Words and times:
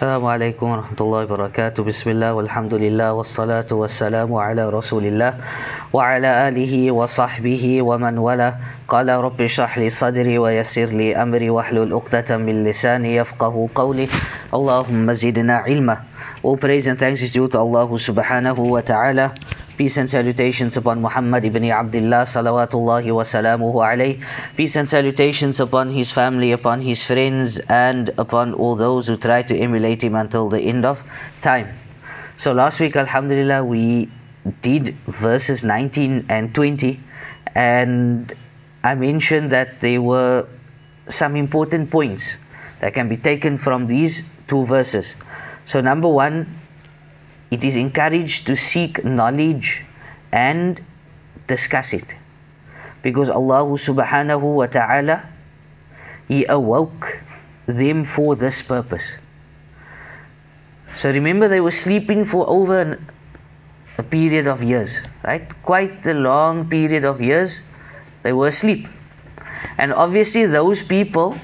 السلام 0.00 0.26
عليكم 0.26 0.66
ورحمة 0.70 1.00
الله 1.00 1.20
وبركاته. 1.28 1.84
بسم 1.84 2.16
الله 2.16 2.32
والحمد 2.32 2.74
لله 2.74 3.12
والصلاة 3.12 3.68
والسلام 3.68 4.32
على 4.32 4.64
رسول 4.72 5.04
الله 5.04 5.36
وعلى 5.92 6.48
آله 6.48 6.72
وصحبه 6.88 7.82
ومن 7.84 8.18
والاه. 8.18 8.54
قال 8.88 9.08
رب 9.12 9.36
اشرح 9.36 9.76
لي 9.76 9.92
صدري 9.92 10.40
ويسر 10.40 10.96
لي 10.96 11.12
أمري 11.12 11.52
واحلل 11.52 11.92
عقدة 11.92 12.40
من 12.40 12.64
لساني 12.64 13.16
يفقه 13.16 13.68
قولي. 13.76 14.08
اللهم 14.56 15.12
زدنا 15.12 15.68
علما. 15.68 15.96
All 16.48 16.56
praise 16.56 16.88
and 16.88 16.96
thanks 16.96 17.20
is 17.20 17.36
due 17.36 17.52
to 17.52 17.60
Allah 17.60 17.84
subhanahu 17.84 18.72
wa 18.72 18.80
ta'ala. 18.80 19.36
Peace 19.80 19.96
and 19.96 20.10
salutations 20.10 20.76
upon 20.76 21.00
Muhammad 21.00 21.42
ibn 21.46 21.64
Abdullah 21.64 22.28
salawatullahi 22.28 23.14
wa 23.16 23.24
salamuhu 23.24 23.80
alayh. 23.80 24.20
Peace 24.54 24.76
and 24.76 24.86
salutations 24.86 25.58
upon 25.58 25.88
his 25.88 26.12
family, 26.12 26.52
upon 26.52 26.82
his 26.82 27.06
friends, 27.06 27.58
and 27.60 28.10
upon 28.18 28.52
all 28.52 28.76
those 28.76 29.06
who 29.06 29.16
try 29.16 29.40
to 29.40 29.56
emulate 29.56 30.04
him 30.04 30.16
until 30.16 30.50
the 30.50 30.60
end 30.60 30.84
of 30.84 31.02
time. 31.40 31.72
So 32.36 32.52
last 32.52 32.78
week, 32.78 32.94
Alhamdulillah, 32.94 33.64
we 33.64 34.10
did 34.60 34.96
verses 35.06 35.64
19 35.64 36.26
and 36.28 36.54
20, 36.54 37.00
and 37.54 38.30
I 38.84 38.94
mentioned 38.96 39.52
that 39.52 39.80
there 39.80 40.02
were 40.02 40.46
some 41.08 41.36
important 41.36 41.90
points 41.90 42.36
that 42.80 42.92
can 42.92 43.08
be 43.08 43.16
taken 43.16 43.56
from 43.56 43.86
these 43.86 44.24
two 44.46 44.66
verses. 44.66 45.16
So 45.64 45.80
number 45.80 46.08
one, 46.08 46.59
it 47.50 47.64
is 47.64 47.76
encouraged 47.76 48.46
to 48.46 48.56
seek 48.56 49.04
knowledge 49.04 49.84
and 50.32 50.80
discuss 51.46 51.92
it. 51.92 52.14
Because 53.02 53.28
Allah 53.28 53.64
subhanahu 53.64 54.42
wa 54.42 54.66
ta'ala, 54.66 55.26
He 56.28 56.46
awoke 56.46 57.18
them 57.66 58.04
for 58.04 58.36
this 58.36 58.62
purpose. 58.62 59.18
So 60.94 61.10
remember, 61.10 61.48
they 61.48 61.60
were 61.60 61.70
sleeping 61.70 62.24
for 62.24 62.48
over 62.48 62.98
a 63.98 64.02
period 64.02 64.46
of 64.46 64.62
years, 64.62 65.00
right? 65.22 65.46
Quite 65.62 66.06
a 66.06 66.14
long 66.14 66.68
period 66.68 67.04
of 67.04 67.20
years, 67.20 67.62
they 68.22 68.32
were 68.32 68.48
asleep. 68.48 68.86
And 69.78 69.92
obviously, 69.92 70.46
those 70.46 70.82
people 70.82 71.38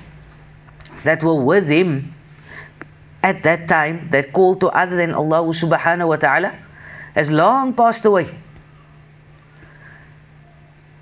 that 1.04 1.22
were 1.22 1.34
with 1.34 1.68
them 1.68 2.15
at 3.26 3.42
that 3.42 3.66
time 3.66 4.10
that 4.14 4.32
called 4.32 4.60
to 4.62 4.68
other 4.70 4.94
than 4.94 5.12
Allah 5.12 5.42
subhanahu 5.50 6.14
wa 6.14 6.18
ta'ala 6.24 6.54
has 7.18 7.30
long 7.30 7.74
passed 7.74 8.04
away. 8.04 8.30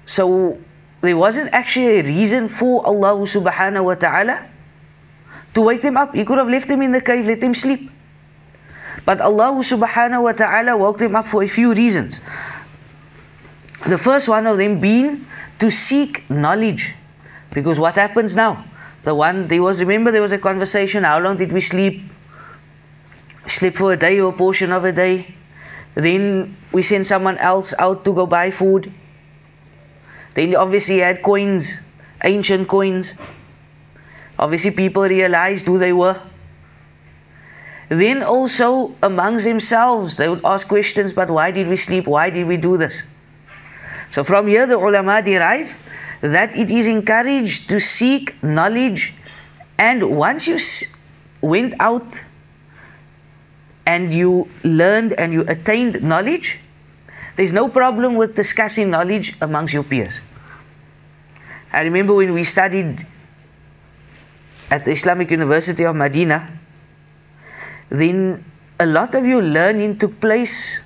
So 0.06 0.56
there 1.02 1.16
wasn't 1.16 1.52
actually 1.52 2.00
a 2.00 2.02
reason 2.02 2.48
for 2.48 2.80
Allah 2.86 3.20
subhanahu 3.28 3.84
wa 3.84 3.94
ta'ala 3.94 4.48
to 5.52 5.60
wake 5.60 5.82
them 5.82 6.00
up. 6.00 6.14
He 6.14 6.24
could 6.24 6.38
have 6.38 6.48
left 6.48 6.68
them 6.68 6.80
in 6.80 6.92
the 6.96 7.02
cave, 7.02 7.26
let 7.26 7.44
them 7.44 7.52
sleep. 7.52 7.90
But 9.04 9.20
Allah 9.20 9.60
subhanahu 9.60 10.24
wa 10.24 10.32
ta'ala 10.32 10.78
woke 10.80 10.96
them 10.96 11.14
up 11.14 11.28
for 11.28 11.44
a 11.44 11.48
few 11.48 11.74
reasons. 11.74 12.22
The 13.84 13.98
first 13.98 14.32
one 14.32 14.46
of 14.46 14.56
them 14.56 14.80
being 14.80 15.26
to 15.60 15.70
seek 15.70 16.24
knowledge. 16.30 16.94
Because 17.52 17.78
what 17.78 18.00
happens 18.00 18.34
now? 18.34 18.64
The 19.04 19.14
one 19.14 19.46
there 19.48 19.60
was 19.60 19.84
remember 19.84 20.10
there 20.10 20.24
was 20.24 20.32
a 20.32 20.40
conversation, 20.40 21.04
how 21.04 21.20
long 21.20 21.36
did 21.36 21.52
we 21.52 21.60
sleep? 21.60 22.13
Sleep 23.46 23.76
for 23.76 23.92
a 23.92 23.96
day 23.96 24.20
or 24.20 24.30
a 24.30 24.36
portion 24.36 24.72
of 24.72 24.84
a 24.84 24.92
day. 24.92 25.34
Then 25.94 26.56
we 26.72 26.82
send 26.82 27.06
someone 27.06 27.38
else 27.38 27.74
out 27.78 28.04
to 28.04 28.12
go 28.12 28.26
buy 28.26 28.50
food. 28.50 28.92
Then 30.34 30.56
obviously 30.56 30.98
had 30.98 31.22
coins, 31.22 31.74
ancient 32.22 32.68
coins. 32.68 33.14
Obviously 34.38 34.72
people 34.72 35.02
realized 35.02 35.66
who 35.66 35.78
they 35.78 35.92
were. 35.92 36.20
Then 37.88 38.22
also 38.22 38.94
amongst 39.02 39.44
themselves 39.44 40.16
they 40.16 40.28
would 40.28 40.44
ask 40.44 40.66
questions, 40.66 41.12
but 41.12 41.30
why 41.30 41.50
did 41.50 41.68
we 41.68 41.76
sleep? 41.76 42.06
Why 42.06 42.30
did 42.30 42.46
we 42.46 42.56
do 42.56 42.76
this? 42.76 43.02
So 44.10 44.24
from 44.24 44.48
here 44.48 44.66
the 44.66 44.76
ulama 44.78 45.22
derive 45.22 45.70
that 46.20 46.56
it 46.56 46.70
is 46.70 46.86
encouraged 46.86 47.68
to 47.68 47.78
seek 47.78 48.42
knowledge 48.42 49.14
and 49.78 50.02
once 50.16 50.46
you 50.48 50.58
went 51.42 51.74
out 51.78 52.20
and 53.86 54.14
you 54.14 54.48
learned 54.62 55.12
and 55.12 55.32
you 55.32 55.42
attained 55.46 56.02
knowledge 56.02 56.58
there's 57.36 57.52
no 57.52 57.68
problem 57.68 58.14
with 58.14 58.34
discussing 58.34 58.90
knowledge 58.90 59.36
amongst 59.40 59.74
your 59.74 59.82
peers 59.84 60.20
I 61.72 61.82
remember 61.82 62.14
when 62.14 62.32
we 62.32 62.44
studied 62.44 63.06
at 64.70 64.84
the 64.84 64.92
Islamic 64.92 65.30
University 65.30 65.84
of 65.84 65.96
Medina 65.96 66.60
then 67.90 68.44
a 68.78 68.86
lot 68.86 69.14
of 69.14 69.26
your 69.26 69.42
learning 69.42 69.98
took 69.98 70.20
place 70.20 70.80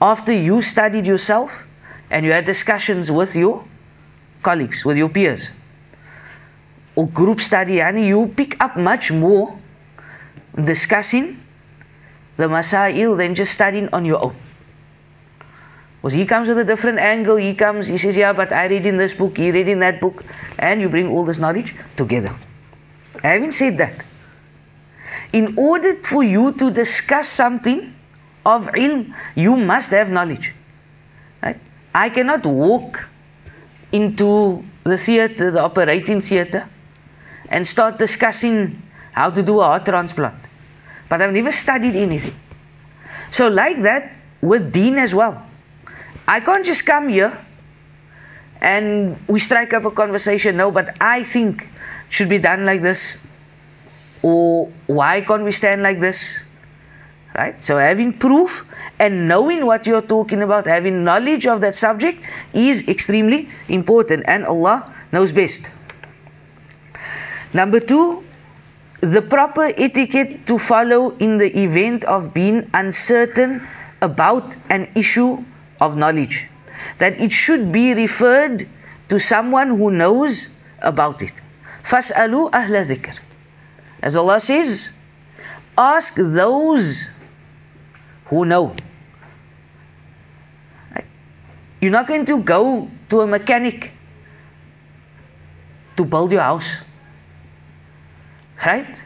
after 0.00 0.32
you 0.32 0.62
studied 0.62 1.06
yourself 1.06 1.66
and 2.10 2.24
you 2.24 2.32
had 2.32 2.44
discussions 2.44 3.10
with 3.10 3.36
your 3.36 3.64
colleagues, 4.42 4.84
with 4.84 4.96
your 4.96 5.08
peers. 5.08 5.50
Or 6.94 7.08
group 7.08 7.40
study, 7.40 7.80
and 7.80 7.98
you 8.04 8.28
pick 8.28 8.62
up 8.62 8.76
much 8.76 9.10
more 9.10 9.58
discussing 10.62 11.40
the 12.36 12.48
masail 12.48 13.16
than 13.16 13.34
just 13.34 13.52
studying 13.52 13.88
on 13.92 14.04
your 14.04 14.24
own. 14.24 14.36
Because 16.04 16.12
he 16.12 16.26
comes 16.26 16.48
with 16.48 16.58
a 16.58 16.64
different 16.64 16.98
angle, 16.98 17.36
he 17.36 17.54
comes, 17.54 17.86
he 17.86 17.96
says, 17.96 18.16
Yeah, 18.16 18.34
but 18.34 18.52
I 18.52 18.66
read 18.66 18.84
in 18.84 18.98
this 18.98 19.14
book, 19.14 19.38
he 19.38 19.50
read 19.50 19.68
in 19.68 19.78
that 19.78 20.00
book, 20.00 20.22
and 20.58 20.82
you 20.82 20.88
bring 20.88 21.08
all 21.08 21.24
this 21.24 21.38
knowledge 21.38 21.74
together. 21.96 22.34
Having 23.22 23.52
said 23.52 23.78
that, 23.78 24.04
in 25.32 25.54
order 25.56 25.96
for 26.02 26.22
you 26.22 26.52
to 26.52 26.70
discuss 26.70 27.28
something 27.28 27.94
of 28.44 28.66
ilm, 28.66 29.14
you 29.34 29.56
must 29.56 29.92
have 29.92 30.10
knowledge. 30.10 30.52
Right? 31.42 31.58
I 31.94 32.10
cannot 32.10 32.44
walk 32.44 33.08
into 33.92 34.64
the 34.82 34.98
theater, 34.98 35.50
the 35.50 35.62
operating 35.62 36.20
theater, 36.20 36.68
and 37.48 37.66
start 37.66 37.96
discussing 37.96 38.82
how 39.12 39.30
to 39.30 39.42
do 39.42 39.60
a 39.60 39.64
heart 39.64 39.86
transplant. 39.86 40.48
But 41.08 41.22
I've 41.22 41.32
never 41.32 41.52
studied 41.52 41.96
anything. 41.96 42.34
So, 43.30 43.48
like 43.48 43.82
that 43.82 44.20
with 44.40 44.72
deen 44.72 44.98
as 44.98 45.14
well. 45.14 45.44
I 46.26 46.40
can't 46.40 46.64
just 46.64 46.86
come 46.86 47.08
here 47.08 47.38
and 48.60 49.18
we 49.28 49.40
strike 49.40 49.72
up 49.74 49.84
a 49.84 49.90
conversation. 49.90 50.56
No, 50.56 50.70
but 50.70 50.96
I 51.00 51.24
think 51.24 51.68
should 52.08 52.28
be 52.28 52.38
done 52.38 52.64
like 52.64 52.80
this. 52.80 53.18
Or 54.22 54.72
why 54.86 55.20
can't 55.20 55.44
we 55.44 55.52
stand 55.52 55.82
like 55.82 56.00
this? 56.00 56.40
Right? 57.34 57.60
So 57.60 57.76
having 57.76 58.14
proof 58.14 58.64
and 58.98 59.28
knowing 59.28 59.66
what 59.66 59.86
you're 59.86 60.02
talking 60.02 60.40
about, 60.40 60.66
having 60.66 61.04
knowledge 61.04 61.46
of 61.46 61.60
that 61.60 61.74
subject 61.74 62.24
is 62.54 62.88
extremely 62.88 63.48
important 63.68 64.24
and 64.26 64.46
Allah 64.46 64.86
knows 65.12 65.32
best. 65.32 65.68
Number 67.52 67.80
two, 67.80 68.23
the 69.03 69.21
proper 69.21 69.63
etiquette 69.63 70.45
to 70.47 70.57
follow 70.57 71.15
in 71.17 71.37
the 71.37 71.59
event 71.59 72.03
of 72.03 72.33
being 72.33 72.69
uncertain 72.73 73.65
about 74.01 74.55
an 74.69 74.89
issue 74.95 75.43
of 75.79 75.97
knowledge. 75.97 76.47
That 76.97 77.19
it 77.19 77.31
should 77.31 77.71
be 77.71 77.93
referred 77.93 78.67
to 79.09 79.19
someone 79.19 79.77
who 79.77 79.91
knows 79.91 80.49
about 80.81 81.21
it. 81.21 81.33
فَاسْأَلُوا 81.83 82.51
أَهْلَ 82.51 82.85
ذِكْرِ 82.87 83.19
As 84.01 84.15
Allah 84.15 84.39
says, 84.39 84.91
ask 85.77 86.13
those 86.15 87.09
who 88.25 88.45
know. 88.45 88.75
You're 91.81 91.91
not 91.91 92.07
going 92.07 92.25
to 92.25 92.39
go 92.43 92.89
to 93.09 93.21
a 93.21 93.27
mechanic 93.27 93.91
to 95.95 96.05
build 96.05 96.31
your 96.31 96.41
house. 96.41 96.77
Right? 98.64 99.04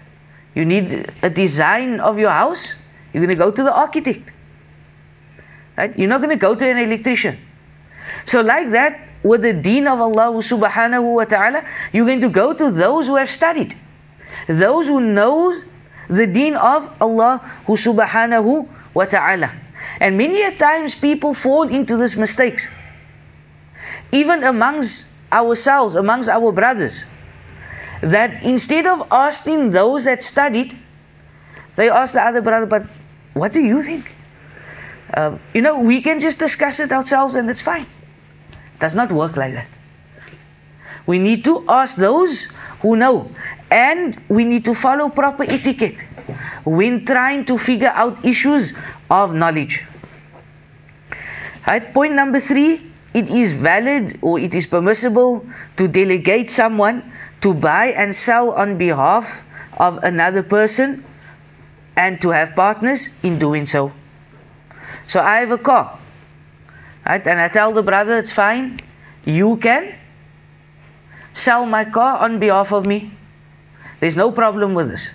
You 0.55 0.65
need 0.65 1.13
a 1.23 1.31
design 1.31 2.01
of 2.01 2.19
your 2.19 2.31
house, 2.31 2.75
you're 3.13 3.25
going 3.25 3.37
to 3.37 3.43
go 3.43 3.51
to 3.51 3.63
the 3.63 3.73
architect. 3.73 4.31
Right? 5.77 5.97
You're 5.97 6.09
not 6.09 6.19
going 6.19 6.31
to 6.31 6.41
go 6.41 6.55
to 6.55 6.69
an 6.69 6.79
electrician. 6.79 7.39
So, 8.25 8.43
like 8.43 8.71
that, 8.71 9.11
with 9.23 9.43
the 9.43 9.53
deen 9.53 9.87
of 9.87 10.01
Allah 10.01 10.33
subhanahu 10.43 11.15
wa 11.15 11.25
ta'ala, 11.25 11.65
you're 11.93 12.07
going 12.07 12.23
to 12.23 12.29
go 12.29 12.53
to 12.53 12.71
those 12.71 13.07
who 13.07 13.17
have 13.17 13.31
studied, 13.31 13.77
those 14.47 14.87
who 14.87 15.01
know 15.01 15.55
the 16.09 16.27
deen 16.27 16.55
of 16.55 16.91
Allah 17.01 17.41
subhanahu 17.67 18.69
wa 18.95 19.05
ta'ala. 19.05 19.53
And 20.01 20.17
many 20.17 20.43
a 20.43 20.57
times 20.57 20.95
people 20.95 21.35
fall 21.35 21.69
into 21.69 21.97
these 21.97 22.17
mistakes. 22.17 22.69
Even 24.13 24.45
amongst 24.45 25.11
ourselves, 25.33 25.95
amongst 25.95 26.29
our 26.29 26.53
brothers. 26.53 27.05
That 28.03 28.45
instead 28.45 28.87
of 28.87 29.09
asking 29.11 29.71
those 29.71 30.05
that 30.05 30.23
studied, 30.23 30.79
they 31.77 31.91
ask 31.91 32.15
the 32.15 32.23
other 32.23 32.41
brother, 32.41 32.67
but 32.67 32.87
what 33.35 33.53
do 33.53 33.61
you 33.61 33.83
think? 33.83 34.13
Um, 35.15 35.41
you 35.55 35.63
know, 35.63 35.79
we 35.79 36.01
can 36.01 36.21
just 36.21 36.39
discuss 36.39 36.81
it 36.81 36.93
ourselves 36.93 37.35
and 37.35 37.49
it's 37.51 37.63
fine. 37.63 37.87
It 38.53 38.81
does 38.81 38.95
not 38.95 39.11
work 39.11 39.37
like 39.37 39.55
that. 39.55 39.69
We 41.07 41.19
need 41.19 41.45
to 41.45 41.65
ask 41.69 41.97
those 41.97 42.45
who 42.83 42.97
know. 42.97 43.31
And 43.71 44.21
we 44.29 44.45
need 44.45 44.65
to 44.67 44.75
follow 44.75 45.09
proper 45.09 45.45
etiquette 45.45 46.05
when 46.65 47.05
trying 47.05 47.47
to 47.47 47.59
figure 47.59 47.93
out 47.95 48.25
issues 48.25 48.75
of 49.11 49.35
knowledge. 49.35 49.85
Right, 51.67 51.93
point 51.93 52.15
number 52.15 52.41
three 52.41 52.89
it 53.15 53.31
is 53.31 53.53
valid 53.53 54.19
or 54.23 54.39
it 54.39 54.55
is 54.55 54.67
permissible 54.67 55.47
to 55.77 55.89
delegate 55.89 56.51
someone 56.51 57.13
to 57.41 57.55
buy 57.55 57.87
and 57.87 58.15
sell 58.15 58.53
on 58.53 58.79
behalf 58.79 59.45
of 59.77 59.99
another 60.03 60.43
person 60.43 61.05
and 61.97 62.21
to 62.23 62.31
have 62.31 62.55
partners 62.55 63.11
in 63.23 63.39
doing 63.39 63.67
so. 63.67 63.93
So 65.07 65.21
I 65.21 65.41
have 65.41 65.51
a 65.51 65.59
car, 65.59 65.99
right? 67.07 67.27
And 67.27 67.41
I 67.41 67.49
tell 67.49 67.73
the 67.73 67.83
brother, 67.83 68.19
it's 68.19 68.33
fine, 68.33 68.81
you 69.25 69.57
can 69.57 69.95
sell 71.33 71.67
my 71.67 71.85
car 71.85 72.19
on 72.19 72.39
behalf 72.39 72.73
of 72.73 72.87
me. 72.87 73.13
There's 74.01 74.17
no 74.17 74.31
problem 74.33 74.75
with 74.75 74.91
this. 74.91 75.15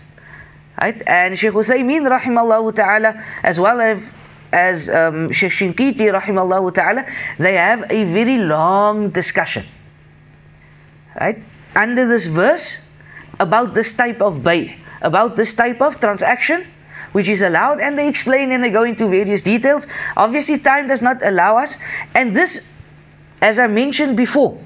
Right? 0.80 1.02
And 1.08 1.38
Sheikh 1.38 1.54
Uthaymeen, 1.54 2.08
rahimallahu 2.10 2.75
ta'ala, 2.75 3.24
as 3.44 3.60
well 3.60 3.80
as 3.80 4.04
as 4.52 4.88
um, 4.90 5.31
Sheikh 5.31 5.52
Shinqiti, 5.52 6.14
rahimallahu 6.14 6.74
ta'ala, 6.74 7.06
they 7.40 7.56
have 7.56 7.86
a 7.90 8.04
very 8.04 8.38
long 8.38 9.10
discussion. 9.10 9.66
Right? 11.20 11.42
Under 11.75 12.08
this 12.08 12.28
verse 12.28 12.80
about 13.40 13.74
this 13.74 13.94
type 13.94 14.22
of 14.22 14.44
bay, 14.44 14.78
about 15.02 15.36
this 15.36 15.54
type 15.54 15.81
of 15.81 16.00
transaction 16.00 16.66
which 17.14 17.30
is 17.30 17.42
allowed, 17.42 17.80
and 17.80 17.98
they 17.98 18.08
explain 18.08 18.52
and 18.52 18.64
they 18.64 18.72
go 18.72 18.84
into 18.84 19.08
various 19.08 19.42
details. 19.42 19.88
Obviously, 20.18 20.58
time 20.58 20.88
does 20.88 21.02
not 21.02 21.24
allow 21.24 21.58
us, 21.58 21.78
and 22.16 22.36
this, 22.36 22.68
as 23.42 23.60
I 23.60 23.68
mentioned 23.68 24.18
before, 24.18 24.60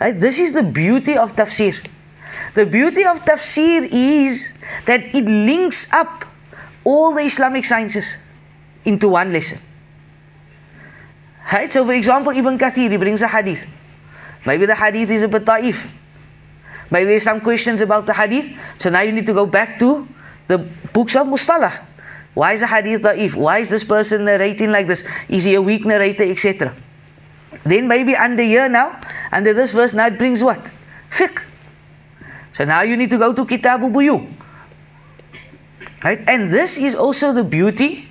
right, 0.00 0.18
this 0.18 0.38
is 0.38 0.52
the 0.52 0.62
beauty 0.62 1.16
of 1.16 1.36
tafsir. 1.36 1.76
The 2.54 2.64
beauty 2.64 3.04
of 3.04 3.20
tafsir 3.24 3.88
is 3.90 4.50
that 4.86 5.14
it 5.14 5.24
links 5.24 5.92
up 5.92 6.24
all 6.84 7.14
the 7.14 7.22
Islamic 7.22 7.64
sciences 7.64 8.16
into 8.84 9.08
one 9.08 9.32
lesson. 9.32 9.58
Right? 11.52 11.70
So, 11.70 11.84
for 11.84 11.92
example, 11.92 12.32
Ibn 12.32 12.58
Kathir, 12.58 12.98
brings 12.98 13.22
a 13.22 13.28
hadith. 13.28 13.64
Maybe 14.46 14.66
the 14.66 14.74
hadith 14.74 15.10
is 15.10 15.22
a 15.22 15.28
bit 15.28 15.44
da'if. 15.44 15.86
Maybe 16.90 17.10
there's 17.10 17.22
some 17.22 17.40
questions 17.40 17.80
about 17.80 18.06
the 18.06 18.14
hadith. 18.14 18.50
So 18.78 18.90
now 18.90 19.00
you 19.00 19.12
need 19.12 19.26
to 19.26 19.34
go 19.34 19.46
back 19.46 19.78
to 19.80 20.08
the 20.46 20.58
books 20.58 21.16
of 21.16 21.26
Mustalah. 21.26 21.84
Why 22.34 22.52
is 22.52 22.60
the 22.60 22.66
hadith 22.66 23.02
da'if? 23.02 23.34
Why 23.34 23.58
is 23.58 23.68
this 23.68 23.84
person 23.84 24.24
narrating 24.24 24.70
like 24.70 24.86
this? 24.86 25.04
Is 25.28 25.44
he 25.44 25.54
a 25.54 25.62
weak 25.62 25.84
narrator, 25.84 26.24
etc.? 26.24 26.74
Then 27.64 27.88
maybe 27.88 28.14
under 28.14 28.42
here 28.42 28.68
now, 28.68 29.00
under 29.32 29.54
this 29.54 29.72
verse, 29.72 29.92
now 29.94 30.06
it 30.06 30.18
brings 30.18 30.42
what? 30.42 30.70
Fiqh. 31.10 31.42
So 32.52 32.64
now 32.64 32.82
you 32.82 32.96
need 32.96 33.10
to 33.10 33.18
go 33.18 33.32
to 33.32 33.44
Kitabu 33.44 33.92
Buyu. 33.92 34.32
Right? 36.04 36.22
And 36.28 36.52
this 36.52 36.78
is 36.78 36.94
also 36.94 37.32
the 37.32 37.44
beauty 37.44 38.08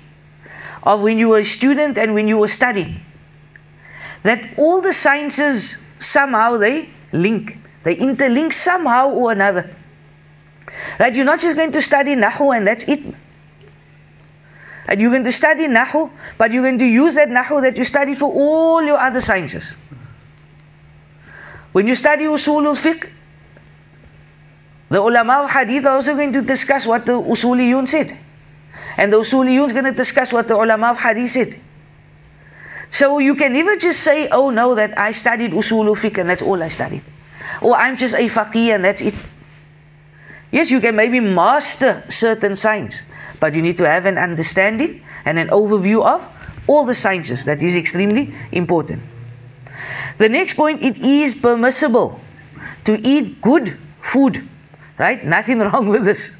of 0.82 1.00
when 1.00 1.18
you 1.18 1.28
were 1.28 1.40
a 1.40 1.44
student 1.44 1.98
and 1.98 2.14
when 2.14 2.28
you 2.28 2.38
were 2.38 2.48
studying. 2.48 3.00
That 4.22 4.58
all 4.58 4.80
the 4.80 4.92
sciences 4.92 5.78
somehow 5.98 6.58
they 6.58 6.88
link. 7.12 7.58
They 7.88 7.96
interlink 7.96 8.52
somehow 8.52 9.08
or 9.12 9.32
another. 9.32 9.74
Right? 11.00 11.16
You're 11.16 11.24
not 11.24 11.40
just 11.40 11.56
going 11.56 11.72
to 11.72 11.80
study 11.80 12.16
Nahu 12.16 12.54
and 12.54 12.66
that's 12.66 12.82
it. 12.84 13.00
And 14.86 15.00
you're 15.00 15.10
going 15.10 15.24
to 15.24 15.32
study 15.32 15.68
Nahu, 15.68 16.10
but 16.36 16.52
you're 16.52 16.64
going 16.64 16.80
to 16.80 16.84
use 16.84 17.14
that 17.14 17.30
Nahu 17.30 17.62
that 17.62 17.78
you 17.78 17.84
studied 17.84 18.18
for 18.18 18.30
all 18.30 18.82
your 18.82 18.98
other 18.98 19.22
sciences. 19.22 19.72
When 21.72 21.86
you 21.86 21.94
study 21.94 22.26
Usulul 22.26 22.76
Fiqh, 22.76 23.08
the 24.90 25.00
ulama 25.00 25.44
of 25.44 25.50
hadith 25.50 25.86
are 25.86 25.94
also 25.94 26.14
going 26.14 26.34
to 26.34 26.42
discuss 26.42 26.86
what 26.86 27.06
the 27.06 27.12
usuliyun 27.12 27.86
said. 27.86 28.14
And 28.98 29.10
the 29.10 29.20
usuliyun 29.20 29.64
is 29.64 29.72
going 29.72 29.86
to 29.86 29.92
discuss 29.92 30.30
what 30.30 30.46
the 30.46 30.56
ulama 30.56 30.88
of 30.88 31.00
hadith 31.00 31.30
said. 31.30 31.58
So 32.90 33.18
you 33.18 33.34
can 33.34 33.54
never 33.54 33.76
just 33.76 34.00
say, 34.00 34.28
oh 34.28 34.50
no, 34.50 34.74
that 34.74 34.98
I 34.98 35.12
studied 35.12 35.52
usulul 35.52 35.96
fiqh 35.96 36.18
and 36.18 36.28
that's 36.28 36.42
all 36.42 36.62
I 36.62 36.68
studied. 36.68 37.02
Or 37.60 37.74
I'm 37.76 37.96
just 37.96 38.14
a 38.14 38.28
faqih 38.28 38.74
and 38.74 38.84
that's 38.84 39.00
it. 39.00 39.14
Yes, 40.50 40.70
you 40.70 40.80
can 40.80 40.96
maybe 40.96 41.20
master 41.20 42.02
certain 42.08 42.56
science, 42.56 43.02
but 43.38 43.54
you 43.54 43.62
need 43.62 43.78
to 43.78 43.88
have 43.88 44.06
an 44.06 44.16
understanding 44.16 45.02
and 45.24 45.38
an 45.38 45.48
overview 45.48 46.04
of 46.04 46.26
all 46.66 46.84
the 46.84 46.94
sciences. 46.94 47.44
That 47.44 47.62
is 47.62 47.76
extremely 47.76 48.34
important. 48.52 49.02
The 50.16 50.28
next 50.28 50.54
point, 50.54 50.82
it 50.82 50.98
is 50.98 51.34
permissible 51.34 52.20
to 52.84 52.98
eat 53.06 53.40
good 53.40 53.76
food 54.00 54.48
Right? 54.98 55.24
Nothing 55.24 55.60
wrong 55.66 55.88
with 55.88 56.04
this. 56.04 56.34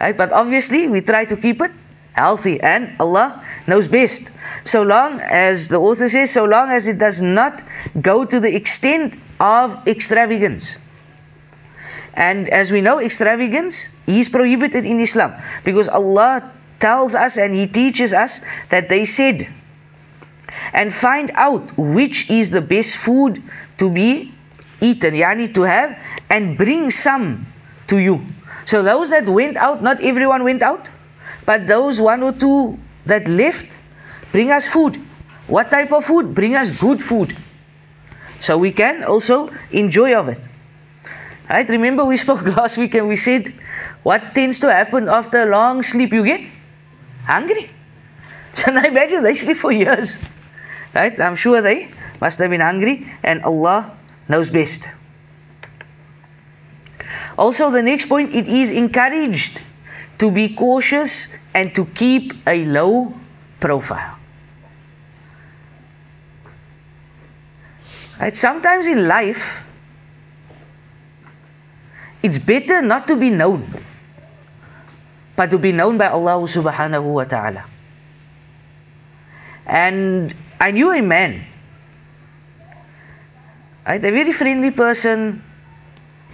Right? 0.00 0.16
But 0.16 0.32
obviously, 0.32 0.86
we 0.86 1.00
try 1.00 1.24
to 1.26 1.36
keep 1.36 1.60
it 1.60 1.72
healthy, 2.18 2.60
and 2.60 2.96
Allah 2.98 3.44
knows 3.66 3.86
best. 3.88 4.30
So 4.64 4.82
long 4.82 5.20
as 5.20 5.68
the 5.68 5.78
author 5.78 6.08
says, 6.08 6.30
so 6.30 6.44
long 6.44 6.70
as 6.70 6.88
it 6.88 6.98
does 6.98 7.22
not 7.22 7.62
go 8.00 8.24
to 8.24 8.40
the 8.40 8.54
extent 8.54 9.16
of 9.40 9.86
extravagance. 9.86 10.78
And 12.12 12.48
as 12.48 12.72
we 12.72 12.80
know, 12.80 12.98
extravagance 12.98 13.88
is 14.06 14.28
prohibited 14.28 14.84
in 14.84 15.00
Islam 15.00 15.34
because 15.62 15.88
Allah 15.88 16.50
tells 16.80 17.14
us 17.14 17.38
and 17.38 17.54
He 17.54 17.66
teaches 17.66 18.12
us 18.12 18.40
that 18.70 18.88
they 18.88 19.04
said, 19.04 19.46
and 20.72 20.92
find 20.92 21.30
out 21.34 21.76
which 21.78 22.30
is 22.30 22.50
the 22.50 22.60
best 22.60 22.96
food 22.96 23.42
to 23.78 23.88
be 23.88 24.34
eaten, 24.80 25.14
yani 25.14 25.54
to 25.54 25.62
have, 25.62 25.98
and 26.28 26.58
bring 26.58 26.90
some 26.90 27.46
to 27.86 27.98
you. 27.98 28.24
So 28.64 28.82
those 28.82 29.10
that 29.10 29.28
went 29.28 29.56
out, 29.56 29.82
not 29.82 30.00
everyone 30.02 30.44
went 30.44 30.62
out, 30.62 30.90
but 31.48 31.66
those 31.66 31.98
one 31.98 32.22
or 32.22 32.32
two 32.32 32.78
that 33.06 33.26
left, 33.26 33.74
bring 34.32 34.50
us 34.50 34.68
food. 34.68 35.00
What 35.46 35.70
type 35.70 35.92
of 35.92 36.04
food? 36.04 36.34
Bring 36.34 36.54
us 36.54 36.68
good 36.68 37.02
food. 37.02 37.34
So 38.38 38.58
we 38.58 38.70
can 38.70 39.02
also 39.02 39.48
enjoy 39.70 40.14
of 40.14 40.28
it. 40.28 40.46
Right? 41.48 41.66
Remember 41.66 42.04
we 42.04 42.18
spoke 42.26 42.42
last 42.44 42.76
week 42.76 42.92
and 42.96 43.08
we 43.08 43.16
said 43.16 43.54
what 44.02 44.34
tends 44.34 44.58
to 44.60 44.70
happen 44.70 45.08
after 45.08 45.44
a 45.44 45.46
long 45.46 45.82
sleep 45.82 46.12
you 46.12 46.22
get? 46.22 46.46
Hungry. 47.24 47.70
So 48.52 48.70
now 48.72 48.84
imagine 48.84 49.22
they 49.22 49.36
sleep 49.36 49.56
for 49.56 49.72
years. 49.72 50.18
Right? 50.94 51.18
I'm 51.18 51.36
sure 51.36 51.62
they 51.62 51.88
must 52.20 52.38
have 52.40 52.50
been 52.50 52.60
hungry 52.60 53.10
and 53.22 53.42
Allah 53.44 53.96
knows 54.28 54.50
best. 54.50 54.90
Also, 57.38 57.70
the 57.70 57.82
next 57.82 58.06
point 58.06 58.34
it 58.34 58.48
is 58.48 58.70
encouraged 58.70 59.62
to 60.18 60.30
be 60.30 60.54
cautious 60.54 61.28
and 61.54 61.74
to 61.74 61.86
keep 61.86 62.32
a 62.46 62.64
low 62.64 63.14
profile. 63.60 64.18
Right? 68.20 68.34
Sometimes 68.34 68.86
in 68.86 69.06
life, 69.06 69.62
it's 72.22 72.38
better 72.38 72.82
not 72.82 73.06
to 73.08 73.16
be 73.16 73.30
known, 73.30 73.72
but 75.36 75.50
to 75.50 75.58
be 75.58 75.70
known 75.70 75.98
by 75.98 76.08
Allah 76.08 76.42
subhanahu 76.42 77.02
wa 77.02 77.24
ta'ala. 77.24 77.64
And 79.66 80.34
I 80.58 80.72
knew 80.72 80.90
a 80.90 81.00
man 81.00 81.44
Right? 83.88 84.04
A 84.04 84.12
very 84.12 84.32
friendly 84.32 84.70
person, 84.70 85.42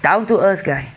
down 0.02 0.26
to 0.26 0.40
earth 0.40 0.64
guy. 0.64 0.92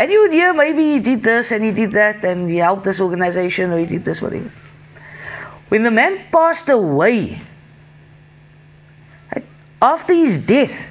And 0.00 0.10
you 0.10 0.22
would 0.22 0.32
hear 0.32 0.54
maybe 0.54 0.94
he 0.94 0.98
did 1.00 1.22
this 1.22 1.52
and 1.52 1.62
he 1.62 1.72
did 1.72 1.92
that 1.92 2.24
and 2.24 2.48
he 2.48 2.56
helped 2.56 2.84
this 2.84 3.02
organization 3.02 3.70
or 3.70 3.78
he 3.78 3.84
did 3.84 4.02
this, 4.02 4.22
whatever. 4.22 4.50
When 5.68 5.82
the 5.82 5.90
man 5.90 6.22
passed 6.32 6.70
away, 6.70 7.38
after 9.82 10.14
his 10.14 10.38
death, 10.38 10.86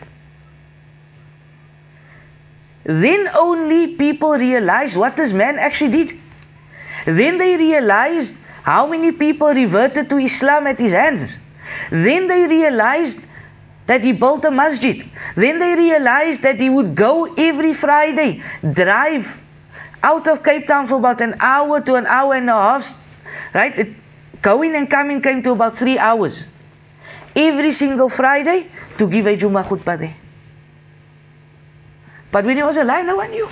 then 2.84 3.28
only 3.36 3.96
people 3.96 4.34
realized 4.34 4.96
what 4.96 5.18
this 5.18 5.34
man 5.34 5.58
actually 5.58 5.92
did. 5.92 6.20
Then 7.08 7.40
they 7.40 7.58
realized 7.58 8.38
how 8.62 8.86
many 8.86 9.12
people 9.12 9.48
reverted 9.48 10.12
to 10.12 10.20
Islam 10.20 10.68
at 10.68 10.80
his 10.80 10.92
hands. 10.92 11.36
Then 11.90 12.28
they 12.28 12.46
realized 12.46 13.26
that 13.90 14.04
he 14.04 14.12
built 14.12 14.46
a 14.46 14.52
masjid. 14.52 15.04
Then 15.36 15.58
they 15.58 15.74
realized 15.74 16.44
that 16.44 16.60
he 16.62 16.70
would 16.70 16.94
go 16.94 17.34
every 17.34 17.74
Friday, 17.74 18.44
drive 18.62 19.26
out 20.04 20.28
of 20.28 20.44
Cape 20.44 20.68
Town 20.68 20.86
for 20.86 20.96
about 20.96 21.22
an 21.22 21.38
hour 21.40 21.82
to 21.82 21.96
an 21.96 22.06
hour 22.06 22.36
and 22.36 22.48
a 22.52 22.54
half. 22.54 23.02
Right? 23.52 23.76
It, 23.78 23.90
going 24.44 24.76
and 24.76 24.88
coming 24.88 25.24
came 25.24 25.42
to 25.42 25.52
about 25.54 25.76
three 25.76 25.98
hours. 25.98 26.46
Every 27.36 27.72
single 27.72 28.10
Friday 28.10 28.70
to 29.00 29.10
give 29.10 29.26
a 29.26 29.36
Jummah 29.36 29.66
khutbah 29.66 29.98
there. 29.98 30.16
But 32.32 32.46
when 32.46 32.58
he 32.58 32.64
was 32.64 32.78
alive, 32.78 33.06
no 33.08 33.16
one 33.16 33.32
knew. 33.32 33.50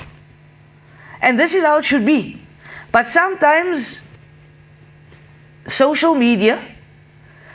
And 1.19 1.39
this 1.39 1.55
is 1.55 1.63
how 1.63 1.79
it 1.79 1.85
should 1.85 2.05
be. 2.05 2.39
But 2.91 3.09
sometimes 3.09 4.03
social 5.65 6.13
media 6.13 6.63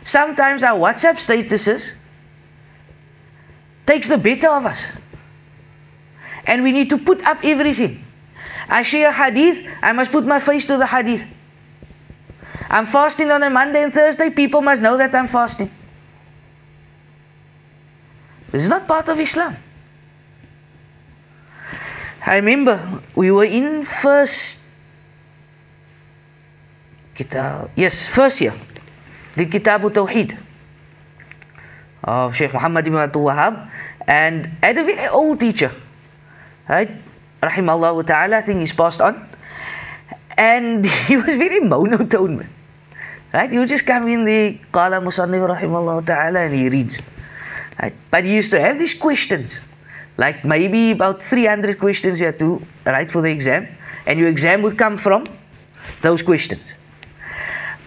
Sometimes 0.04 0.64
our 0.64 0.78
WhatsApp 0.78 1.16
statuses 1.22 1.92
takes 3.86 4.08
the 4.08 4.18
better 4.18 4.48
of 4.48 4.66
us. 4.66 4.88
And 6.46 6.62
we 6.62 6.72
need 6.72 6.90
to 6.90 6.98
put 6.98 7.22
up 7.24 7.44
everything. 7.44 8.04
I 8.68 8.82
share 8.82 9.10
a 9.10 9.12
hadith, 9.12 9.64
I 9.82 9.92
must 9.92 10.12
put 10.12 10.24
my 10.24 10.40
face 10.40 10.66
to 10.66 10.76
the 10.76 10.86
hadith. 10.86 11.24
I'm 12.68 12.86
fasting 12.86 13.30
on 13.30 13.42
a 13.42 13.50
Monday 13.50 13.82
and 13.82 13.92
Thursday, 13.92 14.30
people 14.30 14.62
must 14.62 14.82
know 14.82 14.96
that 14.96 15.14
I'm 15.14 15.28
fasting. 15.28 15.70
This 18.50 18.62
is 18.64 18.68
not 18.68 18.86
part 18.86 19.08
of 19.08 19.18
Islam. 19.18 19.56
I 22.24 22.36
remember 22.36 23.02
we 23.14 23.30
were 23.30 23.44
in 23.44 23.82
first 23.82 24.60
kitab, 27.14 27.70
yes, 27.76 28.06
first 28.06 28.40
year, 28.40 28.54
the 29.36 29.46
Kitab 29.46 29.82
Tawheed 29.82 30.38
of 32.04 32.34
Sheikh 32.34 32.52
Muhammad 32.52 32.86
ibn 32.86 32.98
Abdul 32.98 33.24
Wahab, 33.24 33.70
and 34.06 34.46
had 34.62 34.78
a 34.78 34.84
very 34.84 35.08
old 35.08 35.40
teacher, 35.40 35.72
right? 36.68 36.90
Rahimahullah 37.42 38.06
ta'ala, 38.06 38.36
I 38.38 38.40
think 38.42 38.60
he's 38.60 38.72
passed 38.72 39.00
on. 39.00 39.28
And 40.36 40.84
he 41.06 41.16
was 41.16 41.26
very 41.26 41.60
monotone, 41.60 42.48
right? 43.32 43.50
He 43.50 43.58
would 43.58 43.68
just 43.68 43.86
come 43.86 44.08
in 44.08 44.24
the 44.24 44.58
Qala 44.72 45.02
Musannif 45.02 45.56
Rahimahullah 45.56 46.06
ta'ala 46.06 46.40
and 46.40 46.54
he 46.54 46.68
reads. 46.68 47.00
Right? 47.80 47.94
But 48.10 48.24
he 48.24 48.34
used 48.34 48.52
to 48.52 48.60
have 48.60 48.78
these 48.78 48.94
questions, 48.94 49.58
like 50.16 50.44
maybe 50.44 50.92
about 50.92 51.22
300 51.22 51.78
questions 51.78 52.20
you 52.20 52.26
had 52.26 52.38
to 52.38 52.64
write 52.86 53.10
for 53.10 53.22
the 53.22 53.30
exam, 53.30 53.66
and 54.06 54.18
your 54.18 54.28
exam 54.28 54.62
would 54.62 54.78
come 54.78 54.96
from 54.96 55.26
those 56.00 56.22
questions. 56.22 56.74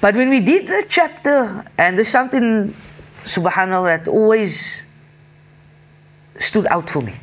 But 0.02 0.16
when 0.16 0.30
we 0.30 0.40
did 0.42 0.68
the 0.68 0.86
chapter, 0.88 1.66
and 1.78 1.98
there's 1.98 2.10
something, 2.10 2.76
subhanAllah, 3.26 3.98
that 3.98 4.08
always 4.08 4.84
stood 6.40 6.68
out 6.68 6.90
for 6.90 7.02
me. 7.02 7.16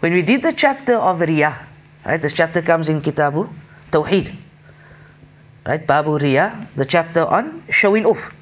When 0.00 0.12
we 0.12 0.22
did 0.22 0.42
the 0.42 0.52
chapter 0.52 0.94
of 0.94 1.20
Riyah, 1.20 1.64
right, 2.04 2.20
this 2.20 2.32
chapter 2.32 2.62
comes 2.62 2.88
in 2.88 3.00
Kitabu 3.00 3.48
Tawheed, 3.90 4.34
right, 5.66 5.86
Babu 5.86 6.18
Riyah, 6.18 6.68
the 6.76 6.84
chapter 6.84 7.24
on 7.24 7.64
showing 7.70 8.06
off. 8.06 8.32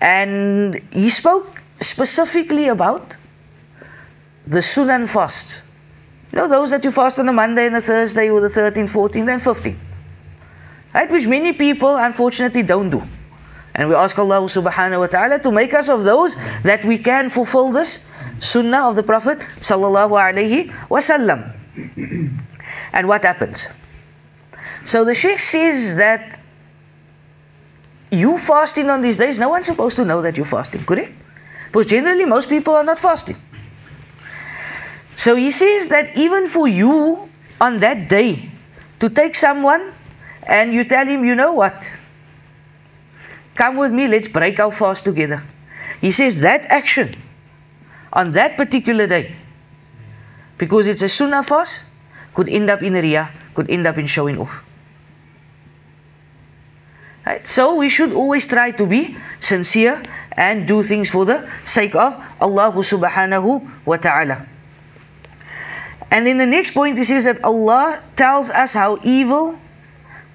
And 0.00 0.80
he 0.92 1.08
spoke 1.08 1.60
specifically 1.80 2.68
about 2.68 3.16
the 4.46 4.58
Sunan 4.58 5.08
fasts. 5.08 5.62
You 6.32 6.38
know, 6.38 6.48
those 6.48 6.70
that 6.70 6.84
you 6.84 6.90
fast 6.90 7.18
on 7.18 7.28
a 7.28 7.32
Monday 7.32 7.66
and 7.66 7.76
a 7.76 7.80
Thursday 7.80 8.28
or 8.28 8.40
the 8.40 8.50
13th, 8.50 8.90
14th, 8.90 9.32
and 9.32 9.40
15th. 9.40 9.76
Right? 10.94 11.10
Which 11.10 11.26
many 11.26 11.52
people 11.52 11.96
unfortunately 11.96 12.62
don't 12.62 12.90
do. 12.90 13.02
And 13.76 13.90
we 13.90 13.94
ask 13.94 14.18
Allah 14.18 14.40
subhanahu 14.40 15.00
wa 15.00 15.06
ta'ala 15.06 15.38
to 15.40 15.52
make 15.52 15.74
us 15.74 15.90
of 15.90 16.02
those 16.02 16.34
that 16.64 16.82
we 16.82 16.96
can 16.96 17.28
fulfill 17.28 17.72
this 17.72 18.02
sunnah 18.40 18.88
of 18.88 18.96
the 18.96 19.02
Prophet 19.02 19.38
sallallahu 19.60 20.16
alaihi 20.16 20.72
wasallam. 20.88 21.52
And 22.94 23.06
what 23.06 23.22
happens? 23.22 23.68
So 24.86 25.04
the 25.04 25.14
Sheikh 25.14 25.40
says 25.40 25.96
that 25.96 26.40
you 28.10 28.38
fasting 28.38 28.88
on 28.88 29.02
these 29.02 29.18
days, 29.18 29.38
no 29.38 29.50
one's 29.50 29.66
supposed 29.66 29.96
to 29.96 30.06
know 30.06 30.22
that 30.22 30.38
you're 30.38 30.46
fasting, 30.46 30.86
correct? 30.86 31.12
Because 31.66 31.84
generally 31.84 32.24
most 32.24 32.48
people 32.48 32.74
are 32.74 32.84
not 32.84 32.98
fasting. 32.98 33.36
So 35.16 35.36
he 35.36 35.50
says 35.50 35.88
that 35.88 36.16
even 36.16 36.46
for 36.48 36.66
you 36.66 37.28
on 37.60 37.80
that 37.80 38.08
day 38.08 38.48
to 39.00 39.10
take 39.10 39.34
someone 39.34 39.92
and 40.42 40.72
you 40.72 40.84
tell 40.84 41.06
him, 41.06 41.26
you 41.26 41.34
know 41.34 41.52
what? 41.52 41.84
Come 43.56 43.76
with 43.76 43.92
me, 43.92 44.06
let's 44.06 44.28
break 44.28 44.60
our 44.60 44.70
fast 44.70 45.04
together. 45.04 45.42
He 46.00 46.12
says 46.12 46.40
that 46.40 46.66
action 46.68 47.16
on 48.12 48.32
that 48.32 48.56
particular 48.56 49.06
day, 49.06 49.34
because 50.58 50.86
it's 50.86 51.02
a 51.02 51.08
sunnah 51.08 51.42
fast, 51.42 51.82
could 52.34 52.48
end 52.48 52.68
up 52.68 52.82
in 52.82 52.92
riyah, 52.92 53.30
could 53.54 53.70
end 53.70 53.86
up 53.86 53.96
in 53.96 54.06
showing 54.06 54.38
off. 54.38 54.62
Right? 57.24 57.46
So 57.46 57.74
we 57.74 57.88
should 57.88 58.12
always 58.12 58.46
try 58.46 58.70
to 58.72 58.86
be 58.86 59.16
sincere 59.40 60.02
and 60.32 60.68
do 60.68 60.82
things 60.82 61.10
for 61.10 61.24
the 61.24 61.48
sake 61.64 61.96
of 61.96 62.22
Allah 62.40 62.72
subhanahu 62.72 63.68
wa 63.84 63.96
ta'ala. 63.96 64.46
And 66.10 66.26
then 66.26 66.38
the 66.38 66.46
next 66.46 66.70
point 66.70 66.98
he 66.98 67.04
says 67.04 67.24
that 67.24 67.42
Allah 67.42 68.00
tells 68.14 68.50
us 68.50 68.74
how 68.74 69.00
evil 69.02 69.58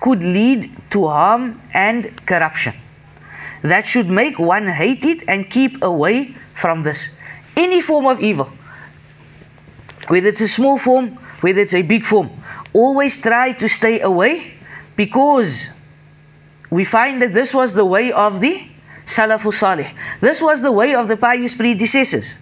could 0.01 0.21
lead 0.21 0.75
to 0.89 1.07
harm 1.07 1.61
and 1.73 2.25
corruption. 2.25 2.73
That 3.61 3.85
should 3.85 4.09
make 4.09 4.39
one 4.39 4.67
hate 4.67 5.05
it 5.05 5.23
and 5.27 5.49
keep 5.49 5.83
away 5.83 6.35
from 6.53 6.83
this. 6.83 7.09
Any 7.55 7.81
form 7.81 8.07
of 8.07 8.21
evil, 8.21 8.51
whether 10.07 10.27
it's 10.27 10.41
a 10.41 10.47
small 10.47 10.77
form, 10.77 11.19
whether 11.41 11.59
it's 11.59 11.73
a 11.73 11.81
big 11.81 12.05
form, 12.05 12.29
always 12.73 13.21
try 13.21 13.51
to 13.53 13.69
stay 13.69 13.99
away 13.99 14.53
because 14.95 15.69
we 16.69 16.85
find 16.85 17.21
that 17.21 17.33
this 17.33 17.53
was 17.53 17.73
the 17.73 17.85
way 17.85 18.11
of 18.11 18.41
the 18.41 18.67
Salafus 19.05 19.55
Salih. 19.55 19.87
This 20.19 20.41
was 20.41 20.61
the 20.61 20.71
way 20.71 20.95
of 20.95 21.07
the 21.07 21.17
pious 21.17 21.53
predecessors. 21.53 22.37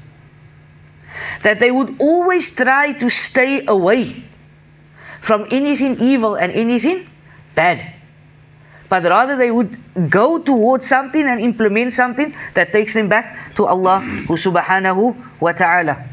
That 1.44 1.60
they 1.60 1.72
would 1.72 1.96
always 2.00 2.56
try 2.56 2.94
to 2.94 3.10
stay 3.10 3.66
away 3.66 4.24
from 5.22 5.48
anything 5.52 6.00
evil 6.00 6.36
and 6.36 6.52
anything 6.52 7.10
bad 7.56 7.99
But 8.88 9.05
rather 9.05 9.37
they 9.37 9.50
would 9.50 9.76
go 10.11 10.38
towards 10.38 10.87
something 10.87 11.23
and 11.26 11.41
implement 11.41 11.93
something 11.93 12.35
that 12.55 12.71
takes 12.73 12.95
them 12.95 13.09
back 13.09 13.55
to 13.57 13.67
Allah 13.67 14.05
subhanahu 14.29 15.17
wa 15.41 15.53
ta'ala. 15.53 16.05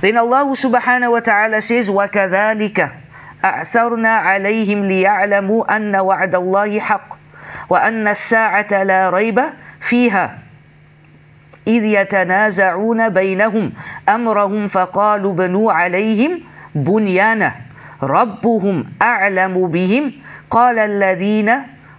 Then 0.00 0.16
Allah 0.18 0.44
subhanahu 0.54 1.12
wa 1.12 1.20
ta'ala 1.20 1.60
says, 1.62 1.90
وَكَذَلِكَ 1.90 3.04
أعثرنا 3.44 4.08
عليهم 4.08 4.84
ليعلموا 4.84 5.76
أن 5.76 5.96
وعد 5.96 6.34
الله 6.34 6.80
حق 6.80 7.08
وأن 7.68 8.08
الساعة 8.08 8.82
لا 8.82 9.10
ريب 9.10 9.40
فيها 9.80 10.38
إذ 11.68 11.84
يتنازعون 11.84 13.08
بينهم 13.08 13.72
أمرهم 14.08 14.68
فقالوا 14.68 15.32
بنوا 15.32 15.72
عليهم 15.72 16.40
بنيانا 16.74 17.52
ربهم 18.02 18.84
أعلم 19.02 19.66
بهم 19.66 20.12
قال 20.50 20.78
الذين 20.78 21.50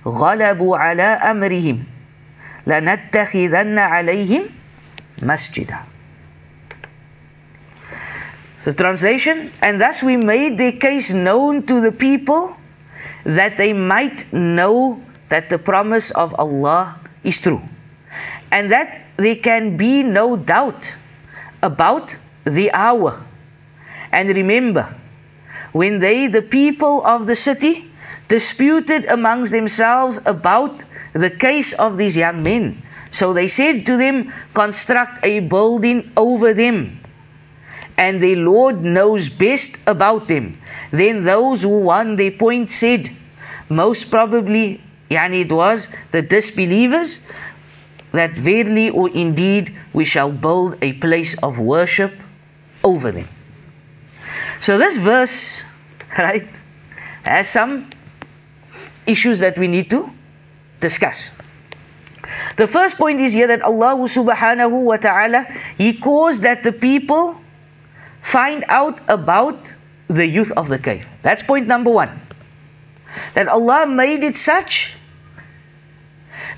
غلبوا 0.05 0.77
على 0.77 1.03
أمرهم 1.03 1.83
لنتخذن 2.67 3.79
عليهم 3.79 4.43
مسجدا 5.21 5.77
So 8.65 8.71
translation, 8.71 9.51
and 9.61 9.79
thus 9.79 10.01
we 10.01 10.17
made 10.17 10.57
their 10.57 10.71
case 10.71 11.13
known 11.13 11.67
to 11.67 11.81
the 11.81 11.91
people 11.91 12.57
that 13.23 13.57
they 13.57 13.73
might 13.73 14.33
know 14.33 14.99
that 15.29 15.49
the 15.49 15.59
promise 15.59 16.09
of 16.09 16.33
Allah 16.39 16.99
is 17.23 17.39
true. 17.39 17.61
And 18.51 18.71
that 18.71 19.01
there 19.17 19.35
can 19.35 19.77
be 19.77 20.01
no 20.01 20.35
doubt 20.35 20.95
about 21.61 22.15
the 22.43 22.71
hour. 22.73 23.21
And 24.11 24.29
remember, 24.29 24.95
when 25.71 25.99
they, 25.99 26.25
the 26.25 26.41
people 26.41 27.05
of 27.05 27.27
the 27.27 27.35
city, 27.35 27.85
disputed 28.30 29.10
amongst 29.10 29.50
themselves 29.50 30.22
about 30.24 30.82
the 31.12 31.28
case 31.30 31.74
of 31.74 31.98
these 31.98 32.16
young 32.16 32.42
men. 32.42 32.80
So 33.10 33.34
they 33.34 33.48
said 33.48 33.86
to 33.86 33.98
them, 33.98 34.32
construct 34.54 35.26
a 35.26 35.40
building 35.40 36.12
over 36.16 36.54
them 36.54 37.00
and 38.00 38.22
the 38.22 38.34
Lord 38.34 38.82
knows 38.82 39.28
best 39.28 39.76
about 39.86 40.26
them. 40.26 40.58
Then 40.90 41.22
those 41.22 41.60
who 41.60 41.80
won 41.80 42.16
their 42.16 42.30
point 42.30 42.70
said, 42.70 43.10
most 43.68 44.10
probably, 44.10 44.80
yani 45.10 45.44
it 45.44 45.52
was 45.52 45.90
the 46.10 46.22
disbelievers, 46.22 47.20
that 48.12 48.32
verily 48.32 48.88
or 48.88 49.10
indeed 49.10 49.76
we 49.92 50.06
shall 50.06 50.32
build 50.32 50.78
a 50.80 50.94
place 50.94 51.36
of 51.42 51.58
worship 51.58 52.14
over 52.82 53.12
them. 53.12 53.28
So 54.60 54.78
this 54.78 54.96
verse, 54.96 55.62
right, 56.18 56.48
has 57.22 57.50
some 57.50 57.90
issues 59.10 59.40
that 59.40 59.58
we 59.58 59.68
need 59.68 59.90
to 59.90 60.10
discuss. 60.80 61.30
The 62.56 62.66
first 62.66 62.96
point 62.96 63.20
is 63.20 63.32
here 63.32 63.48
that 63.48 63.62
Allah 63.62 63.96
subhanahu 63.96 64.82
wa 64.82 64.96
ta'ala, 64.96 65.46
He 65.76 65.94
caused 65.94 66.42
that 66.42 66.62
the 66.62 66.72
people 66.72 67.40
find 68.22 68.64
out 68.68 69.00
about 69.08 69.74
the 70.08 70.26
youth 70.26 70.52
of 70.52 70.68
the 70.68 70.78
cave. 70.78 71.06
That's 71.22 71.42
point 71.42 71.66
number 71.66 71.90
one. 71.90 72.20
That 73.34 73.48
Allah 73.48 73.86
made 73.86 74.22
it 74.22 74.36
such 74.36 74.94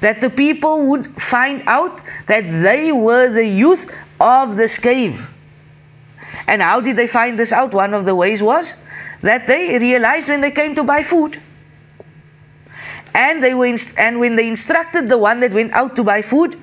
that 0.00 0.20
the 0.20 0.30
people 0.30 0.86
would 0.88 1.06
find 1.20 1.62
out 1.66 2.00
that 2.26 2.42
they 2.42 2.92
were 2.92 3.28
the 3.28 3.46
youth 3.46 3.90
of 4.20 4.56
this 4.56 4.78
cave. 4.78 5.28
And 6.46 6.60
how 6.60 6.80
did 6.80 6.96
they 6.96 7.06
find 7.06 7.38
this 7.38 7.52
out? 7.52 7.72
One 7.72 7.94
of 7.94 8.04
the 8.04 8.14
ways 8.14 8.42
was 8.42 8.74
that 9.22 9.46
they 9.46 9.78
realized 9.78 10.28
when 10.28 10.40
they 10.40 10.50
came 10.50 10.74
to 10.74 10.84
buy 10.84 11.02
food. 11.02 11.40
And 13.14 13.42
they 13.42 13.54
were 13.54 13.76
and 13.98 14.20
when 14.20 14.36
they 14.36 14.48
instructed 14.48 15.08
the 15.08 15.18
one 15.18 15.40
that 15.40 15.52
went 15.52 15.72
out 15.72 15.96
to 15.96 16.04
buy 16.04 16.22
food 16.22 16.56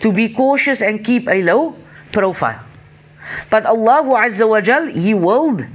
to 0.00 0.12
be 0.12 0.28
cautious 0.28 0.82
and 0.82 1.04
keep 1.04 1.28
a 1.28 1.42
low 1.42 1.76
profile. 2.12 2.62
But 3.50 3.66
Allah 3.66 4.04
Azza 4.04 4.48
wa 4.48 4.60
Jal, 4.60 4.86
He 4.86 5.14
willed 5.14 5.66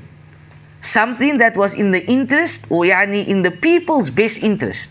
something 0.79 1.37
that 1.37 1.57
was 1.57 1.73
in 1.73 1.91
the 1.91 2.03
interest, 2.03 2.67
or 2.71 2.83
yani 2.83 3.27
in 3.27 3.41
the 3.41 3.51
people's 3.51 4.09
best 4.09 4.41
interest. 4.41 4.89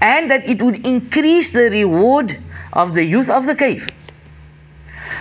And 0.00 0.30
that 0.30 0.48
it 0.48 0.62
would 0.62 0.86
increase 0.86 1.50
the 1.50 1.70
reward 1.70 2.38
of 2.72 2.94
the 2.94 3.04
youth 3.04 3.28
of 3.28 3.46
the 3.46 3.54
cave. 3.54 3.88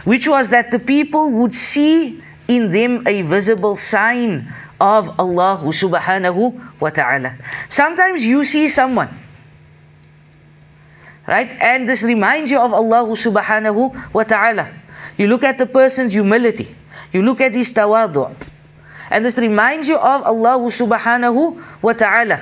Which 0.03 0.27
was 0.27 0.49
that 0.49 0.71
the 0.71 0.79
people 0.79 1.31
would 1.31 1.53
see 1.53 2.21
in 2.47 2.71
them 2.71 3.07
a 3.07 3.21
visible 3.21 3.75
sign 3.75 4.53
of 4.79 5.19
Allah 5.19 5.63
subhanahu 5.63 6.59
wa 6.79 6.89
ta'ala. 6.89 7.35
Sometimes 7.69 8.25
you 8.25 8.43
see 8.43 8.67
someone, 8.67 9.09
right? 11.27 11.49
And 11.61 11.87
this 11.87 12.03
reminds 12.03 12.51
you 12.51 12.59
of 12.59 12.73
Allah 12.73 13.07
subhanahu 13.15 14.13
wa 14.13 14.23
ta'ala. 14.23 14.69
You 15.17 15.27
look 15.27 15.43
at 15.43 15.57
the 15.57 15.65
person's 15.65 16.13
humility. 16.13 16.75
You 17.11 17.21
look 17.21 17.41
at 17.41 17.53
his 17.53 17.71
tawadu. 17.71 18.35
And 19.09 19.23
this 19.23 19.37
reminds 19.37 19.87
you 19.87 19.95
of 19.95 20.23
Allah 20.23 20.57
subhanahu 20.67 21.61
wa 21.81 21.93
ta'ala. 21.93 22.41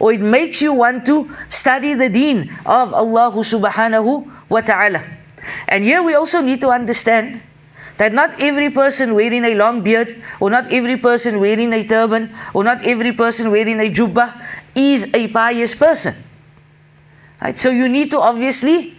Or 0.00 0.12
it 0.12 0.20
makes 0.20 0.60
you 0.60 0.72
want 0.72 1.06
to 1.06 1.30
study 1.48 1.94
the 1.94 2.08
deen 2.08 2.50
of 2.66 2.92
Allah 2.92 3.32
subhanahu 3.32 4.26
wa 4.48 4.60
ta'ala. 4.60 5.04
And 5.68 5.84
here 5.84 6.02
we 6.02 6.14
also 6.14 6.42
need 6.42 6.60
to 6.62 6.70
understand 6.70 7.40
that 7.96 8.12
not 8.12 8.40
every 8.40 8.70
person 8.70 9.14
wearing 9.14 9.44
a 9.44 9.54
long 9.54 9.82
beard, 9.82 10.22
or 10.40 10.50
not 10.50 10.72
every 10.72 10.96
person 10.96 11.40
wearing 11.40 11.72
a 11.72 11.86
turban, 11.86 12.34
or 12.54 12.62
not 12.64 12.84
every 12.86 13.12
person 13.12 13.50
wearing 13.50 13.80
a 13.80 13.90
jubbah 13.90 14.34
is 14.74 15.06
a 15.14 15.26
pious 15.28 15.74
person. 15.74 16.14
Right? 17.40 17.56
So 17.56 17.70
you 17.70 17.88
need 17.88 18.10
to 18.10 18.20
obviously 18.20 18.96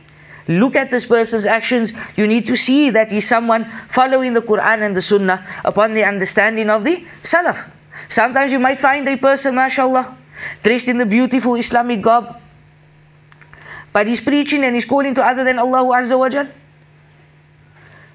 look 0.47 0.75
at 0.75 0.89
this 0.89 1.05
person's 1.05 1.45
actions. 1.45 1.93
You 2.15 2.27
need 2.27 2.47
to 2.47 2.55
see 2.55 2.91
that 2.91 3.11
he's 3.11 3.27
someone 3.27 3.69
following 3.89 4.33
the 4.33 4.41
Quran 4.41 4.83
and 4.83 4.95
the 4.95 5.01
Sunnah 5.01 5.45
upon 5.63 5.93
the 5.93 6.05
understanding 6.05 6.69
of 6.69 6.83
the 6.83 7.05
Salaf. 7.21 7.69
Sometimes 8.07 8.51
you 8.51 8.59
might 8.59 8.79
find 8.79 9.07
a 9.07 9.17
person, 9.17 9.55
mashallah, 9.55 10.17
dressed 10.63 10.87
in 10.87 10.97
the 10.97 11.05
beautiful 11.05 11.55
Islamic 11.55 12.01
garb, 12.01 12.35
but 13.93 14.07
he's 14.07 14.21
preaching 14.21 14.63
and 14.63 14.73
he's 14.73 14.85
calling 14.85 15.13
to 15.15 15.23
other 15.23 15.43
than 15.43 15.59
Allah 15.59 15.83
Azza 15.97 16.17
wa 16.17 16.29
Jal. 16.29 16.47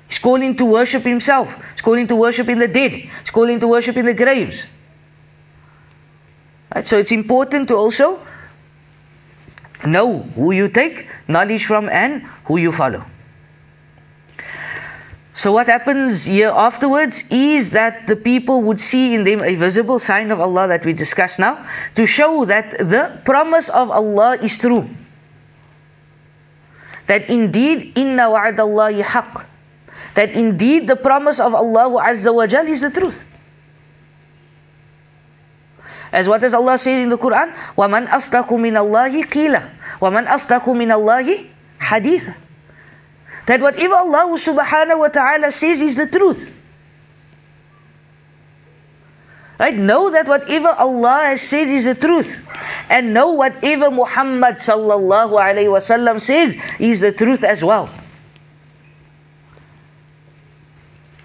He's 0.08 0.18
calling 0.18 0.56
to 0.56 0.64
worship 0.64 1.02
himself. 1.02 1.54
He's 1.72 1.82
calling 1.82 2.06
to 2.08 2.16
worship 2.16 2.48
in 2.48 2.58
the 2.58 2.68
dead. 2.68 2.92
He's 2.92 3.30
calling 3.30 3.60
to 3.60 3.68
worship 3.68 3.96
in 3.96 4.06
the 4.06 4.14
graves. 4.14 4.66
Right? 6.74 6.86
So 6.86 6.98
it's 6.98 7.12
important 7.12 7.68
to 7.68 7.76
also 7.76 8.20
know 9.86 10.18
who 10.20 10.52
you 10.52 10.68
take 10.68 11.08
knowledge 11.28 11.66
from 11.66 11.88
and 11.88 12.22
who 12.44 12.56
you 12.56 12.72
follow. 12.72 13.04
So 15.34 15.50
what 15.50 15.66
happens 15.66 16.24
here 16.24 16.50
afterwards 16.54 17.24
is 17.30 17.72
that 17.72 18.06
the 18.06 18.14
people 18.14 18.62
would 18.62 18.78
see 18.78 19.14
in 19.14 19.24
them 19.24 19.42
a 19.42 19.56
visible 19.56 19.98
sign 19.98 20.30
of 20.30 20.40
Allah 20.40 20.68
that 20.68 20.86
we 20.86 20.92
discuss 20.92 21.40
now 21.40 21.66
to 21.96 22.06
show 22.06 22.44
that 22.44 22.70
the 22.78 23.20
promise 23.24 23.68
of 23.68 23.90
Allah 23.90 24.38
is 24.40 24.58
true. 24.58 24.88
That 27.06 27.28
indeed 27.28 27.98
inna 27.98 28.30
wa'adallahi 28.30 29.02
haqq 29.02 29.44
that 30.14 30.32
indeed 30.32 30.86
the 30.86 30.96
promise 30.96 31.40
of 31.40 31.54
Allah 31.54 31.88
wa 31.88 32.46
Jal 32.46 32.66
is 32.66 32.80
the 32.80 32.90
truth. 32.90 33.22
As 36.13 36.27
what 36.27 36.41
does 36.41 36.53
Allah 36.53 36.77
say 36.77 37.03
in 37.03 37.09
the 37.09 37.17
Quran? 37.17 37.53
وَمَنْ 37.77 38.07
أَصْدَقُ 38.07 38.47
مِنَ 38.49 38.73
اللَّهِ 38.73 39.25
قِيلًا 39.25 39.69
وَمَنْ 40.01 40.27
أَصْدَقُ 40.27 40.65
مِنَ 40.65 40.89
اللَّهِ 40.91 41.45
حَدِيثًا 41.79 42.35
That 43.45 43.61
whatever 43.61 43.95
Allah 43.95 44.33
subhanahu 44.37 44.99
wa 44.99 45.07
ta'ala 45.07 45.51
says 45.51 45.81
is 45.81 45.95
the 45.95 46.07
truth. 46.07 46.49
Right? 49.59 49.75
Know 49.75 50.09
that 50.09 50.27
whatever 50.27 50.69
Allah 50.69 51.35
has 51.35 51.41
said 51.41 51.67
is 51.67 51.85
the 51.85 51.95
truth. 51.95 52.41
And 52.89 53.13
know 53.13 53.33
whatever 53.33 53.91
Muhammad 53.91 54.55
sallallahu 54.55 55.35
alayhi 55.35 55.67
wasallam 55.67 56.21
says 56.21 56.57
is 56.79 57.01
the 57.01 57.11
truth 57.11 57.43
as 57.43 57.61
well. 57.63 57.89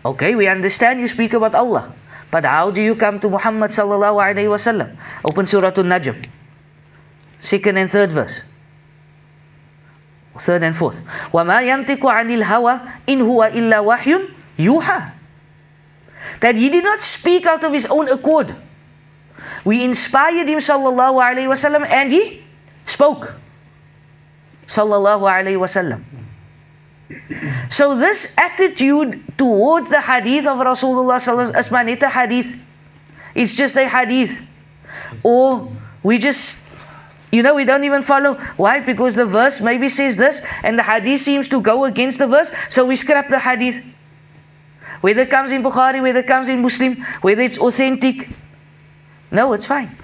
Okay, 0.05 0.35
we 0.35 0.49
understand 0.49 1.01
you 1.01 1.09
speak 1.09 1.33
about 1.33 1.55
Allah. 1.55 1.95
But 2.31 2.45
how 2.45 2.71
do 2.71 2.83
you 2.83 2.97
come 2.97 3.21
to 3.21 3.29
Muhammad 3.31 3.71
sallallahu 3.71 4.19
alayhi 4.19 4.51
wasallam? 4.51 4.97
Open 5.25 5.47
Surah 5.47 5.69
An-Najm. 5.77 6.27
Second 7.41 7.77
and 7.79 7.91
third 7.91 8.13
verse. 8.13 8.43
Third 10.39 10.63
and 10.65 10.75
fourth. 10.75 11.01
وَمَا 11.33 11.63
يَنْتِقُ 11.63 12.03
عَنِ 12.03 12.29
الْهَوَى 12.43 12.75
إِنْ 13.07 13.19
هُوَ 13.23 13.41
إِلَّا 13.53 13.79
وَحْيٌ 13.85 14.31
يُوحَى 14.59 15.13
That 16.41 16.57
he 16.57 16.71
did 16.71 16.83
not 16.83 17.03
speak 17.03 17.47
out 17.47 17.63
of 17.63 17.73
his 17.73 17.87
own 17.87 18.09
accord. 18.09 18.55
We 19.65 19.85
inspired 19.85 20.49
him 20.49 20.59
sallallahu 20.59 21.23
alayhi 21.23 21.47
wasallam 21.47 21.87
and 21.87 22.11
he 22.11 22.43
spoke. 22.85 23.33
Sallallahu 24.67 25.23
alayhi 25.23 25.61
wasallam. 25.61 26.03
So 27.70 27.96
this 27.96 28.36
attitude 28.38 29.24
towards 29.38 29.90
the 29.90 30.02
hadith 30.02 30.46
of 30.46 30.58
Rasulullah 30.60 31.54
as 31.56 31.72
manita 31.72 32.10
hadith, 32.10 32.56
it's 33.36 33.56
just 33.56 33.76
a 33.78 33.88
hadith. 33.88 34.40
Or 35.24 35.72
we 36.04 36.18
just, 36.18 36.58
you 37.32 37.42
know, 37.42 37.56
we 37.56 37.66
don't 37.66 37.84
even 37.84 38.02
follow. 38.02 38.36
Why? 38.58 38.80
Because 38.80 39.16
the 39.16 39.26
verse 39.26 39.62
maybe 39.62 39.90
says 39.90 40.18
this 40.18 40.42
and 40.64 40.78
the 40.78 40.84
hadith 40.84 41.22
seems 41.22 41.48
to 41.50 41.62
go 41.62 41.86
against 41.86 42.20
the 42.20 42.28
verse, 42.28 42.52
so 42.70 42.86
we 42.86 42.96
scrap 42.96 43.30
the 43.30 43.40
hadith. 43.40 43.82
Whether 45.02 45.22
it 45.22 45.30
comes 45.30 45.52
in 45.52 45.64
Bukhari, 45.64 46.02
whether 46.02 46.20
it 46.20 46.28
comes 46.28 46.50
in 46.50 46.62
Muslim, 46.62 47.06
whether 47.22 47.42
it's 47.42 47.58
authentic. 47.58 48.30
No, 49.32 49.54
it's 49.54 49.66
fine. 49.66 49.96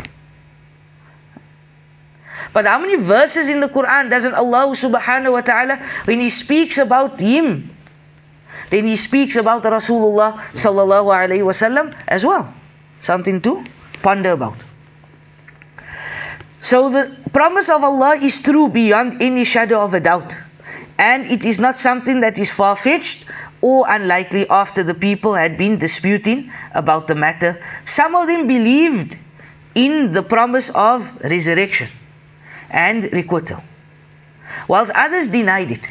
But 2.55 2.65
how 2.65 2.79
many 2.79 2.95
verses 2.95 3.49
in 3.49 3.59
the 3.59 3.67
Quran 3.67 4.09
doesn't 4.09 4.33
Allah 4.33 4.71
subhanahu 4.71 5.33
wa 5.33 5.41
ta'ala, 5.41 5.75
when 6.05 6.21
He 6.21 6.29
speaks 6.29 6.77
about 6.77 7.19
Him, 7.19 7.69
then 8.69 8.87
He 8.87 8.95
speaks 8.95 9.35
about 9.35 9.63
Rasulullah 9.63 10.39
sallallahu 10.55 11.11
alayhi 11.11 11.43
wasallam 11.43 11.91
as 12.07 12.25
well. 12.25 12.47
Something 13.01 13.41
to 13.41 13.61
ponder 14.01 14.31
about. 14.31 14.55
So 16.61 16.87
the 16.87 17.11
promise 17.33 17.67
of 17.67 17.83
Allah 17.83 18.15
is 18.23 18.41
true 18.41 18.69
beyond 18.69 19.21
any 19.21 19.43
shadow 19.43 19.83
of 19.83 19.93
a 19.93 19.99
doubt. 19.99 20.31
And 20.97 21.29
it 21.29 21.43
is 21.43 21.59
not 21.59 21.75
something 21.75 22.21
that 22.21 22.39
is 22.39 22.51
far 22.51 22.77
fetched 22.77 23.25
or 23.59 23.83
unlikely 23.85 24.47
after 24.47 24.81
the 24.81 24.93
people 24.93 25.35
had 25.35 25.57
been 25.57 25.77
disputing 25.77 26.53
about 26.71 27.07
the 27.07 27.15
matter. 27.15 27.59
Some 27.83 28.15
of 28.15 28.27
them 28.27 28.47
believed 28.47 29.19
in 29.75 30.13
the 30.13 30.23
promise 30.23 30.69
of 30.69 31.03
resurrection 31.21 31.89
and 32.70 33.04
requital, 33.12 33.62
whilst 34.68 34.92
others 34.94 35.28
denied 35.28 35.72
it. 35.72 35.88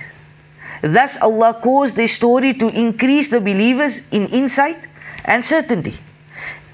Thus, 0.82 1.22
Allah 1.22 1.60
caused 1.62 1.96
the 1.96 2.08
story 2.08 2.54
to 2.54 2.68
increase 2.68 3.30
the 3.30 3.42
believers 3.42 4.08
in 4.12 4.28
insight 4.28 4.78
and 5.26 5.44
certainty, 5.44 5.96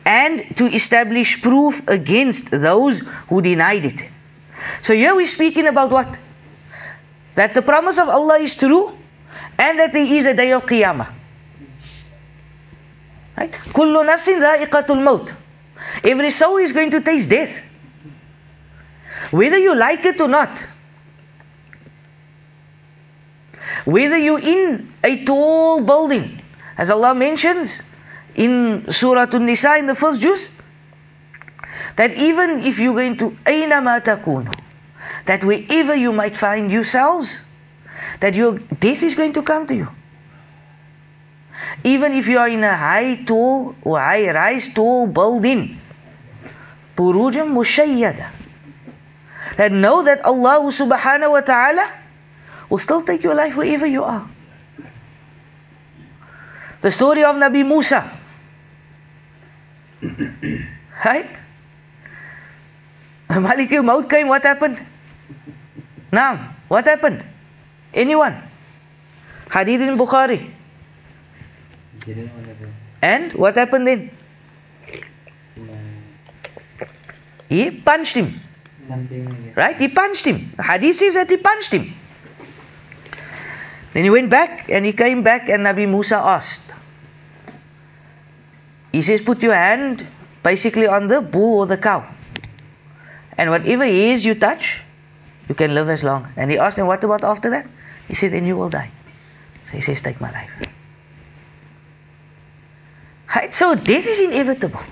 and 0.05 0.55
to 0.57 0.67
establish 0.67 1.41
proof 1.41 1.81
against 1.87 2.51
those 2.51 2.99
who 3.29 3.41
denied 3.41 3.85
it. 3.85 4.07
So, 4.81 4.93
here 4.93 5.15
we're 5.15 5.25
speaking 5.25 5.67
about 5.67 5.91
what? 5.91 6.17
That 7.33 7.53
the 7.53 7.61
promise 7.61 7.97
of 7.97 8.09
Allah 8.09 8.39
is 8.39 8.55
true, 8.55 8.91
and 9.57 9.79
that 9.79 9.91
there 9.93 10.05
is 10.05 10.25
a 10.25 10.33
day 10.33 10.51
of 10.53 10.65
Qiyamah. 10.65 11.11
Right? 13.37 13.51
كل 13.73 14.05
نفس 14.05 14.29
ذائقة 14.29 14.85
الموت. 14.89 15.33
Every 16.03 16.31
soul 16.31 16.57
is 16.57 16.71
going 16.71 16.91
to 16.91 17.01
taste 17.01 17.29
death 17.29 17.59
whether 19.30 19.58
you 19.58 19.74
like 19.74 20.04
it 20.04 20.20
or 20.20 20.28
not. 20.28 20.62
Whether 23.84 24.18
you're 24.18 24.40
in 24.40 24.92
a 25.02 25.24
tall 25.24 25.80
building, 25.80 26.42
as 26.76 26.90
Allah 26.90 27.14
mentions 27.14 27.82
in 28.34 28.90
Surah 28.90 29.28
An-Nisa 29.32 29.76
in 29.76 29.86
the 29.86 29.94
first 29.94 30.20
juz, 30.20 30.48
that 31.96 32.12
even 32.14 32.60
if 32.60 32.78
you're 32.78 32.94
going 32.94 33.16
to 33.18 33.36
Aina 33.46 33.80
تكون, 34.00 34.52
that 35.26 35.44
wherever 35.44 35.94
you 35.94 36.12
might 36.12 36.36
find 36.36 36.72
yourselves, 36.72 37.42
that 38.20 38.34
your 38.34 38.58
death 38.58 39.02
is 39.02 39.14
going 39.14 39.32
to 39.34 39.42
come 39.42 39.66
to 39.66 39.74
you. 39.74 39.88
Even 41.84 42.12
if 42.12 42.26
you 42.28 42.38
are 42.38 42.48
in 42.48 42.64
a 42.64 42.76
high 42.76 43.16
tall 43.24 43.74
or 43.82 43.98
high 43.98 44.30
rise 44.30 44.72
tall 44.72 45.06
building, 45.06 45.78
Purujam 46.96 47.52
mushayyada 47.52 48.39
that 49.56 49.72
know 49.72 50.02
that 50.02 50.24
Allah 50.24 50.60
subhanahu 50.70 51.30
wa 51.30 51.40
ta'ala 51.40 51.86
will 52.68 52.78
still 52.78 53.02
take 53.02 53.22
your 53.22 53.34
life 53.34 53.56
wherever 53.56 53.86
you 53.86 54.04
are. 54.04 54.28
The 56.80 56.90
story 56.90 57.24
of 57.24 57.36
Nabi 57.36 57.66
Musa. 57.66 58.10
right? 61.04 61.36
Malik 63.30 63.70
Maut 63.84 64.08
came, 64.08 64.28
what 64.28 64.42
happened? 64.42 64.80
Now, 66.12 66.54
what 66.68 66.86
happened? 66.86 67.24
Anyone? 67.92 68.42
Hadith 69.52 69.80
in 69.82 69.98
Bukhari. 69.98 70.50
And 73.02 73.32
what 73.34 73.56
happened 73.56 73.86
then? 73.86 74.10
He 77.48 77.70
punched 77.70 78.14
him. 78.14 78.40
Right? 79.56 79.78
He 79.78 79.88
punched 79.88 80.24
him. 80.24 80.52
Hadith 80.60 80.96
says 80.96 81.14
that 81.14 81.30
he 81.30 81.36
punched 81.36 81.72
him. 81.72 81.92
Then 83.92 84.04
he 84.04 84.10
went 84.10 84.30
back 84.30 84.68
and 84.68 84.84
he 84.84 84.92
came 84.92 85.22
back 85.22 85.48
and 85.48 85.66
Nabi 85.66 85.88
Musa 85.88 86.16
asked. 86.16 86.74
He 88.92 89.02
says, 89.02 89.20
put 89.20 89.42
your 89.42 89.54
hand 89.54 90.06
basically 90.42 90.86
on 90.86 91.06
the 91.06 91.20
bull 91.20 91.60
or 91.60 91.66
the 91.66 91.76
cow. 91.76 92.06
And 93.36 93.50
whatever 93.50 93.84
hairs 93.84 94.24
you 94.24 94.34
touch, 94.34 94.80
you 95.48 95.54
can 95.54 95.74
live 95.74 95.88
as 95.88 96.04
long. 96.04 96.32
And 96.36 96.50
he 96.50 96.58
asked 96.58 96.78
him, 96.78 96.86
what 96.86 97.02
about 97.04 97.24
after 97.24 97.50
that? 97.50 97.66
He 98.08 98.14
said, 98.14 98.32
then 98.32 98.44
you 98.46 98.56
will 98.56 98.70
die. 98.70 98.90
So 99.66 99.72
he 99.72 99.80
says, 99.80 100.02
take 100.02 100.20
my 100.20 100.30
life. 100.30 100.50
Right? 103.34 103.54
So 103.54 103.74
death 103.74 104.06
is 104.06 104.20
inevitable. 104.20 104.82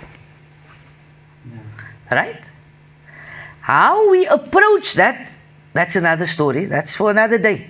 Right? 2.10 2.50
How 3.68 4.10
we 4.10 4.26
approach 4.26 4.94
that, 4.94 5.36
that's 5.74 5.94
another 5.94 6.26
story. 6.26 6.64
That's 6.64 6.96
for 6.96 7.10
another 7.10 7.36
day. 7.36 7.66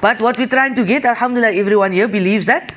But 0.00 0.20
what 0.20 0.36
we're 0.36 0.48
trying 0.48 0.74
to 0.74 0.84
get, 0.84 1.04
Alhamdulillah, 1.04 1.52
everyone 1.54 1.92
here 1.92 2.08
believes 2.08 2.46
that 2.46 2.74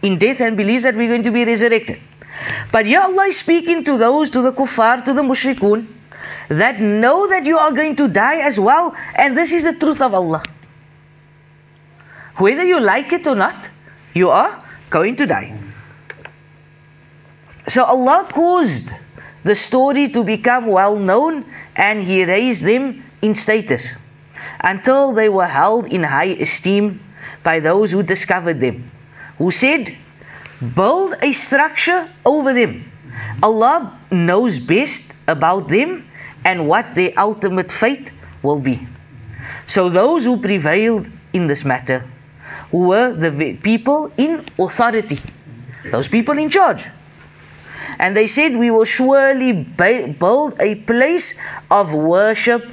in 0.00 0.16
death 0.16 0.40
and 0.40 0.56
believes 0.56 0.84
that 0.84 0.96
we're 0.96 1.08
going 1.08 1.24
to 1.24 1.30
be 1.30 1.44
resurrected. 1.44 2.00
But 2.72 2.86
here 2.86 3.02
Allah 3.02 3.26
is 3.26 3.38
speaking 3.38 3.84
to 3.84 3.98
those, 3.98 4.30
to 4.30 4.40
the 4.40 4.52
kuffar, 4.52 5.04
to 5.04 5.12
the 5.12 5.20
mushrikun, 5.20 5.86
that 6.48 6.80
know 6.80 7.28
that 7.28 7.44
you 7.44 7.58
are 7.58 7.72
going 7.72 7.96
to 7.96 8.08
die 8.08 8.38
as 8.38 8.58
well, 8.58 8.96
and 9.14 9.36
this 9.36 9.52
is 9.52 9.64
the 9.64 9.74
truth 9.74 10.00
of 10.00 10.14
Allah. 10.14 10.42
Whether 12.36 12.64
you 12.64 12.80
like 12.80 13.12
it 13.12 13.26
or 13.26 13.34
not, 13.34 13.68
you 14.14 14.30
are 14.30 14.58
going 14.88 15.16
to 15.16 15.26
die. 15.26 15.58
So 17.68 17.84
Allah 17.84 18.30
caused 18.32 18.90
the 19.46 19.54
story 19.54 20.08
to 20.08 20.24
become 20.24 20.66
well 20.66 20.96
known 20.96 21.44
and 21.76 22.02
He 22.02 22.24
raised 22.24 22.64
them 22.64 23.04
in 23.22 23.34
status 23.34 23.94
until 24.60 25.12
they 25.12 25.28
were 25.28 25.46
held 25.46 25.86
in 25.86 26.02
high 26.02 26.34
esteem 26.46 27.00
by 27.44 27.60
those 27.60 27.92
who 27.92 28.02
discovered 28.02 28.60
them, 28.60 28.90
who 29.38 29.52
said, 29.52 29.96
Build 30.74 31.14
a 31.22 31.30
structure 31.30 32.08
over 32.24 32.52
them. 32.54 32.90
Allah 33.40 33.96
knows 34.10 34.58
best 34.58 35.12
about 35.28 35.68
them 35.68 36.08
and 36.44 36.66
what 36.66 36.94
their 36.96 37.12
ultimate 37.16 37.70
fate 37.70 38.10
will 38.42 38.58
be. 38.58 38.88
So 39.66 39.88
those 39.88 40.24
who 40.24 40.40
prevailed 40.40 41.08
in 41.32 41.46
this 41.46 41.64
matter 41.64 42.04
were 42.72 43.12
the 43.12 43.54
people 43.62 44.10
in 44.16 44.44
authority, 44.58 45.20
those 45.84 46.08
people 46.08 46.36
in 46.38 46.50
charge. 46.50 46.84
And 47.99 48.15
they 48.15 48.27
said, 48.27 48.55
We 48.55 48.71
will 48.71 48.85
surely 48.85 49.51
build 49.53 50.59
a 50.59 50.75
place 50.75 51.37
of 51.69 51.93
worship 51.93 52.65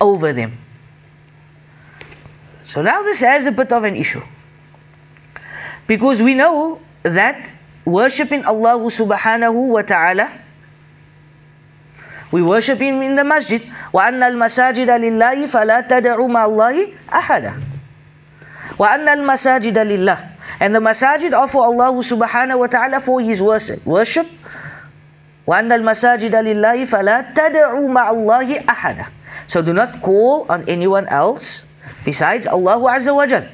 over 0.00 0.32
them. 0.32 0.58
So 2.66 2.82
now 2.82 3.02
this 3.02 3.20
has 3.20 3.46
a 3.46 3.52
bit 3.52 3.72
of 3.72 3.84
an 3.84 3.96
issue. 3.96 4.22
Because 5.86 6.20
we 6.20 6.34
know 6.34 6.80
that 7.02 7.54
worshipping 7.84 8.44
Allah 8.44 8.78
subhanahu 8.90 9.68
wa 9.70 9.82
ta'ala, 9.82 10.32
we 12.32 12.42
worship 12.42 12.80
Him 12.80 13.02
in 13.02 13.14
the 13.14 13.24
masjid. 13.24 13.62
وَأَنَّ 13.94 14.18
الْمَسَاجِدَ 14.18 14.90
لِلَّهِ 14.90 15.46
فَلَا 15.46 15.86
تَدَعُوا 15.86 16.26
مَعَ 16.26 16.42
اللَّهِ 16.46 16.92
أَحَدًا 17.08 17.54
وَأَنَّ 18.78 19.08
الْمَسَاجِدَ 19.08 19.78
لِلَّهِ 19.78 20.18
And 20.58 20.74
the 20.74 20.80
masajid 20.80 21.32
are 21.36 21.48
for 21.48 21.64
Allah 21.64 21.92
subhanahu 22.02 22.58
wa 22.58 22.66
ta'ala 22.66 23.00
for 23.00 23.20
His 23.20 23.40
worship. 23.40 24.26
وَأَنَّ 25.50 25.70
الْمَسَاجِدَ 25.72 26.34
لِلَّهِ 26.34 26.90
فَلَا 26.90 27.32
تَدَعُوا 27.34 27.88
مَعَ 27.88 28.10
اللَّهِ 28.10 28.66
أَحَدًا 28.66 29.06
So 29.46 29.62
do 29.62 29.72
not 29.72 30.02
call 30.02 30.46
on 30.50 30.68
anyone 30.68 31.06
else 31.06 31.66
besides 32.04 32.46
Allah 32.46 32.78
Azza 32.82 33.14
wa 33.14 33.26
Jal. 33.26 33.46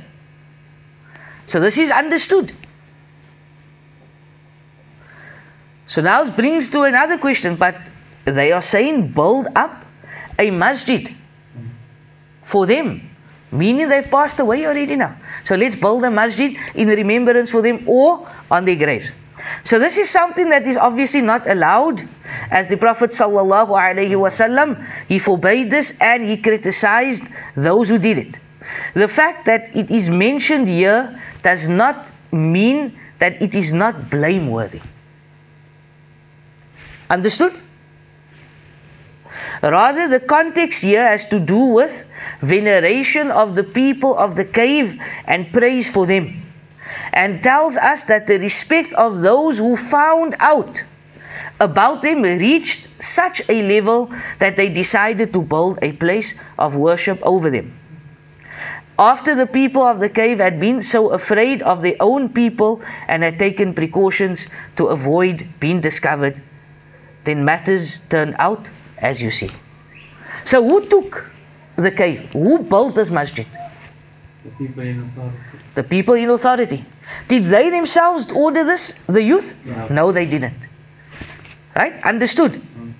So 1.46 1.60
this 1.60 1.76
is 1.76 1.90
understood. 1.90 2.52
So 5.86 6.00
now 6.00 6.22
it 6.24 6.34
brings 6.34 6.70
to 6.70 6.82
another 6.84 7.18
question, 7.18 7.56
but 7.56 7.76
they 8.24 8.52
are 8.52 8.62
saying 8.62 9.12
build 9.12 9.48
up 9.54 9.84
a 10.38 10.50
masjid 10.50 11.14
for 12.42 12.64
them. 12.64 13.10
Meaning 13.50 13.90
they've 13.90 14.10
passed 14.10 14.38
away 14.38 14.66
already 14.66 14.96
now. 14.96 15.16
So 15.44 15.56
let's 15.56 15.76
build 15.76 16.04
a 16.04 16.10
masjid 16.10 16.56
in 16.74 16.88
remembrance 16.88 17.50
for 17.50 17.60
them 17.60 17.84
or 17.86 18.26
on 18.50 18.64
their 18.64 18.76
graves. 18.76 19.12
So 19.63 19.79
this 19.79 19.97
is 19.97 20.09
something 20.09 20.49
that 20.49 20.65
is 20.67 20.77
obviously 20.77 21.21
not 21.21 21.49
allowed. 21.49 22.07
As 22.51 22.67
the 22.67 22.77
Prophet 22.77 23.09
wasallam, 23.09 24.85
he 25.07 25.19
forbade 25.19 25.71
this 25.71 25.97
and 25.99 26.25
he 26.25 26.37
criticized 26.37 27.23
those 27.55 27.89
who 27.89 27.97
did 27.97 28.17
it. 28.17 28.39
The 28.93 29.07
fact 29.07 29.45
that 29.45 29.75
it 29.75 29.91
is 29.91 30.09
mentioned 30.09 30.67
here 30.67 31.19
does 31.41 31.67
not 31.67 32.11
mean 32.31 32.99
that 33.19 33.41
it 33.41 33.55
is 33.55 33.71
not 33.71 34.09
blameworthy. 34.09 34.81
Understood? 37.09 37.57
Rather, 39.63 40.07
the 40.07 40.19
context 40.19 40.83
here 40.83 41.03
has 41.03 41.25
to 41.29 41.39
do 41.39 41.57
with 41.57 42.05
veneration 42.41 43.31
of 43.31 43.55
the 43.55 43.63
people 43.63 44.17
of 44.17 44.35
the 44.35 44.45
cave 44.45 44.99
and 45.25 45.51
praise 45.51 45.89
for 45.89 46.05
them. 46.05 46.46
And 47.13 47.43
tells 47.43 47.77
us 47.77 48.05
that 48.05 48.27
the 48.27 48.39
respect 48.39 48.93
of 48.93 49.21
those 49.21 49.57
who 49.57 49.75
found 49.75 50.35
out 50.39 50.83
about 51.59 52.01
them 52.01 52.21
reached 52.21 52.87
such 53.03 53.41
a 53.49 53.63
level 53.63 54.11
that 54.39 54.55
they 54.55 54.69
decided 54.69 55.33
to 55.33 55.41
build 55.41 55.79
a 55.81 55.91
place 55.93 56.35
of 56.57 56.75
worship 56.75 57.19
over 57.23 57.49
them. 57.49 57.77
After 58.99 59.35
the 59.35 59.45
people 59.45 59.83
of 59.83 59.99
the 59.99 60.09
cave 60.09 60.39
had 60.39 60.59
been 60.59 60.81
so 60.81 61.09
afraid 61.09 61.61
of 61.61 61.83
their 61.83 61.95
own 61.99 62.29
people 62.29 62.81
and 63.07 63.21
had 63.21 63.37
taken 63.37 63.75
precautions 63.75 64.47
to 64.77 64.87
avoid 64.87 65.47
being 65.59 65.81
discovered, 65.81 66.41
then 67.23 67.45
matters 67.45 67.99
turned 68.09 68.35
out 68.39 68.69
as 68.97 69.21
you 69.21 69.29
see. 69.29 69.51
So, 70.45 70.63
who 70.63 70.87
took 70.87 71.29
the 71.75 71.91
cave? 71.91 72.29
Who 72.33 72.59
built 72.59 72.95
this 72.95 73.11
masjid? 73.11 73.45
The 74.47 74.65
people 74.65 74.83
in 74.83 75.03
authority. 75.03 75.37
The 75.75 75.83
people 75.83 76.13
in 76.13 76.29
authority. 76.29 76.85
Did 77.27 77.45
they 77.45 77.69
themselves 77.69 78.31
order 78.31 78.63
this, 78.63 78.93
the 79.05 79.21
youth? 79.21 79.53
No. 79.65 79.87
No, 79.89 80.11
they 80.13 80.25
didn't. 80.25 80.67
Right? 81.75 82.01
Understood? 82.01 82.53
Mm. 82.53 82.93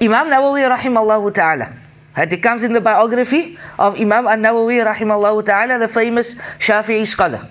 Imam 0.00 0.30
Nawawi 0.30 0.64
rahimallahu 0.74 1.34
ta'ala. 1.34 1.74
It 2.16 2.42
comes 2.42 2.64
in 2.64 2.72
the 2.72 2.80
biography 2.80 3.58
of 3.78 4.00
Imam 4.00 4.26
An-Nawawi 4.26 4.84
rahimallahu 4.84 5.44
ta'ala, 5.44 5.78
the 5.78 5.88
famous 5.88 6.34
Shafi'i 6.58 7.06
scholar. 7.06 7.48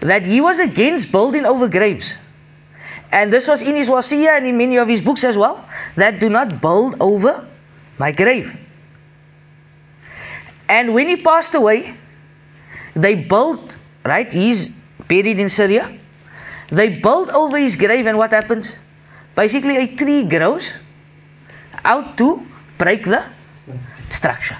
That 0.00 0.22
he 0.22 0.42
was 0.42 0.60
against 0.60 1.10
building 1.10 1.46
over 1.46 1.68
graves. 1.68 2.16
And 3.10 3.32
this 3.32 3.48
was 3.48 3.62
in 3.62 3.74
his 3.74 3.88
wasiyah 3.88 4.36
and 4.36 4.46
in 4.46 4.58
many 4.58 4.76
of 4.76 4.86
his 4.86 5.00
books 5.00 5.24
as 5.24 5.36
well. 5.36 5.64
That 5.96 6.20
do 6.20 6.28
not 6.28 6.60
build 6.60 6.96
over 7.00 7.48
my 7.98 8.12
grave. 8.12 8.54
And 10.70 10.94
when 10.94 11.08
he 11.08 11.16
passed 11.16 11.56
away, 11.56 11.96
they 12.94 13.16
built, 13.16 13.76
right? 14.04 14.32
He's 14.32 14.68
buried 15.08 15.40
in 15.40 15.48
Syria. 15.48 15.98
They 16.70 16.88
built 16.90 17.30
over 17.30 17.58
his 17.58 17.74
grave, 17.74 18.06
and 18.06 18.16
what 18.16 18.30
happens? 18.30 18.76
Basically, 19.34 19.76
a 19.76 19.88
tree 19.96 20.22
grows 20.22 20.70
out 21.84 22.16
to 22.18 22.46
break 22.78 23.04
the 23.04 23.24
structure. 24.10 24.58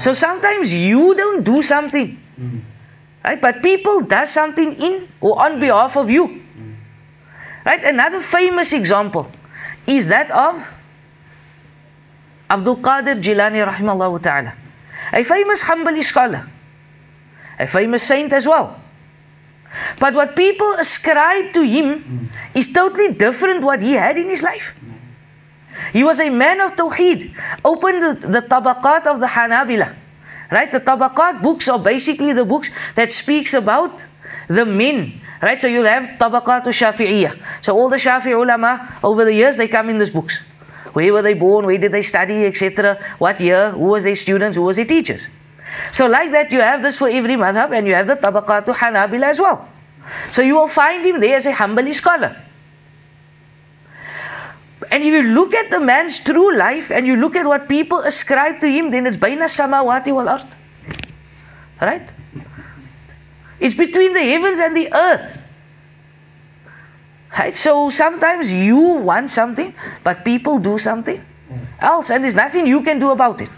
So 0.00 0.12
sometimes 0.12 0.74
you 0.74 1.14
don't 1.14 1.44
do 1.44 1.62
something, 1.62 2.18
right? 3.24 3.40
But 3.40 3.62
people 3.62 4.00
does 4.00 4.30
something 4.30 4.74
in 4.74 5.08
or 5.20 5.40
on 5.40 5.60
behalf 5.60 5.96
of 5.96 6.10
you. 6.10 6.42
Right? 7.64 7.84
Another 7.84 8.22
famous 8.22 8.72
example 8.72 9.30
is 9.86 10.08
that 10.08 10.30
of 10.30 10.66
Abdul 12.50 12.78
Qadir 12.78 13.22
Jilani 13.22 13.64
rahimahullah 13.66 14.22
ta'ala. 14.22 14.54
A 15.12 15.24
famous 15.24 15.62
Hanbali 15.62 16.04
scholar. 16.04 16.48
A 17.58 17.66
famous 17.66 18.02
saint 18.02 18.32
as 18.32 18.46
well. 18.46 18.80
But 20.00 20.14
what 20.14 20.36
people 20.36 20.72
ascribe 20.74 21.52
to 21.54 21.62
him 21.62 22.30
is 22.54 22.72
totally 22.72 23.14
different 23.14 23.62
what 23.62 23.82
he 23.82 23.92
had 23.92 24.16
in 24.18 24.28
his 24.28 24.42
life. 24.42 24.74
He 25.92 26.04
was 26.04 26.20
a 26.20 26.30
man 26.30 26.60
of 26.60 26.76
Tawheed. 26.76 27.34
opened 27.64 28.02
the, 28.02 28.28
the 28.28 28.42
Tabaqat 28.42 29.06
of 29.06 29.20
the 29.20 29.26
Hanabila. 29.26 29.94
Right? 30.50 30.70
The 30.70 30.80
Tabaqat 30.80 31.42
books 31.42 31.68
are 31.68 31.78
basically 31.78 32.32
the 32.32 32.44
books 32.44 32.70
that 32.94 33.10
speaks 33.10 33.54
about 33.54 34.04
the 34.48 34.64
men. 34.64 35.20
Right? 35.42 35.60
So 35.60 35.66
you'll 35.68 35.84
have 35.84 36.18
Tabaqat 36.18 36.66
al 36.66 36.72
Shafi'iyah. 36.72 37.38
So 37.62 37.76
all 37.76 37.88
the 37.88 37.96
Shafi'i 37.96 38.32
ulama 38.32 38.98
over 39.02 39.24
the 39.24 39.34
years 39.34 39.56
they 39.56 39.68
come 39.68 39.90
in 39.90 39.98
these 39.98 40.10
books. 40.10 40.40
Where 40.92 41.12
were 41.12 41.22
they 41.22 41.34
born? 41.34 41.66
Where 41.66 41.78
did 41.78 41.92
they 41.92 42.02
study? 42.02 42.44
Etc. 42.46 42.98
What 43.18 43.40
year? 43.40 43.70
Who 43.70 43.86
was 43.86 44.04
their 44.04 44.16
students? 44.16 44.56
Who 44.56 44.62
was 44.62 44.76
their 44.76 44.86
teachers? 44.86 45.28
So 45.92 46.06
like 46.06 46.32
that 46.32 46.52
you 46.52 46.60
have 46.60 46.82
this 46.82 46.98
for 46.98 47.08
every 47.08 47.36
madhab 47.36 47.72
and 47.72 47.86
you 47.86 47.94
have 47.94 48.06
the 48.06 48.16
tabaqatu 48.16 48.74
Hanabila 48.74 49.24
as 49.24 49.40
well. 49.40 49.68
So 50.30 50.42
you 50.42 50.54
will 50.54 50.68
find 50.68 51.04
him 51.04 51.20
there 51.20 51.36
as 51.36 51.46
a 51.46 51.52
Hanbali 51.52 51.94
scholar. 51.94 52.36
And 54.90 55.02
if 55.02 55.12
you 55.12 55.22
look 55.22 55.54
at 55.54 55.70
the 55.70 55.80
man's 55.80 56.20
true 56.20 56.56
life 56.56 56.90
and 56.90 57.06
you 57.06 57.16
look 57.16 57.36
at 57.36 57.44
what 57.46 57.68
people 57.68 57.98
ascribe 57.98 58.60
to 58.60 58.68
him, 58.68 58.90
then 58.90 59.06
it's 59.06 59.16
baina 59.16 59.44
samawati 59.44 60.14
wal 60.14 60.28
ard. 60.28 60.46
Right? 61.80 62.10
It's 63.60 63.74
between 63.74 64.14
the 64.14 64.22
heavens 64.22 64.58
and 64.58 64.76
the 64.76 64.92
earth. 64.94 65.37
Right? 67.37 67.55
So 67.55 67.89
sometimes 67.89 68.53
you 68.53 68.77
want 68.77 69.29
something, 69.29 69.73
but 70.03 70.23
people 70.23 70.59
do 70.59 70.77
something 70.77 71.23
else, 71.79 72.09
and 72.11 72.23
there's 72.23 72.35
nothing 72.35 72.67
you 72.67 72.81
can 72.81 72.99
do 72.99 73.09
about 73.11 73.41
it. 73.41 73.49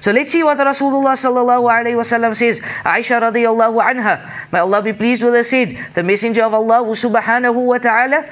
So 0.00 0.12
let's 0.12 0.30
see 0.30 0.42
what 0.42 0.58
Rasulullah 0.58 1.14
sallallahu 1.18 1.66
alaihi 1.66 1.98
wasallam 1.98 2.36
says. 2.36 2.60
Aisha 2.84 3.20
radiyallahu 3.20 3.82
anha, 3.82 4.30
may 4.52 4.60
Allah 4.60 4.82
be 4.82 4.92
pleased 4.92 5.22
with 5.22 5.34
her, 5.34 5.42
said, 5.42 5.76
the 5.94 6.02
Messenger 6.02 6.44
of 6.44 6.54
Allah 6.54 6.84
subhanahu 6.84 7.54
wa 7.54 7.78
ta'ala 7.78 8.26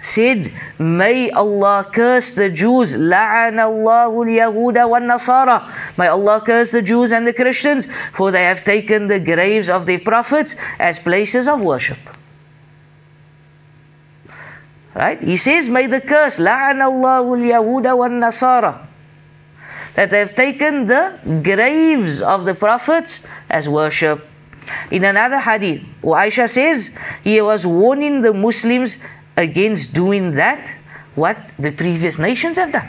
said, 0.00 0.52
May 0.78 1.30
Allah 1.30 1.88
curse 1.90 2.32
the 2.32 2.50
Jews. 2.50 2.94
لَعَنَ 2.94 3.56
اللَّهُ 3.56 4.12
الْيَهُودَ 4.12 4.76
وَالنَّصَارَى 4.76 5.96
May 5.96 6.08
Allah 6.08 6.42
curse 6.44 6.72
the 6.72 6.82
Jews 6.82 7.12
and 7.12 7.26
the 7.26 7.32
Christians, 7.32 7.88
for 8.12 8.30
they 8.30 8.44
have 8.44 8.64
taken 8.64 9.06
the 9.06 9.20
graves 9.20 9.70
of 9.70 9.86
their 9.86 10.00
prophets 10.00 10.56
as 10.78 10.98
places 10.98 11.48
of 11.48 11.60
worship. 11.60 11.98
Right? 14.96 15.20
He 15.20 15.36
says, 15.36 15.68
May 15.68 15.86
the 15.86 16.00
curse, 16.00 16.38
لَعَنَ 16.38 16.80
اللَّهُ 16.80 17.24
الْيَهُودَ 17.24 17.84
وَالنَّصَارَى 17.84 18.86
That 19.94 20.10
they 20.10 20.18
have 20.18 20.34
taken 20.34 20.86
the 20.86 21.18
graves 21.42 22.20
of 22.20 22.44
the 22.44 22.54
prophets 22.54 23.24
as 23.48 23.68
worship. 23.68 24.26
In 24.90 25.04
another 25.04 25.38
hadith, 25.38 25.82
Aisha 26.02 26.48
says, 26.48 26.90
he 27.24 27.40
was 27.40 27.66
warning 27.66 28.20
the 28.20 28.32
Muslims 28.32 28.98
against 29.36 29.94
doing 29.94 30.32
that 30.32 30.72
what 31.14 31.36
the 31.58 31.72
previous 31.72 32.18
nations 32.18 32.58
have 32.58 32.72
done. 32.72 32.88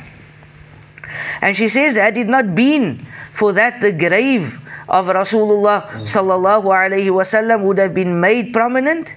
And 1.41 1.55
she 1.55 1.67
says, 1.67 1.95
had 1.95 2.17
it 2.17 2.27
not 2.27 2.55
been 2.55 3.05
for 3.31 3.53
that, 3.53 3.81
the 3.81 3.91
grave 3.91 4.59
of 4.87 5.07
Rasulullah 5.07 5.89
sallallahu 6.03 6.65
alaihi 6.65 7.09
wasallam 7.09 7.63
would 7.63 7.77
have 7.77 7.93
been 7.93 8.19
made 8.19 8.53
prominent, 8.53 9.13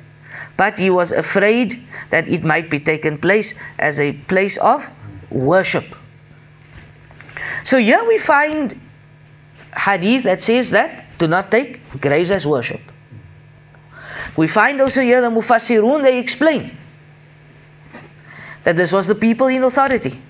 but 0.57 0.79
he 0.79 0.91
was 0.91 1.13
afraid 1.13 1.83
that 2.12 2.28
it 2.28 2.44
might 2.44 2.70
be 2.70 2.80
taken 2.80 3.18
place 3.18 3.56
as 3.80 4.00
a 4.00 4.14
place 4.14 4.58
of 4.58 4.88
worship. 5.30 5.86
So 7.64 7.78
here 7.78 8.06
we 8.08 8.18
find 8.18 8.80
hadith 9.76 10.24
that 10.24 10.42
says 10.42 10.72
that 10.72 11.18
do 11.18 11.28
not 11.28 11.52
take 11.52 11.80
graves 12.00 12.32
as 12.32 12.46
worship. 12.46 12.82
We 14.38 14.48
find 14.48 14.80
also 14.82 15.02
here 15.02 15.22
the 15.22 15.30
Mufassirun, 15.30 16.04
they 16.04 16.20
explain 16.20 16.78
that 18.64 18.78
this 18.78 18.92
was 18.92 19.08
the 19.08 19.16
people 19.16 19.48
in 19.48 19.64
authority. 19.64 20.22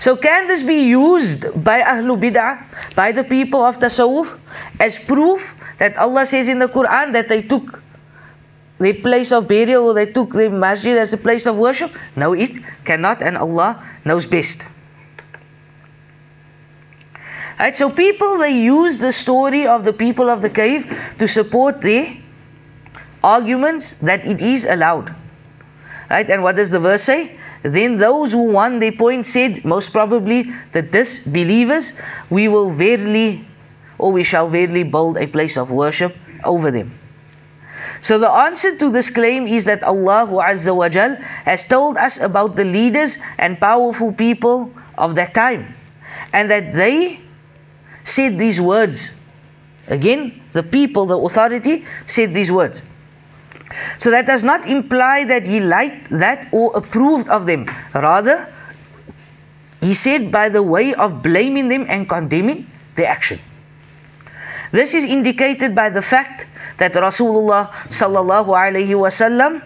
So 0.00 0.16
can 0.16 0.46
this 0.46 0.62
be 0.62 0.88
used 0.88 1.62
by 1.62 1.82
Ahlul 1.82 2.18
Bid'ah, 2.20 2.64
by 2.94 3.12
the 3.12 3.24
people 3.24 3.62
of 3.62 3.78
Tasawwuf, 3.78 4.38
as 4.80 4.98
proof 4.98 5.54
that 5.78 5.96
Allah 5.96 6.26
says 6.26 6.48
in 6.48 6.58
the 6.58 6.68
Quran 6.68 7.12
that 7.12 7.28
they 7.28 7.42
took 7.42 7.82
their 8.78 8.94
place 8.94 9.32
of 9.32 9.48
burial 9.48 9.94
they 9.94 10.06
took 10.06 10.32
the 10.32 10.50
masjid 10.50 10.96
as 10.98 11.12
a 11.12 11.18
place 11.18 11.46
of 11.46 11.56
worship? 11.56 11.92
No, 12.16 12.32
it 12.32 12.50
cannot 12.84 13.22
and 13.22 13.36
Allah 13.36 13.82
knows 14.04 14.26
best. 14.26 14.66
Right, 17.58 17.76
so 17.76 17.88
people 17.88 18.38
they 18.38 18.58
use 18.62 18.98
the 18.98 19.12
story 19.12 19.66
of 19.66 19.84
the 19.84 19.92
people 19.92 20.28
of 20.28 20.42
the 20.42 20.50
cave 20.50 20.90
to 21.18 21.28
support 21.28 21.80
their 21.80 22.16
arguments 23.22 23.94
that 24.02 24.26
it 24.26 24.40
is 24.40 24.64
allowed. 24.64 25.14
Right, 26.10 26.28
and 26.28 26.42
what 26.42 26.56
does 26.56 26.70
the 26.70 26.80
verse 26.80 27.02
say? 27.02 27.38
Then 27.62 27.96
those 27.96 28.32
who 28.32 28.50
won 28.52 28.78
their 28.78 28.92
point 28.92 29.24
said, 29.24 29.64
most 29.64 29.90
probably, 29.90 30.52
that 30.72 30.92
disbelievers, 30.92 31.94
we 32.28 32.48
will 32.48 32.70
verily, 32.70 33.46
or 33.96 34.12
we 34.12 34.22
shall 34.22 34.50
verily 34.50 34.82
build 34.82 35.16
a 35.16 35.26
place 35.26 35.56
of 35.56 35.70
worship 35.70 36.14
over 36.44 36.70
them. 36.70 36.98
So 38.04 38.18
the 38.18 38.28
answer 38.28 38.76
to 38.76 38.90
this 38.90 39.08
claim 39.08 39.46
is 39.46 39.64
that 39.64 39.82
Allah 39.82 40.28
Azza 40.28 40.76
wa 40.76 40.90
Jal 40.90 41.16
has 41.48 41.64
told 41.64 41.96
us 41.96 42.20
about 42.20 42.54
the 42.54 42.64
leaders 42.64 43.16
and 43.38 43.58
powerful 43.58 44.12
people 44.12 44.70
of 44.98 45.14
that 45.14 45.32
time. 45.32 45.74
And 46.30 46.50
that 46.50 46.74
they 46.74 47.18
said 48.04 48.38
these 48.38 48.60
words. 48.60 49.14
Again, 49.88 50.42
the 50.52 50.62
people, 50.62 51.06
the 51.06 51.16
authority, 51.18 51.86
said 52.04 52.34
these 52.34 52.52
words. 52.52 52.82
So 53.96 54.10
that 54.10 54.26
does 54.26 54.44
not 54.44 54.66
imply 54.68 55.24
that 55.24 55.46
he 55.46 55.60
liked 55.60 56.10
that 56.10 56.48
or 56.52 56.76
approved 56.76 57.30
of 57.30 57.46
them. 57.46 57.70
Rather, 57.94 58.52
he 59.80 59.94
said 59.94 60.30
by 60.30 60.50
the 60.50 60.62
way 60.62 60.92
of 60.92 61.22
blaming 61.22 61.70
them 61.70 61.86
and 61.88 62.06
condemning 62.06 62.66
their 62.96 63.08
action. 63.08 63.40
This 64.72 64.92
is 64.92 65.04
indicated 65.04 65.74
by 65.74 65.88
the 65.88 66.02
fact 66.02 66.46
that 66.78 66.92
Rasulullah 66.92 67.70
sallallahu 67.88 68.48
alaihi 68.48 68.94
wasallam, 68.94 69.62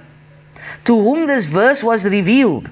to 0.84 0.94
whom 0.98 1.26
this 1.26 1.46
verse 1.46 1.82
was 1.82 2.04
revealed, 2.04 2.70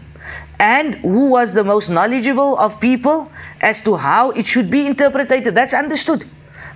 and 0.58 0.94
who 0.96 1.28
was 1.28 1.52
the 1.52 1.64
most 1.64 1.88
knowledgeable 1.88 2.56
of 2.58 2.80
people 2.80 3.30
as 3.60 3.80
to 3.82 3.94
how 3.96 4.30
it 4.30 4.46
should 4.46 4.70
be 4.70 4.86
interpreted. 4.86 5.44
That's 5.54 5.74
understood. 5.74 6.24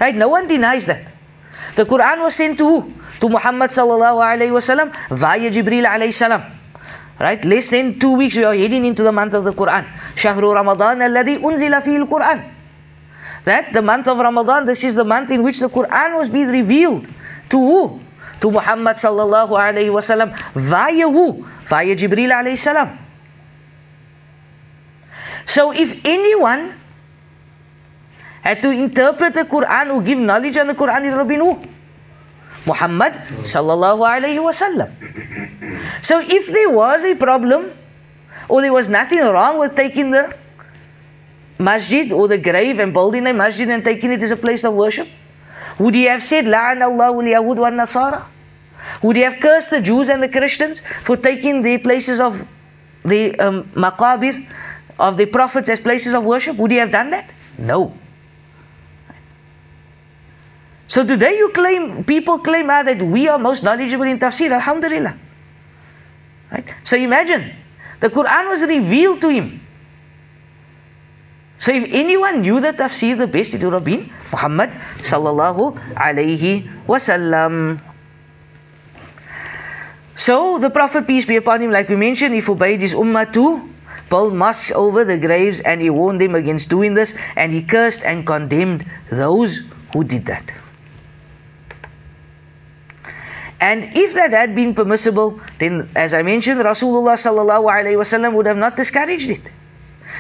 Right? 0.01 0.14
No 0.14 0.29
one 0.29 0.49
denies 0.49 0.87
that. 0.87 1.07
The 1.77 1.85
Quran 1.85 2.20
was 2.20 2.35
sent 2.35 2.59
to 2.59 2.64
who? 2.64 2.92
To 3.20 3.29
Muhammad 3.29 3.70
sallallahu 3.70 4.20
alayhi 4.20 4.53
wasallam 4.53 4.92
via 5.11 5.51
Jibril 5.51 5.87
alayhi 5.87 6.12
salam. 6.12 6.42
Right? 7.18 7.44
Less 7.44 7.68
than 7.68 7.99
two 7.99 8.12
weeks 8.12 8.37
we 8.37 8.44
are 8.44 8.55
heading 8.55 8.85
into 8.85 9.03
the 9.03 9.12
month 9.12 9.35
of 9.35 9.44
the 9.44 9.53
Quran. 9.53 9.87
Shahru 10.14 10.55
Ramadan 10.55 10.99
alladhi 11.01 11.38
unzila 11.38 11.83
fihi 11.83 12.01
al-Quran. 12.01 12.51
That 13.44 13.73
the 13.73 13.83
month 13.83 14.09
of 14.09 14.18
Ramadan, 14.18 14.66
this 14.66 14.85
is 14.85 14.94
the 14.94 15.05
month 15.05 15.31
in 15.31 15.42
which 15.42 15.61
the 15.61 15.68
Quran 15.68 16.16
was 16.16 16.29
being 16.29 16.49
revealed. 16.49 17.09
To 17.50 17.58
who? 17.58 18.00
To 18.40 18.50
Muhammad 18.50 18.96
sallallahu 18.96 19.52
alayhi 19.52 19.92
wasallam 19.92 20.34
via 20.54 21.08
who? 21.08 21.46
Via 21.68 21.94
Jibril 21.94 22.32
alayhi 22.32 22.58
salam. 22.58 22.98
So 25.46 25.72
if 25.72 25.92
anyone 26.04 26.72
had 28.42 28.62
to 28.62 28.70
interpret 28.70 29.34
the 29.34 29.44
Quran 29.44 29.94
or 29.94 30.00
give 30.02 30.18
knowledge 30.18 30.56
on 30.56 30.68
the 30.68 30.74
Quran, 30.74 31.04
it 31.04 31.10
would 31.10 31.18
have 31.18 31.28
been 31.28 31.40
who? 31.40 31.58
Muhammad 32.66 33.14
sallallahu 33.42 34.06
alayhi 34.14 34.40
wasallam. 34.40 34.90
So 36.02 36.20
if 36.20 36.46
there 36.46 36.70
was 36.70 37.04
a 37.04 37.14
problem, 37.14 37.72
or 38.48 38.60
there 38.62 38.72
was 38.72 38.88
nothing 38.88 39.20
wrong 39.20 39.58
with 39.58 39.74
taking 39.76 40.10
the 40.10 40.34
masjid 41.58 42.12
or 42.12 42.28
the 42.28 42.38
grave 42.38 42.78
and 42.78 42.92
building 42.92 43.26
a 43.26 43.32
masjid 43.32 43.68
and 43.68 43.84
taking 43.84 44.12
it 44.12 44.22
as 44.22 44.30
a 44.30 44.36
place 44.36 44.64
of 44.64 44.74
worship, 44.74 45.08
would 45.81 45.95
he 45.95 46.05
have 46.05 46.23
said, 46.23 46.45
La'an 46.45 46.83
Allahu 46.83 47.23
al-Yahud 47.23 47.57
wa 47.57 47.71
nasara 47.71 48.27
Would 49.03 49.16
he 49.16 49.23
have 49.23 49.40
cursed 49.40 49.71
the 49.71 49.81
Jews 49.81 50.11
and 50.11 50.23
the 50.23 50.29
Christians 50.29 50.83
for 51.05 51.16
taking 51.16 51.62
the 51.62 51.79
places 51.79 52.21
of 52.21 52.47
the 53.03 53.35
um, 53.40 53.64
maqabir 53.85 54.47
of 54.99 55.16
the 55.16 55.25
prophets 55.25 55.71
as 55.71 55.81
places 55.81 56.12
of 56.12 56.27
worship? 56.27 56.57
Would 56.59 56.71
he 56.71 56.77
have 56.77 56.90
done 56.90 57.11
that? 57.11 57.33
No. 57.57 57.95
So 60.87 61.03
today 61.07 61.38
you 61.38 61.49
claim, 61.49 62.05
people 62.05 62.40
claim 62.40 62.69
ah, 62.69 62.83
that 62.83 63.01
we 63.03 63.29
are 63.29 63.38
most 63.38 63.62
knowledgeable 63.62 64.05
in 64.05 64.19
tafsir, 64.19 64.53
alhamdulillah. 64.53 65.16
Right? 66.53 66.75
So 66.83 66.99
imagine, 66.99 67.55
the 68.01 68.11
Quran 68.11 68.49
was 68.49 68.62
revealed 68.62 69.23
to 69.23 69.31
him. 69.31 69.61
So 71.61 71.73
if 71.77 71.85
anyone 71.92 72.40
knew 72.40 72.59
the 72.59 72.73
tafsir 72.73 73.18
the 73.18 73.27
best, 73.27 73.53
it 73.53 73.62
would 73.62 73.75
have 73.75 73.85
been 73.85 74.09
Muhammad 74.33 74.70
sallallahu 75.05 75.77
alayhi 75.92 76.64
wasallam. 76.88 77.83
So 80.16 80.57
the 80.59 80.70
Prophet, 80.70 81.07
peace 81.07 81.27
be 81.27 81.37
upon 81.37 81.61
him, 81.61 81.70
like 81.70 81.90
we 81.90 81.96
mentioned, 81.96 82.35
he 82.35 82.40
forbade 82.40 82.81
his 82.81 82.94
ummah 82.94 83.31
to 83.35 83.68
build 84.09 84.33
mosques 84.33 84.73
over 84.73 85.05
the 85.05 85.18
graves 85.18 85.61
and 85.61 85.83
he 85.83 85.90
warned 85.90 86.18
them 86.23 86.35
against 86.35 86.70
doing 86.70 86.94
this 86.94 87.14
and 87.37 87.53
he 87.53 87.62
cursed 87.62 88.05
and 88.05 88.27
condemned 88.27 88.87
those 89.11 89.61
who 89.92 90.03
did 90.03 90.27
that. 90.33 90.55
And 93.61 93.85
if 93.94 94.14
that 94.14 94.33
had 94.33 94.55
been 94.55 94.75
permissible, 94.75 95.40
then 95.59 95.90
as 95.94 96.14
I 96.14 96.23
mentioned, 96.23 96.59
Rasulullah 96.61 97.20
sallallahu 97.20 97.68
alaihi 97.68 98.01
wasallam 98.01 98.33
would 98.33 98.46
have 98.46 98.57
not 98.57 98.77
discouraged 98.77 99.29
it 99.29 99.51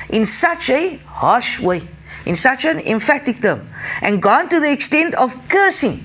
in 0.08 0.26
such 0.26 0.70
a 0.70 0.96
harsh 1.06 1.60
way, 1.60 1.86
in 2.26 2.36
such 2.36 2.64
an 2.64 2.80
emphatic 2.80 3.40
term, 3.40 3.68
and 4.00 4.22
gone 4.22 4.48
to 4.48 4.60
the 4.60 4.70
extent 4.70 5.14
of 5.14 5.34
cursing. 5.48 6.04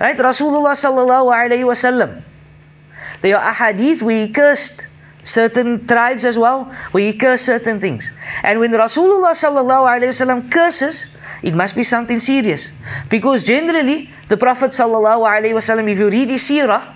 Right? 0.00 0.16
Rasulullah 0.16 0.74
sallallahu 0.74 1.30
alaihi 1.30 1.64
wasallam. 1.64 2.22
There 3.20 3.38
are 3.38 3.54
ahadith 3.54 4.02
where 4.02 4.26
he 4.26 4.32
cursed 4.32 4.84
certain 5.22 5.86
tribes 5.86 6.24
as 6.24 6.36
well, 6.36 6.74
where 6.90 7.04
he 7.04 7.12
cursed 7.12 7.46
certain 7.46 7.80
things. 7.80 8.10
And 8.42 8.58
when 8.58 8.72
Rasulullah 8.72 9.32
sallallahu 9.38 9.86
alaihi 9.86 10.10
wasallam 10.10 10.50
curses, 10.50 11.06
it 11.42 11.54
must 11.54 11.76
be 11.76 11.84
something 11.84 12.18
serious. 12.18 12.70
Because 13.08 13.44
generally, 13.44 14.10
the 14.28 14.36
Prophet 14.36 14.70
sallallahu 14.70 15.22
alaihi 15.22 15.54
wasallam, 15.54 15.90
if 15.90 15.98
you 15.98 16.10
read 16.10 16.30
his 16.30 16.42
seerah, 16.42 16.94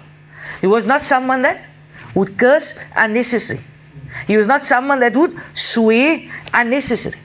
he 0.61 0.67
was 0.67 0.87
not 0.87 1.05
someone 1.05 1.43
that 1.43 1.69
would 2.15 2.39
curse 2.39 2.79
unnecessary. 2.95 3.61
He 4.27 4.37
was 4.37 4.47
not 4.47 4.65
someone 4.65 5.01
that 5.01 5.17
would 5.17 5.37
swear 5.55 6.23
unnecessarily. 6.53 7.21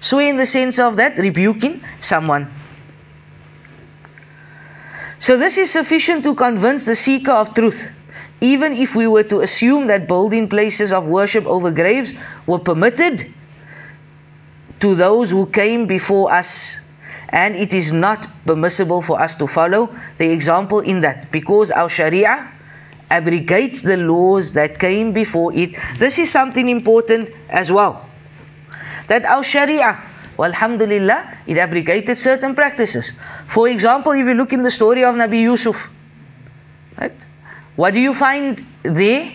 Swear 0.00 0.28
in 0.28 0.36
the 0.36 0.46
sense 0.46 0.78
of 0.78 0.96
that 0.96 1.18
rebuking 1.18 1.82
someone. 2.00 2.50
So 5.18 5.38
this 5.38 5.56
is 5.58 5.70
sufficient 5.70 6.24
to 6.24 6.34
convince 6.34 6.84
the 6.84 6.94
seeker 6.94 7.32
of 7.32 7.54
truth. 7.54 7.88
Even 8.40 8.74
if 8.74 8.94
we 8.94 9.06
were 9.06 9.22
to 9.24 9.40
assume 9.40 9.86
that 9.86 10.06
building 10.06 10.48
places 10.48 10.92
of 10.92 11.06
worship 11.06 11.46
over 11.46 11.70
graves 11.70 12.12
were 12.46 12.58
permitted 12.58 13.32
to 14.80 14.94
those 14.94 15.30
who 15.30 15.46
came 15.46 15.86
before 15.86 16.30
us, 16.30 16.78
and 17.30 17.56
it 17.56 17.72
is 17.72 17.92
not 17.92 18.28
permissible 18.44 19.00
for 19.00 19.20
us 19.20 19.34
to 19.36 19.46
follow 19.46 19.88
the 20.18 20.30
example 20.30 20.80
in 20.80 21.00
that 21.00 21.32
because 21.32 21.70
our 21.70 21.88
Sharia 21.88 22.52
abrogates 23.10 23.82
the 23.82 23.96
laws 23.96 24.52
that 24.52 24.78
came 24.78 25.12
before 25.12 25.54
it. 25.54 25.76
This 25.98 26.18
is 26.18 26.30
something 26.30 26.68
important 26.68 27.30
as 27.48 27.70
well. 27.70 28.08
That 29.08 29.24
our 29.24 29.42
Sharia, 29.42 30.02
alhamdulillah, 30.38 31.38
it 31.46 31.58
abrogated 31.58 32.18
certain 32.18 32.54
practices. 32.54 33.12
For 33.46 33.68
example, 33.68 34.12
if 34.12 34.26
you 34.26 34.34
look 34.34 34.52
in 34.52 34.62
the 34.62 34.70
story 34.70 35.04
of 35.04 35.14
Nabi 35.14 35.40
Yusuf, 35.42 35.88
right? 36.98 37.14
What 37.76 37.94
do 37.94 38.00
you 38.00 38.14
find 38.14 38.64
there? 38.82 39.32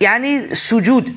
Yani 0.00 0.50
sujud. 0.50 1.14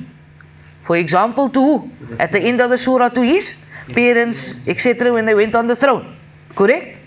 For 0.84 0.96
example, 0.96 1.48
to 1.50 1.60
who? 1.60 1.90
At 2.18 2.32
the 2.32 2.40
end 2.40 2.60
of 2.60 2.70
the 2.70 2.78
surah 2.78 3.08
to 3.10 3.22
his 3.22 3.54
parents, 3.92 4.60
etc. 4.66 5.12
when 5.12 5.24
they 5.24 5.34
went 5.34 5.54
on 5.54 5.66
the 5.66 5.76
throne. 5.76 6.16
Correct? 6.54 6.97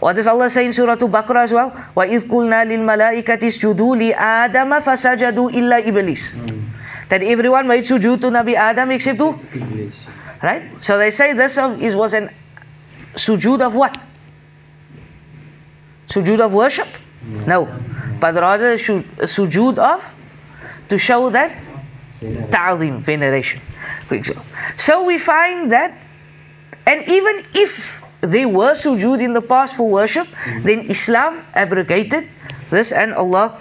What 0.00 0.16
does 0.16 0.26
Allah 0.26 0.50
say 0.50 0.66
in 0.66 0.72
Surah 0.72 0.96
Baqarah 0.96 1.44
as 1.44 1.52
well? 1.52 1.70
وَإِذْ 1.96 2.26
قُلْنَا 2.28 2.66
لِلْمَلَائِكَةِ 2.66 3.40
اسْجُدُوا 3.40 3.96
لِآدَمَ 3.96 4.80
فَسَجَدُوا 4.82 5.50
إِلَّا 5.54 5.86
إِبْلِيسَ 5.86 7.08
That 7.08 7.22
everyone 7.22 7.68
made 7.68 7.84
sujood 7.84 8.20
to 8.22 8.28
Nabi 8.28 8.54
Adam 8.54 8.90
except 8.90 9.18
who? 9.18 9.38
English. 9.54 9.94
Right? 10.42 10.82
So 10.82 10.98
they 10.98 11.10
say 11.10 11.32
this 11.32 11.56
of- 11.58 11.80
is 11.82 11.94
was 11.96 12.12
an 12.12 12.30
sujood 13.14 13.60
of 13.62 13.74
what? 13.74 13.96
Sujood 16.08 16.40
of 16.40 16.52
worship? 16.52 16.88
No. 17.24 17.68
But 18.20 18.34
rather 18.34 18.76
shu- 18.76 19.04
a 19.18 19.24
sujood 19.26 19.78
of 19.78 20.04
to 20.88 20.98
show 20.98 21.30
that 21.30 21.52
ta'zim, 22.50 23.00
veneration. 23.00 23.60
For 24.08 24.14
example. 24.16 24.44
So 24.76 25.04
we 25.04 25.18
find 25.18 25.70
that, 25.70 26.04
and 26.86 27.08
even 27.08 27.42
if 27.54 27.97
there 28.21 28.47
were 28.47 28.73
sujood 28.73 29.21
in 29.21 29.33
the 29.33 29.41
past 29.41 29.75
for 29.75 29.89
worship, 29.89 30.27
then 30.63 30.89
Islam 30.89 31.45
abrogated 31.53 32.27
this, 32.69 32.91
and 32.91 33.13
Allah 33.13 33.57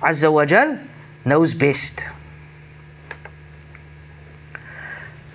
Azza 0.00 0.32
wa 0.32 0.44
Jal 0.44 0.78
knows 1.24 1.54
best. 1.54 2.06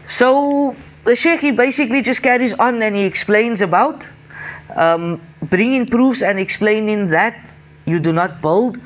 So 0.06 0.76
the 1.04 1.16
Sheikh 1.16 1.40
he 1.40 1.52
basically 1.52 2.02
just 2.02 2.22
carries 2.22 2.54
on 2.54 2.82
and 2.82 2.96
he 2.96 3.04
explains 3.04 3.62
about 3.62 4.08
um, 4.76 5.22
bringing 5.42 5.86
proofs 5.86 6.22
and 6.22 6.40
explaining 6.40 7.10
that 7.10 7.54
you 7.86 8.00
do 8.00 8.14
not 8.14 8.42
build, 8.42 8.80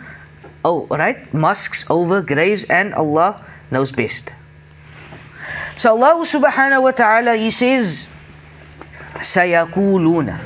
oh 0.65 0.85
right, 0.87 1.33
mosques 1.33 1.85
over 1.89 2.21
graves, 2.21 2.65
and 2.65 2.93
Allah 2.93 3.43
knows 3.71 3.91
best. 3.91 4.33
So 5.77 5.91
Allah 5.91 6.25
subhanahu 6.25 6.83
wa 6.83 6.91
ta'ala 6.91 7.35
he 7.35 7.51
says 7.51 8.07
سيقولون. 9.21 10.37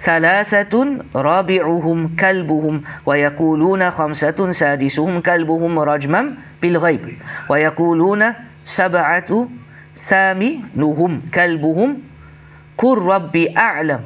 ثلاثة 0.00 0.98
رابعهم 1.16 2.16
كلبهم 2.16 2.82
ويقولون 3.06 3.90
خمسة 3.90 4.50
سادسهم 4.50 5.20
كلبهم 5.20 5.78
رجما 5.78 6.34
بالغيب 6.62 7.18
ويقولون 7.48 8.24
سبعة 8.64 9.48
ثامنهم 9.96 11.22
كلبهم 11.34 11.98
قل 12.78 12.98
ربي 12.98 13.58
أعلم 13.58 14.00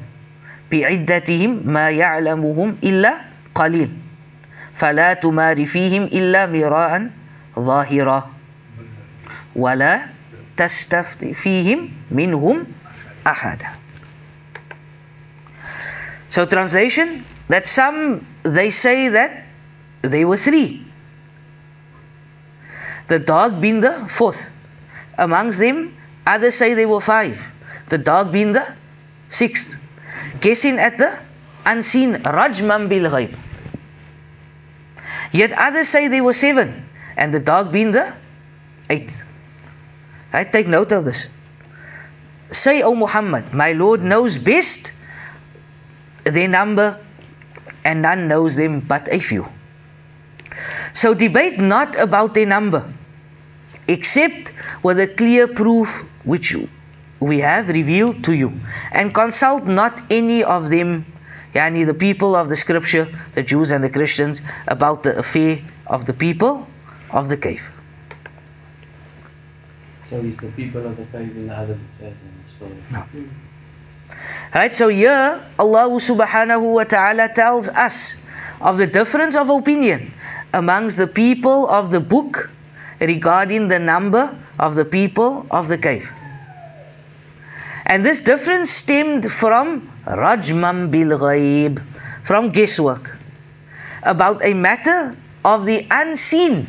بعدتهم 0.72 1.62
ما 1.64 1.90
يعلمهم 1.90 2.76
إلا 2.84 3.14
قليل 3.54 3.90
فلا 4.74 5.14
تمار 5.14 5.66
فيهم 5.66 6.02
إلا 6.02 6.46
مراء 6.46 7.10
ظاهرا 7.58 8.30
ولا 9.56 10.00
تستفت 10.56 11.24
فيهم 11.24 11.88
منهم 12.10 12.64
أحدا 13.27 13.67
So 16.29 16.47
translation, 16.47 17.25
that 17.49 17.67
some, 17.67 18.25
they 18.41 18.71
say 18.71 19.09
that 19.09 19.45
they 20.01 20.25
were 20.25 20.37
three. 20.37 20.83
The 23.07 23.19
dog 23.19 23.61
being 23.61 23.81
the 23.81 24.09
fourth. 24.09 24.49
Amongst 25.15 25.59
them, 25.59 25.95
others 26.25 26.55
say 26.55 26.73
they 26.73 26.87
were 26.87 27.01
five. 27.01 27.39
The 27.89 27.99
dog 27.99 28.31
being 28.31 28.51
the 28.51 28.65
sixth. 29.29 29.77
Guessing 30.41 30.79
at 30.79 30.97
the 30.97 31.19
unseen, 31.67 32.15
rajman 32.15 32.89
bil 32.89 33.11
ghaib. 33.11 33.37
Yet 35.31 35.51
others 35.53 35.87
say 35.89 36.07
they 36.07 36.21
were 36.21 36.33
seven, 36.33 36.89
and 37.15 37.33
the 37.33 37.39
dog 37.39 37.71
being 37.71 37.91
the 37.91 38.13
eighth. 38.89 39.21
Right? 40.33 40.51
Take 40.51 40.67
note 40.67 40.91
of 40.91 41.05
this. 41.05 41.27
Say, 42.50 42.82
O 42.82 42.94
Muhammad, 42.94 43.52
my 43.52 43.72
Lord 43.72 44.02
knows 44.02 44.38
best 44.38 44.92
their 46.24 46.48
number, 46.48 46.98
and 47.84 48.02
none 48.02 48.28
knows 48.28 48.56
them 48.56 48.80
but 48.80 49.08
a 49.10 49.20
few. 49.20 49.46
So 50.94 51.14
debate 51.14 51.58
not 51.58 51.98
about 51.98 52.34
their 52.34 52.46
number, 52.46 52.92
except 53.86 54.52
with 54.82 54.98
a 54.98 55.06
clear 55.06 55.46
proof 55.46 55.88
which 56.24 56.56
we 57.20 57.40
have 57.40 57.68
revealed 57.68 58.24
to 58.24 58.32
you, 58.32 58.52
and 58.92 59.12
consult 59.12 59.64
not 59.64 60.00
any 60.10 60.42
of 60.44 60.70
them, 60.70 61.04
yani 61.54 61.84
the 61.86 61.94
people 61.94 62.34
of 62.34 62.48
the 62.48 62.56
scripture, 62.56 63.08
the 63.32 63.42
Jews 63.42 63.70
and 63.70 63.82
the 63.84 63.90
Christians, 63.90 64.40
about 64.66 65.02
the 65.02 65.18
affair 65.18 65.60
of 65.86 66.06
the 66.06 66.12
people 66.12 66.66
of 67.10 67.28
the 67.28 67.36
cave. 67.36 67.70
So 70.08 70.20
it's 70.24 70.40
the 70.40 70.48
people 70.52 70.86
of 70.86 70.96
the 70.96 71.04
cave 71.06 71.36
in 71.36 71.48
the 71.48 71.54
other 71.54 71.78
church 72.00 72.16
in 72.16 72.32
the 72.42 72.50
story. 72.56 72.82
No. 72.90 73.00
Hmm. 73.00 73.28
Right, 74.54 74.74
so 74.74 74.88
here 74.88 75.44
Allah 75.58 75.88
subhanahu 76.00 76.72
wa 76.72 76.84
ta'ala 76.84 77.28
tells 77.34 77.68
us 77.68 78.16
of 78.60 78.78
the 78.78 78.86
difference 78.86 79.36
of 79.36 79.50
opinion 79.50 80.12
amongst 80.52 80.96
the 80.96 81.06
people 81.06 81.68
of 81.68 81.90
the 81.90 82.00
book 82.00 82.50
regarding 83.00 83.68
the 83.68 83.78
number 83.78 84.36
of 84.58 84.74
the 84.74 84.84
people 84.84 85.46
of 85.50 85.68
the 85.68 85.78
cave. 85.78 86.08
And 87.84 88.04
this 88.04 88.20
difference 88.20 88.70
stemmed 88.70 89.30
from 89.30 89.92
rajman 90.06 90.90
bil 90.90 91.18
ghaib, 91.18 91.82
from 92.24 92.50
guesswork, 92.50 93.16
about 94.02 94.44
a 94.44 94.54
matter 94.54 95.16
of 95.44 95.64
the 95.64 95.86
unseen. 95.90 96.66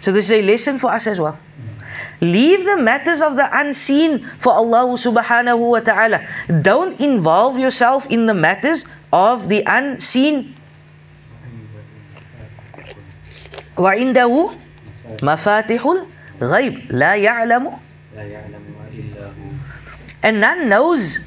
So 0.00 0.12
this 0.12 0.30
is 0.30 0.38
a 0.38 0.42
lesson 0.42 0.78
for 0.78 0.92
us 0.92 1.06
as 1.06 1.18
well. 1.18 1.32
Hmm. 1.32 1.77
Leave 2.21 2.65
the 2.65 2.77
matters 2.77 3.21
of 3.21 3.35
the 3.35 3.47
unseen 3.59 4.25
for 4.39 4.53
Allah 4.53 4.95
subhanahu 4.95 5.59
wa 5.59 5.79
ta'ala. 5.79 6.21
Don't 6.61 6.99
involve 7.01 7.59
yourself 7.59 8.05
in 8.09 8.25
the 8.25 8.33
matters 8.33 8.85
of 9.11 9.49
the 9.49 9.63
unseen. 9.65 10.55
وعنده 13.77 14.49
مفاتح 15.23 15.81
الغيب 16.41 16.91
لا 16.91 17.15
يعلم 17.15 17.71
لا 18.15 18.23
يعلمها 18.23 18.85
إلا 18.93 19.25
هو 19.25 19.49
and 20.23 20.39
none 20.39 20.69
knows 20.69 21.19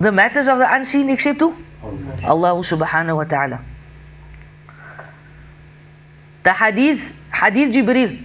the 0.00 0.10
matters 0.10 0.48
of 0.48 0.58
the 0.58 0.74
unseen 0.74 1.10
except 1.10 1.40
who? 1.40 1.54
الله 1.84 2.24
Allah 2.24 2.54
subhanahu 2.64 3.16
wa 3.16 3.24
ta'ala. 3.24 3.60
The 6.42 6.52
hadith, 6.52 7.14
hadith 7.30 7.74
Jibril. 7.74 8.18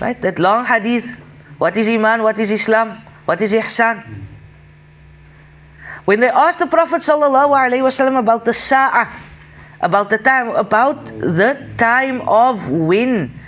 Right? 0.00 0.20
That 0.20 0.38
long 0.38 0.64
hadith. 0.64 1.20
What 1.58 1.76
is 1.76 1.88
Iman? 1.88 2.22
What 2.22 2.38
is 2.38 2.50
Islam? 2.50 3.02
What 3.24 3.42
is 3.42 3.52
Ihsan? 3.52 4.04
When 6.04 6.20
they 6.20 6.28
asked 6.28 6.60
the 6.60 6.66
Prophet 6.66 7.02
wasallam 7.02 8.18
about 8.18 8.44
the 8.44 8.54
Sa'ah, 8.54 9.12
about 9.80 10.08
the 10.08 10.18
time, 10.18 10.48
about 10.56 11.04
the 11.06 11.68
time 11.76 12.22
of 12.26 12.70
when 12.70 13.38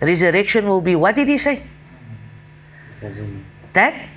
resurrection 0.00 0.68
will 0.68 0.82
be, 0.82 0.96
what 0.96 1.14
did 1.14 1.28
he 1.28 1.38
say? 1.38 1.62
That, 3.72 4.08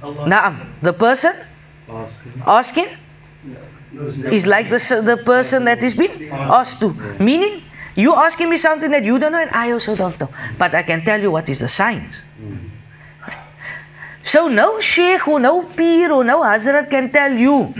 Naam, 0.00 0.72
the 0.80 0.92
person 0.92 1.36
asking 2.46 2.88
is 4.30 4.46
like 4.46 4.70
the, 4.70 5.02
the 5.04 5.18
person 5.18 5.64
that 5.66 5.82
is 5.82 5.94
been 5.94 6.32
asked 6.32 6.80
to. 6.80 6.94
Meaning, 7.20 7.62
you 7.94 8.14
asking 8.14 8.50
me 8.50 8.56
something 8.56 8.90
that 8.90 9.04
you 9.04 9.18
don't 9.18 9.32
know 9.32 9.38
and 9.38 9.50
I 9.50 9.72
also 9.72 9.96
don't 9.96 10.18
know. 10.18 10.28
But 10.58 10.74
I 10.74 10.82
can 10.82 11.04
tell 11.04 11.20
you 11.20 11.30
what 11.30 11.48
is 11.48 11.60
the 11.60 11.68
science. 11.68 12.22
So 14.22 14.48
no 14.48 14.78
sheikh 14.80 15.26
or 15.26 15.40
no 15.40 15.62
peer 15.64 16.12
or 16.12 16.24
no 16.24 16.42
hazrat 16.42 16.90
can 16.90 17.10
tell 17.10 17.32
you 17.32 17.74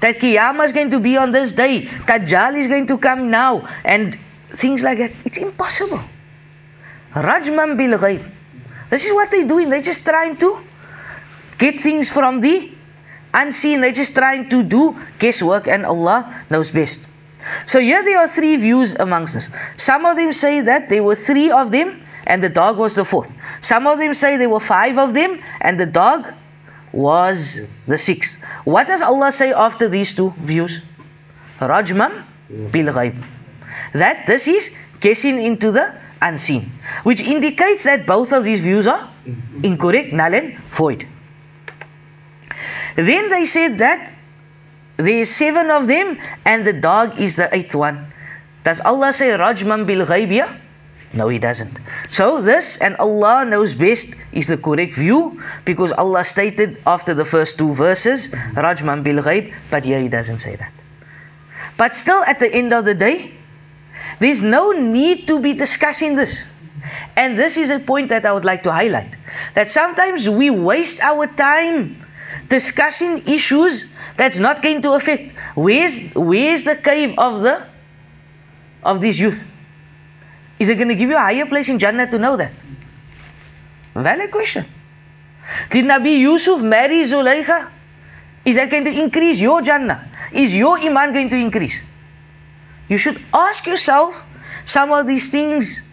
that 0.00 0.18
Qiyamah 0.18 0.64
is 0.64 0.72
going 0.72 0.90
to 0.90 0.98
be 0.98 1.16
on 1.16 1.30
this 1.30 1.52
day, 1.52 1.82
Dajjal 1.82 2.56
is 2.56 2.68
going 2.68 2.86
to 2.88 2.98
come 2.98 3.30
now, 3.30 3.68
and 3.84 4.18
things 4.50 4.82
like 4.82 4.98
that. 4.98 5.12
It's 5.24 5.38
impossible. 5.38 6.00
Rajman 7.14 7.76
bil 7.76 7.98
ghaib. 7.98 8.28
This 8.90 9.06
is 9.06 9.12
what 9.12 9.30
they're 9.30 9.46
doing. 9.46 9.70
They're 9.70 9.82
just 9.82 10.04
trying 10.04 10.38
to 10.38 10.58
get 11.58 11.80
things 11.80 12.10
from 12.10 12.40
the 12.40 12.72
unseen. 13.32 13.80
They're 13.80 13.92
just 13.92 14.14
trying 14.14 14.48
to 14.48 14.62
do 14.62 14.96
guesswork, 15.18 15.68
and 15.68 15.86
Allah 15.86 16.44
knows 16.50 16.70
best. 16.70 17.06
So 17.66 17.80
here 17.80 18.02
there 18.02 18.18
are 18.18 18.28
three 18.28 18.56
views 18.56 18.94
amongst 18.94 19.36
us. 19.36 19.50
Some 19.76 20.04
of 20.04 20.16
them 20.16 20.32
say 20.32 20.60
that 20.60 20.88
there 20.88 21.02
were 21.02 21.14
three 21.14 21.50
of 21.50 21.70
them 21.70 22.02
and 22.26 22.42
the 22.42 22.48
dog 22.48 22.78
was 22.78 22.94
the 22.94 23.04
fourth. 23.04 23.32
Some 23.60 23.86
of 23.86 23.98
them 23.98 24.14
say 24.14 24.36
there 24.36 24.48
were 24.48 24.60
five 24.60 24.98
of 24.98 25.14
them 25.14 25.40
and 25.60 25.78
the 25.78 25.86
dog 25.86 26.32
was 26.92 27.62
the 27.86 27.98
sixth. 27.98 28.38
What 28.64 28.86
does 28.86 29.02
Allah 29.02 29.32
say 29.32 29.52
after 29.52 29.88
these 29.88 30.14
two 30.14 30.34
views? 30.38 30.82
Rajman 31.58 32.24
bil 32.70 32.92
ghaib. 32.92 33.24
That 33.94 34.26
this 34.26 34.48
is 34.48 34.74
guessing 35.00 35.42
into 35.42 35.72
the 35.72 35.94
unseen, 36.20 36.70
which 37.02 37.20
indicates 37.20 37.84
that 37.84 38.06
both 38.06 38.32
of 38.32 38.44
these 38.44 38.60
views 38.60 38.86
are 38.86 39.10
incorrect, 39.62 40.12
null 40.12 40.34
and 40.34 40.58
void. 40.70 41.06
Then 42.96 43.30
they 43.30 43.46
said 43.46 43.78
that 43.78 44.12
there 45.02 45.18
is 45.18 45.34
seven 45.34 45.70
of 45.70 45.86
them 45.86 46.18
and 46.44 46.66
the 46.66 46.72
dog 46.72 47.20
is 47.20 47.36
the 47.36 47.54
eighth 47.54 47.74
one. 47.74 48.12
Does 48.64 48.80
Allah 48.80 49.12
say 49.12 49.28
Rajman 49.30 49.86
bil 49.86 50.06
ghaib 50.06 50.58
No, 51.12 51.28
He 51.28 51.38
doesn't. 51.38 51.78
So 52.10 52.40
this 52.40 52.78
and 52.78 52.96
Allah 52.96 53.44
knows 53.44 53.74
best 53.74 54.14
is 54.32 54.46
the 54.46 54.56
correct 54.56 54.94
view 54.94 55.42
because 55.64 55.92
Allah 55.92 56.24
stated 56.24 56.80
after 56.86 57.14
the 57.14 57.24
first 57.24 57.58
two 57.58 57.74
verses 57.74 58.30
Rajman 58.30 59.02
bil 59.02 59.22
ghaib, 59.22 59.52
but 59.70 59.84
here 59.84 60.00
He 60.00 60.08
doesn't 60.08 60.38
say 60.38 60.56
that. 60.56 60.72
But 61.76 61.96
still, 61.96 62.22
at 62.22 62.38
the 62.38 62.52
end 62.52 62.72
of 62.72 62.84
the 62.84 62.94
day, 62.94 63.32
there's 64.20 64.42
no 64.42 64.72
need 64.72 65.26
to 65.28 65.40
be 65.40 65.54
discussing 65.54 66.14
this. 66.14 66.44
And 67.16 67.38
this 67.38 67.56
is 67.56 67.70
a 67.70 67.78
point 67.78 68.08
that 68.08 68.26
I 68.26 68.32
would 68.32 68.44
like 68.44 68.64
to 68.64 68.72
highlight. 68.72 69.16
That 69.54 69.70
sometimes 69.70 70.28
we 70.28 70.50
waste 70.50 71.00
our 71.00 71.26
time 71.26 72.04
discussing 72.48 73.26
issues 73.26 73.86
that's 74.22 74.38
not 74.38 74.62
going 74.62 74.80
to 74.82 74.92
affect. 74.92 75.32
Where's 75.56 76.14
where's 76.14 76.62
the 76.62 76.76
cave 76.76 77.14
of 77.18 77.42
the 77.42 77.54
of 78.84 79.00
this 79.00 79.18
youth? 79.18 79.42
Is 80.60 80.68
it 80.68 80.76
going 80.76 80.90
to 80.90 80.94
give 80.94 81.10
you 81.10 81.16
a 81.16 81.24
higher 81.28 81.46
place 81.46 81.68
in 81.68 81.80
Jannah 81.80 82.08
to 82.08 82.20
know 82.20 82.36
that? 82.36 82.52
Valid 83.94 84.30
question. 84.30 84.64
Did 85.70 85.86
Nabi 85.86 86.18
Yusuf 86.18 86.62
marry 86.62 87.02
Zulaykha? 87.02 87.68
Is 88.44 88.54
that 88.60 88.70
going 88.70 88.84
to 88.84 88.92
increase 88.92 89.40
your 89.40 89.60
Jannah? 89.60 89.98
Is 90.32 90.54
your 90.54 90.78
Iman 90.78 91.12
going 91.14 91.28
to 91.30 91.36
increase? 91.36 91.80
You 92.88 92.98
should 92.98 93.20
ask 93.34 93.66
yourself 93.66 94.24
some 94.64 94.92
of 94.92 95.08
these 95.08 95.30
things 95.30 95.84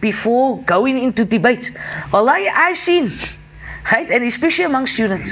before 0.00 0.62
going 0.62 0.98
into 0.98 1.24
debate. 1.24 1.70
Wallahi, 2.12 2.48
I've 2.48 2.78
seen, 2.78 3.12
right, 3.92 4.10
and 4.10 4.24
especially 4.24 4.64
among 4.64 4.88
students, 4.88 5.30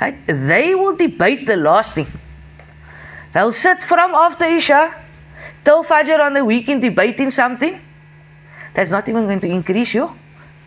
right, 0.00 0.26
they 0.26 0.74
will 0.74 0.96
debate 0.96 1.46
the 1.46 1.56
last 1.56 1.94
thing. 1.94 2.06
They'll 3.32 3.52
sit 3.52 3.82
from 3.82 4.14
after 4.14 4.44
Isha 4.44 4.94
till 5.64 5.84
Fajr 5.84 6.20
on 6.20 6.34
the 6.34 6.44
weekend 6.44 6.82
debating 6.82 7.30
something 7.30 7.80
that's 8.74 8.90
not 8.90 9.08
even 9.08 9.24
going 9.24 9.40
to 9.40 9.48
increase 9.48 9.94
your 9.94 10.14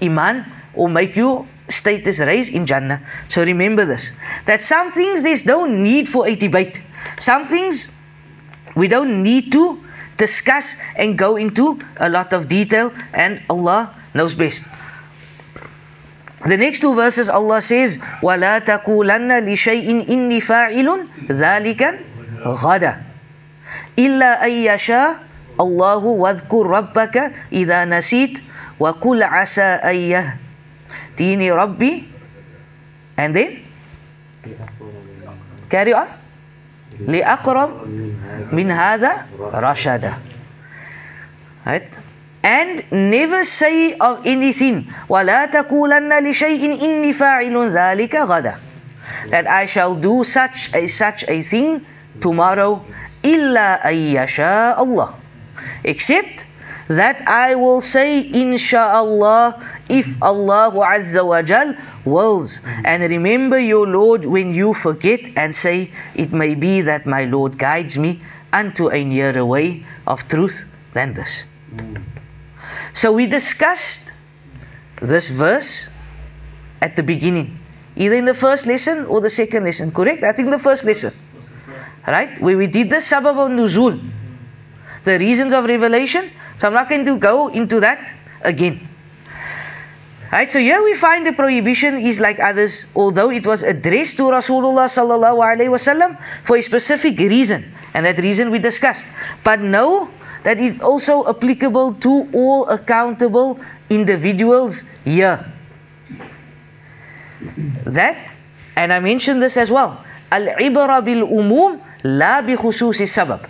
Iman 0.01 0.45
or 0.73 0.89
make 0.89 1.15
your 1.15 1.47
status 1.69 2.19
raise 2.19 2.49
in 2.49 2.65
Jannah. 2.65 3.01
So 3.27 3.43
remember 3.43 3.85
this 3.85 4.11
that 4.45 4.61
some 4.61 4.91
things 4.91 5.23
there's 5.23 5.45
no 5.45 5.65
need 5.65 6.09
for 6.09 6.27
a 6.27 6.35
debate. 6.35 6.81
Some 7.19 7.47
things 7.47 7.87
we 8.75 8.87
don't 8.87 9.23
need 9.23 9.51
to 9.51 9.83
discuss 10.17 10.75
and 10.95 11.17
go 11.17 11.35
into 11.35 11.79
a 11.97 12.09
lot 12.09 12.33
of 12.33 12.47
detail, 12.47 12.93
and 13.13 13.41
Allah 13.49 13.95
knows 14.13 14.35
best. 14.35 14.65
The 16.45 16.57
next 16.57 16.79
two 16.81 16.95
verses, 16.95 17.29
Allah 17.29 17.61
says, 17.61 17.99
وَلَا 18.21 18.59
تَقُولَنَّ 18.59 19.29
لِشَيْءٍ 19.45 20.09
إِنِّي 20.09 20.39
فَاعِلٌ 20.41 20.87
ذَلِكَ 21.29 21.81
غَدًا 22.41 22.93
إِلَّا 23.99 24.45
أَن 24.45 24.51
يَشَاءَ 24.51 25.31
الله 25.59 25.97
واذكر 25.97 26.67
ربك 26.67 27.31
إذا 27.53 27.85
نسيت 27.85 28.39
وقل 28.79 29.23
عسى 29.23 29.61
أن 29.61 29.95
يهديني 29.95 31.51
ربي 31.51 32.03
and 33.17 33.35
then? 33.35 33.61
Carry 35.69 35.93
on. 35.93 36.07
لأقرب 37.07 37.69
من 38.51 38.71
هذا 38.71 39.25
رشدا 39.53 40.13
right? 41.65 41.89
and 42.42 42.84
never 42.92 43.44
say 43.44 43.94
of 43.98 44.24
anything 44.26 44.86
ولا 45.08 45.46
تقولن 45.46 46.30
لشيء 46.30 46.82
إني 46.82 47.12
فاعل 47.12 47.70
ذلك 47.70 48.14
غدا 48.14 48.54
that 49.30 49.46
I 49.48 49.66
shall 49.66 49.94
do 49.96 50.22
such 50.24 50.70
a 50.74 50.86
such 50.86 51.24
a 51.28 51.42
thing 51.42 51.84
tomorrow 52.20 52.82
إلا 53.24 53.88
أن 53.90 53.94
يشاء 53.94 54.82
الله 54.82 55.10
except 55.84 56.44
that 56.88 57.26
I 57.26 57.56
will 57.56 57.80
say 57.80 58.22
insha'Allah 58.30 59.58
if 59.88 60.06
Allah 60.22 60.70
Azza 60.70 61.26
wa 61.26 61.42
Jal 61.42 61.74
wills 62.04 62.60
and 62.84 63.02
remember 63.02 63.58
your 63.58 63.88
Lord 63.88 64.24
when 64.24 64.54
you 64.54 64.72
forget 64.72 65.20
and 65.36 65.52
say 65.54 65.90
it 66.14 66.32
may 66.32 66.54
be 66.54 66.82
that 66.82 67.06
my 67.06 67.24
Lord 67.24 67.58
guides 67.58 67.98
me 67.98 68.22
unto 68.52 68.88
a 68.88 69.02
nearer 69.02 69.44
way 69.44 69.84
of 70.06 70.28
truth 70.28 70.64
than 70.94 71.12
this 71.14 71.44
so 72.93 73.11
we 73.11 73.27
discussed 73.27 74.11
this 75.01 75.29
verse 75.29 75.89
at 76.81 76.95
the 76.95 77.03
beginning 77.03 77.59
either 77.95 78.15
in 78.15 78.25
the 78.25 78.33
first 78.33 78.65
lesson 78.67 79.05
or 79.05 79.21
the 79.21 79.29
second 79.29 79.63
lesson 79.63 79.91
correct 79.91 80.23
I 80.23 80.31
think 80.31 80.51
the 80.51 80.59
first 80.59 80.85
lesson 80.85 81.13
right 82.07 82.39
where 82.41 82.57
we 82.57 82.67
did 82.67 82.89
the 82.89 82.97
sabab 82.97 83.37
of 83.37 83.51
nuzul 83.51 83.99
the 85.03 85.17
reasons 85.19 85.53
of 85.53 85.65
revelation. 85.65 86.29
So 86.57 86.67
I'm 86.67 86.73
not 86.73 86.89
going 86.89 87.05
to 87.05 87.17
go 87.17 87.47
into 87.47 87.79
that 87.81 88.13
again. 88.41 88.87
Right, 90.31 90.49
so 90.49 90.59
here 90.59 90.81
we 90.81 90.93
find 90.93 91.25
the 91.25 91.33
prohibition 91.33 91.99
is 91.99 92.21
like 92.21 92.39
others, 92.39 92.87
although 92.95 93.31
it 93.31 93.45
was 93.45 93.63
addressed 93.63 94.15
to 94.17 94.23
Rasulullah 94.31 94.87
sallallahu 94.87 96.17
for 96.45 96.55
a 96.55 96.61
specific 96.61 97.19
reason, 97.19 97.65
and 97.93 98.05
that 98.05 98.17
reason 98.17 98.49
we 98.49 98.59
discussed. 98.59 99.03
But 99.43 99.59
know 99.59 100.09
that 100.42 100.58
it's 100.58 100.80
also 100.80 101.26
applicable 101.28 101.94
to 101.94 102.28
all 102.32 102.68
accountable 102.68 103.58
individuals 103.90 104.84
here. 105.04 105.44
That, 107.84 108.30
and 108.76 108.92
I 108.92 109.00
mentioned 109.00 109.42
this 109.42 109.56
as 109.56 109.70
well. 109.70 110.04
Al-ibra 110.30 111.04
bil 111.04 111.26
umum 111.26 111.80
la 112.04 112.42
bi 112.42 112.56
khususi 112.56 113.06
sabab. 113.06 113.48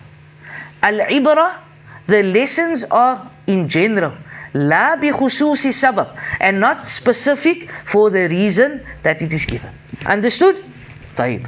Al-ibra, 0.82 1.58
the 2.06 2.22
lessons 2.22 2.84
are 2.84 3.30
in 3.46 3.68
general. 3.68 4.12
La 4.54 4.96
bi 4.96 5.08
khususi 5.08 5.72
sabab. 5.72 6.16
And 6.40 6.60
not 6.60 6.84
specific 6.84 7.70
for 7.84 8.10
the 8.10 8.28
reason 8.28 8.84
that 9.02 9.22
it 9.22 9.32
is 9.32 9.44
given. 9.44 9.70
Understood? 10.04 10.62
طيب. 11.16 11.46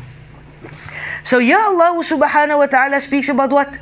So 1.23 1.39
here 1.39 1.59
Allah 1.59 2.01
subhanahu 2.01 2.59
wa 2.59 2.67
ta'ala 2.67 3.01
speaks 3.01 3.29
about 3.29 3.51
what? 3.51 3.79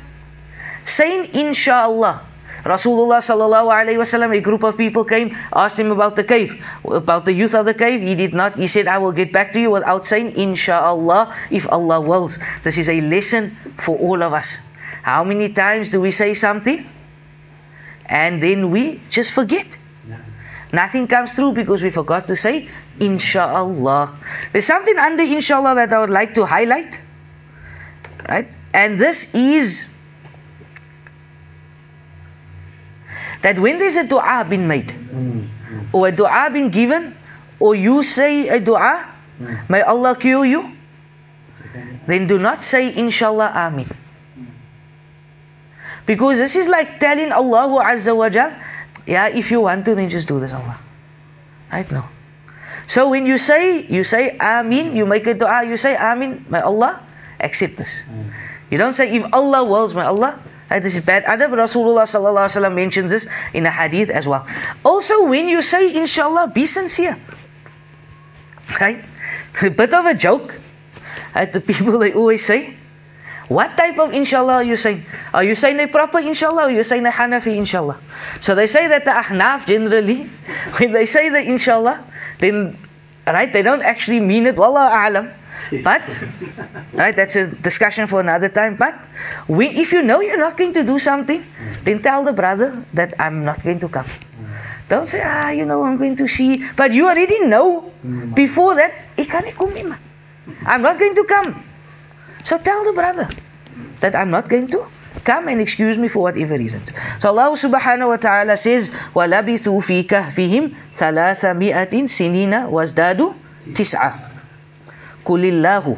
Saying 0.84 1.34
inshallah. 1.34 2.22
Rasulullah 2.64 3.18
sallallahu 3.18 3.74
alayhi 3.74 3.98
wasallam, 3.98 4.36
a 4.36 4.40
group 4.40 4.62
of 4.62 4.76
people 4.76 5.04
came, 5.04 5.36
asked 5.52 5.78
him 5.78 5.90
about 5.90 6.14
the 6.14 6.22
cave, 6.22 6.64
about 6.84 7.24
the 7.24 7.32
youth 7.32 7.54
of 7.54 7.66
the 7.66 7.74
cave. 7.74 8.00
He 8.00 8.14
did 8.14 8.34
not. 8.34 8.56
He 8.56 8.68
said, 8.68 8.86
I 8.86 8.98
will 8.98 9.10
get 9.10 9.32
back 9.32 9.52
to 9.54 9.60
you 9.60 9.70
without 9.70 10.06
saying 10.06 10.36
inshallah 10.36 11.34
if 11.50 11.68
Allah 11.68 12.00
wills. 12.00 12.38
This 12.62 12.78
is 12.78 12.88
a 12.88 13.00
lesson 13.00 13.56
for 13.78 13.98
all 13.98 14.22
of 14.22 14.32
us. 14.32 14.58
How 15.02 15.24
many 15.24 15.48
times 15.48 15.88
do 15.88 16.00
we 16.00 16.12
say 16.12 16.34
something 16.34 16.86
and 18.06 18.40
then 18.40 18.70
we 18.70 19.00
just 19.10 19.32
forget? 19.32 19.66
Nothing 20.72 21.06
comes 21.06 21.34
through 21.34 21.52
because 21.52 21.82
we 21.82 21.90
forgot 21.90 22.28
to 22.28 22.36
say 22.36 22.68
inshallah. 22.98 24.16
There's 24.52 24.64
something 24.64 24.96
under 24.96 25.22
inshallah 25.22 25.74
that 25.74 25.92
I 25.92 26.00
would 26.00 26.10
like 26.10 26.34
to 26.36 26.46
highlight. 26.46 26.98
Right? 28.26 28.54
And 28.72 28.98
this 28.98 29.34
is 29.34 29.84
that 33.42 33.58
when 33.58 33.78
there's 33.78 33.96
a 33.96 34.06
dua 34.06 34.44
been 34.48 34.66
made, 34.66 34.88
mm. 34.88 35.48
or 35.92 36.08
a 36.08 36.12
dua 36.12 36.50
been 36.50 36.70
given, 36.70 37.14
or 37.58 37.74
you 37.74 38.02
say 38.02 38.48
a 38.48 38.58
dua, 38.58 39.06
mm. 39.38 39.68
may 39.68 39.82
Allah 39.82 40.16
cure 40.16 40.44
you, 40.44 40.70
then 42.06 42.26
do 42.26 42.38
not 42.38 42.62
say 42.62 42.94
inshallah 42.94 43.52
amin. 43.54 43.86
Because 46.06 46.38
this 46.38 46.56
is 46.56 46.66
like 46.66 46.98
telling 46.98 47.30
Allah 47.30 47.84
Azza 47.84 48.16
wa 48.16 48.28
Jal, 48.28 48.52
yeah, 49.06 49.28
if 49.28 49.50
you 49.50 49.60
want 49.60 49.84
to, 49.86 49.94
then 49.94 50.10
just 50.10 50.26
do 50.26 50.40
this, 50.40 50.52
Allah. 50.52 50.78
Right? 51.70 51.90
No. 51.90 52.04
So 52.86 53.08
when 53.08 53.26
you 53.26 53.38
say, 53.38 53.86
you 53.86 54.02
say 54.02 54.36
Amin, 54.38 54.96
you 54.96 55.06
make 55.06 55.26
a 55.26 55.34
dua, 55.34 55.64
you 55.64 55.76
say 55.76 55.96
Amin, 55.96 56.44
may 56.50 56.58
Allah 56.60 57.00
accept 57.38 57.76
this. 57.76 58.02
Mm. 58.10 58.32
You 58.70 58.78
don't 58.78 58.94
say, 58.94 59.14
if 59.14 59.32
Allah 59.32 59.64
wills, 59.64 59.94
may 59.94 60.02
Allah. 60.02 60.40
Right? 60.72 60.82
This 60.82 60.96
is 60.96 61.04
bad 61.04 61.26
adab. 61.28 61.52
Rasulullah 61.52 62.08
sallallahu 62.08 62.48
alaihi 62.48 62.56
wasallam 62.56 62.74
mentions 62.74 63.10
this 63.10 63.28
in 63.52 63.66
a 63.66 63.70
hadith 63.70 64.08
as 64.08 64.26
well. 64.26 64.46
Also, 64.82 65.26
when 65.28 65.46
you 65.46 65.60
say 65.60 65.94
inshallah, 65.94 66.48
be 66.48 66.64
sincere. 66.64 67.18
Right? 68.80 69.04
A 69.60 69.68
bit 69.68 69.92
of 69.92 70.06
a 70.06 70.14
joke. 70.14 70.58
Right? 71.34 71.52
The 71.52 71.60
people 71.60 71.98
they 71.98 72.14
always 72.14 72.42
say, 72.42 72.72
what 73.48 73.76
type 73.76 73.98
of 73.98 74.14
inshallah 74.14 74.64
are 74.64 74.64
you 74.64 74.78
saying? 74.78 75.04
Are 75.34 75.44
you 75.44 75.54
saying 75.54 75.78
a 75.78 75.88
proper 75.88 76.20
inshallah 76.20 76.62
or 76.62 76.68
are 76.68 76.70
you 76.70 76.82
saying 76.82 77.04
a 77.04 77.10
Hanafi 77.10 77.54
inshallah? 77.54 78.00
So 78.40 78.54
they 78.54 78.66
say 78.66 78.88
that 78.88 79.04
the 79.04 79.10
Ahnaf 79.10 79.66
generally, 79.66 80.24
when 80.80 80.92
they 80.92 81.04
say 81.04 81.28
the 81.28 81.42
inshallah, 81.44 82.02
then 82.38 82.78
right, 83.26 83.52
they 83.52 83.60
don't 83.60 83.82
actually 83.82 84.20
mean 84.20 84.46
it. 84.46 84.56
Wallah 84.56 84.88
a'lam. 84.88 85.34
But 85.83 86.03
right, 86.93 87.15
that's 87.15 87.35
a 87.35 87.47
discussion 87.47 88.07
for 88.07 88.19
another 88.19 88.49
time. 88.49 88.75
But 88.75 88.95
when, 89.47 89.75
if 89.75 89.91
you 89.91 90.01
know 90.01 90.21
you're 90.21 90.37
not 90.37 90.57
going 90.57 90.73
to 90.73 90.83
do 90.83 90.99
something, 90.99 91.43
then 91.83 92.01
tell 92.01 92.23
the 92.23 92.33
brother 92.33 92.85
that 92.93 93.15
I'm 93.19 93.43
not 93.43 93.63
going 93.63 93.79
to 93.79 93.89
come. 93.89 94.07
Don't 94.87 95.07
say, 95.07 95.21
ah, 95.23 95.49
you 95.49 95.65
know, 95.65 95.83
I'm 95.83 95.97
going 95.97 96.15
to 96.17 96.27
see. 96.27 96.63
But 96.75 96.93
you 96.93 97.07
already 97.07 97.39
know 97.45 97.91
before 98.33 98.75
that, 98.75 98.93
ik 99.17 99.27
kan 99.27 99.43
nie 99.43 99.51
kom 99.51 99.73
nie, 99.73 99.83
man. 99.83 99.99
I'm 100.65 100.81
not 100.81 100.99
going 100.99 101.15
to 101.15 101.25
come. 101.27 101.63
So 102.43 102.57
tell 102.57 102.85
the 102.85 102.93
brother 102.93 103.27
that 103.99 104.15
I'm 104.15 104.31
not 104.31 104.47
going 104.47 104.67
to 104.71 104.87
come 105.25 105.49
and 105.49 105.59
excuse 105.59 105.97
me 105.97 106.07
for 106.07 106.23
whatever 106.31 106.55
reasons. 106.55 106.93
So 107.19 107.35
Allah 107.35 107.51
subhanahu 107.59 108.07
wa 108.07 108.15
ta'ala 108.15 108.55
says, 108.55 108.91
وَلَبِثُوا 109.11 109.79
فِي 109.83 110.07
كَهْفِهِمْ 110.07 110.95
ثَلَاثَمِائَةٍ 110.95 111.93
سِنِينَ 112.07 112.53
وَازْدَادُوا 112.71 113.33
تِسْعَةً 113.75 114.30
قُلِ 115.24 115.42
اللَّهُ 115.44 115.96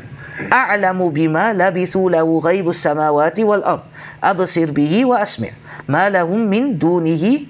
أعلم 0.53 1.09
بما 1.11 1.53
لبثوا 1.53 2.11
له 2.11 2.39
غيب 2.39 2.69
السماوات 2.69 3.41
والأرض. 3.41 3.83
أبصر 4.25 4.71
به 4.71 5.05
وأسمع. 5.05 5.49
ما 5.89 6.09
لهم 6.09 6.51
من 6.51 6.79
دونه 6.79 7.41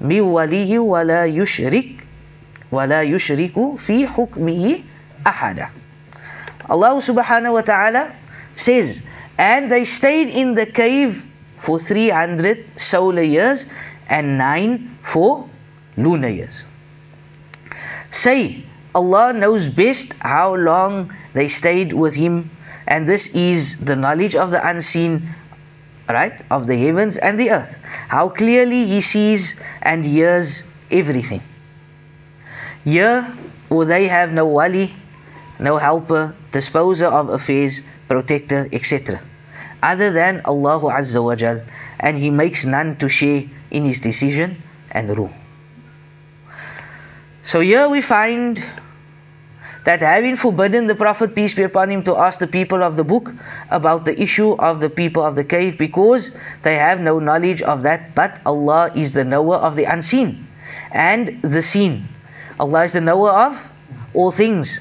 من 0.00 0.20
ولي 0.20 0.78
ولا 0.78 1.24
يشرك 1.24 1.88
ولا 2.72 3.02
يشرك 3.02 3.76
في 3.76 4.06
حكمه 4.08 4.78
أحدا. 5.26 5.68
subhanahu 7.00 7.52
wa 7.52 7.62
ta'ala 7.62 8.12
says, 8.54 9.02
and 9.36 9.70
they 9.70 9.84
stayed 9.84 10.28
in 10.28 10.54
the 10.54 10.66
cave 10.66 11.26
for 11.58 11.78
300 11.78 12.78
solar 12.80 13.22
years 13.22 13.66
and 14.08 14.38
9 14.38 14.98
for 15.02 15.48
lunar 15.96 16.28
years. 16.28 16.64
Say, 18.08 18.64
Allah 18.94 19.32
knows 19.32 19.68
best 19.68 20.14
how 20.18 20.54
long 20.54 21.14
they 21.32 21.48
stayed 21.48 21.92
with 21.92 22.14
Him, 22.14 22.50
and 22.86 23.08
this 23.08 23.28
is 23.34 23.78
the 23.78 23.94
knowledge 23.94 24.34
of 24.34 24.50
the 24.50 24.66
unseen, 24.66 25.30
right, 26.08 26.42
of 26.50 26.66
the 26.66 26.76
heavens 26.76 27.16
and 27.16 27.38
the 27.38 27.50
earth. 27.50 27.76
How 28.08 28.28
clearly 28.28 28.86
He 28.86 29.00
sees 29.00 29.54
and 29.80 30.04
hears 30.04 30.64
everything. 30.90 31.42
Here, 32.84 33.30
will 33.68 33.86
they 33.86 34.08
have 34.08 34.32
no 34.32 34.46
wali, 34.46 34.92
no 35.60 35.76
helper, 35.76 36.34
disposer 36.50 37.06
of 37.06 37.28
affairs, 37.28 37.82
protector, 38.08 38.68
etc. 38.72 39.20
Other 39.82 40.10
than 40.10 40.42
Allah 40.44 40.80
Azza 40.98 41.22
wa 41.22 41.36
Jal, 41.36 41.62
and 42.00 42.18
He 42.18 42.30
makes 42.30 42.64
none 42.64 42.96
to 42.96 43.08
share 43.08 43.44
in 43.70 43.84
His 43.84 44.00
decision 44.00 44.62
and 44.90 45.16
rule. 45.16 45.30
So 47.50 47.58
here 47.58 47.88
we 47.88 48.00
find 48.00 48.62
that 49.84 50.02
having 50.02 50.36
forbidden 50.36 50.86
the 50.86 50.94
Prophet, 50.94 51.34
peace 51.34 51.52
be 51.52 51.64
upon 51.64 51.90
him, 51.90 52.04
to 52.04 52.14
ask 52.14 52.38
the 52.38 52.46
people 52.46 52.80
of 52.80 52.96
the 52.96 53.02
book 53.02 53.34
about 53.70 54.04
the 54.04 54.14
issue 54.22 54.52
of 54.52 54.78
the 54.78 54.88
people 54.88 55.24
of 55.24 55.34
the 55.34 55.42
cave 55.42 55.76
because 55.76 56.30
they 56.62 56.76
have 56.76 57.00
no 57.00 57.18
knowledge 57.18 57.60
of 57.60 57.82
that, 57.82 58.14
but 58.14 58.38
Allah 58.46 58.92
is 58.94 59.14
the 59.14 59.24
knower 59.24 59.56
of 59.56 59.74
the 59.74 59.82
unseen 59.82 60.46
and 60.92 61.42
the 61.42 61.60
seen. 61.60 62.06
Allah 62.60 62.84
is 62.84 62.92
the 62.92 63.00
knower 63.00 63.30
of 63.30 63.68
all 64.14 64.30
things. 64.30 64.80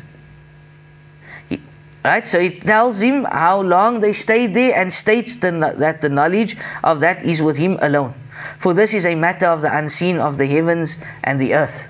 Right, 2.06 2.28
so 2.28 2.38
it 2.38 2.62
tells 2.62 3.02
him 3.02 3.26
how 3.26 3.62
long 3.62 4.00
they 4.00 4.14
stayed 4.14 4.54
there 4.54 4.78
and 4.78 4.94
states 4.94 5.38
the, 5.38 5.74
that 5.80 6.02
the 6.02 6.10
knowledge 6.10 6.56
of 6.84 7.00
that 7.00 7.26
is 7.26 7.42
with 7.42 7.58
him 7.58 7.80
alone. 7.82 8.14
For 8.60 8.76
this 8.76 8.94
is 8.94 9.08
a 9.08 9.16
matter 9.16 9.48
of 9.48 9.62
the 9.62 9.76
unseen 9.76 10.20
of 10.20 10.38
the 10.38 10.46
heavens 10.46 10.98
and 11.24 11.42
the 11.42 11.56
earth. 11.56 11.89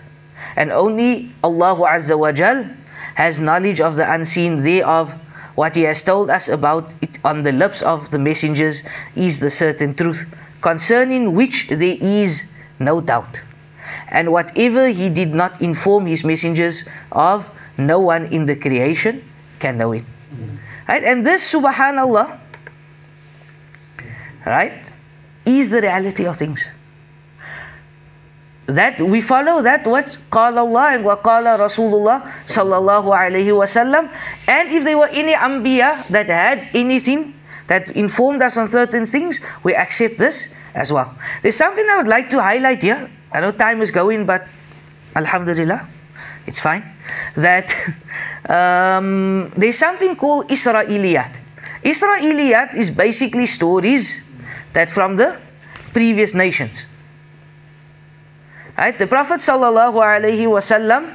And 0.56 0.72
only 0.72 1.32
Allah 1.44 1.76
Azza 1.76 2.18
wa 2.18 2.32
Jal 2.32 2.66
has 3.16 3.40
knowledge 3.40 3.82
of 3.82 3.96
the 3.96 4.12
unseen 4.12 4.62
thereof. 4.64 5.14
What 5.56 5.76
He 5.76 5.84
has 5.84 6.02
told 6.02 6.30
us 6.30 6.48
about 6.48 6.94
it 7.02 7.20
on 7.24 7.44
the 7.44 7.52
lips 7.52 7.82
of 7.82 8.12
the 8.12 8.20
messengers 8.20 8.84
is 9.16 9.40
the 9.40 9.50
certain 9.50 9.94
truth, 9.94 10.26
concerning 10.62 11.34
which 11.34 11.68
there 11.68 11.98
is 12.00 12.50
no 12.80 13.02
doubt. 13.02 13.42
And 14.10 14.32
whatever 14.32 14.88
He 14.88 15.10
did 15.10 15.34
not 15.34 15.62
inform 15.62 16.06
His 16.06 16.24
messengers 16.24 16.86
of, 17.12 17.50
no 17.78 18.00
one 18.00 18.28
in 18.28 18.46
the 18.46 18.56
creation 18.56 19.24
can 19.60 19.78
know 19.78 19.92
it. 19.92 20.04
Right? 20.88 21.04
And 21.04 21.26
this, 21.26 21.54
subhanallah, 21.54 22.40
right, 24.46 24.94
is 25.46 25.70
the 25.70 25.82
reality 25.82 26.26
of 26.26 26.38
things 26.38 26.70
that 28.76 29.02
we 29.02 29.22
follow 29.22 29.62
that 29.64 29.86
what 29.86 30.18
qala 30.30 30.58
Allah 30.58 30.94
and 30.94 31.04
what 31.04 31.24
qala 31.24 31.58
Rasulullah 31.58 32.22
sallallahu 32.46 33.10
alaihi 33.10 33.50
wasallam 33.50 34.10
and 34.48 34.70
if 34.70 34.84
there 34.84 34.98
were 34.98 35.10
any 35.10 35.34
anbiya 35.34 36.08
that 36.10 36.28
had 36.28 36.70
anything 36.74 37.34
that 37.68 37.92
informed 37.92 38.42
us 38.42 38.58
on 38.58 38.68
certain 38.68 39.06
things 39.06 39.40
we 39.64 39.76
accept 39.76 40.18
this 40.18 40.54
as 40.74 40.94
well. 40.94 41.16
There's 41.42 41.56
something 41.56 41.86
I 41.90 41.98
would 41.98 42.08
like 42.08 42.30
to 42.32 42.42
highlight 42.42 42.84
here. 42.84 43.10
I 43.32 43.42
know 43.42 43.52
time 43.52 43.82
is 43.82 43.92
going 43.92 44.26
but 44.26 44.48
alhamdulillah 45.16 45.88
it's 46.46 46.60
fine. 46.60 46.84
That 47.36 47.74
um, 48.50 49.52
there's 49.58 49.78
something 49.78 50.16
called 50.16 50.50
Israeliyat. 50.50 51.40
Israeliyat 51.84 52.76
is 52.76 52.90
basically 52.90 53.46
stories 53.46 54.22
that 54.74 54.90
from 54.90 55.16
the 55.16 55.38
previous 55.94 56.34
nations. 56.34 56.86
Right? 58.80 58.98
The 58.98 59.08
Prophet 59.08 59.44
sallallahu 59.44 60.00
alaihi 60.00 60.48
wasallam 60.48 61.14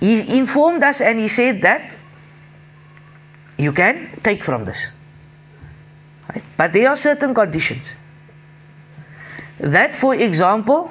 he 0.00 0.36
informed 0.36 0.82
us 0.82 1.00
and 1.00 1.20
he 1.20 1.28
said 1.28 1.62
that 1.62 1.94
you 3.56 3.72
can 3.72 4.18
take 4.24 4.42
from 4.42 4.64
this. 4.64 4.90
Right? 6.28 6.42
But 6.56 6.72
there 6.72 6.88
are 6.88 6.96
certain 6.96 7.34
conditions. 7.34 7.94
That, 9.60 9.94
for 9.94 10.12
example, 10.12 10.90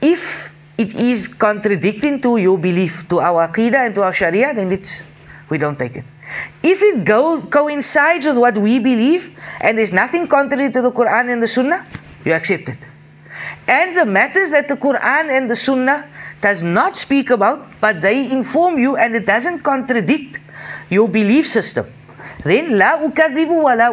if 0.00 0.52
it 0.78 0.94
is 0.94 1.26
contradicting 1.26 2.20
to 2.22 2.36
your 2.36 2.58
belief, 2.58 3.08
to 3.08 3.18
our 3.18 3.48
aqidah 3.48 3.86
and 3.86 3.94
to 3.96 4.02
our 4.02 4.12
sharia, 4.12 4.54
then 4.54 4.70
it's 4.70 5.02
we 5.50 5.58
don't 5.58 5.76
take 5.76 5.96
it. 5.96 6.04
If 6.62 6.82
it 6.82 7.04
go, 7.04 7.40
coincides 7.40 8.26
with 8.26 8.38
what 8.38 8.56
we 8.56 8.78
believe 8.78 9.36
and 9.60 9.78
there's 9.78 9.92
nothing 9.92 10.28
contrary 10.28 10.70
to 10.70 10.82
the 10.82 10.92
Quran 10.92 11.32
and 11.32 11.42
the 11.42 11.48
Sunnah, 11.48 11.86
you 12.24 12.32
accept 12.32 12.68
it. 12.68 12.78
And 13.66 13.96
the 13.96 14.04
matters 14.04 14.50
that 14.50 14.68
the 14.68 14.76
Quran 14.76 15.30
and 15.30 15.50
the 15.50 15.56
Sunnah 15.56 16.08
does 16.40 16.62
not 16.62 16.96
speak 16.96 17.30
about, 17.30 17.80
but 17.80 18.00
they 18.00 18.30
inform 18.30 18.78
you 18.78 18.96
and 18.96 19.14
it 19.14 19.26
doesn't 19.26 19.60
contradict 19.60 20.38
your 20.90 21.08
belief 21.08 21.48
system, 21.48 21.86
then 22.44 22.78
la 22.78 22.98
ukadibu 22.98 23.62
wa 23.62 23.72
la. 23.72 23.90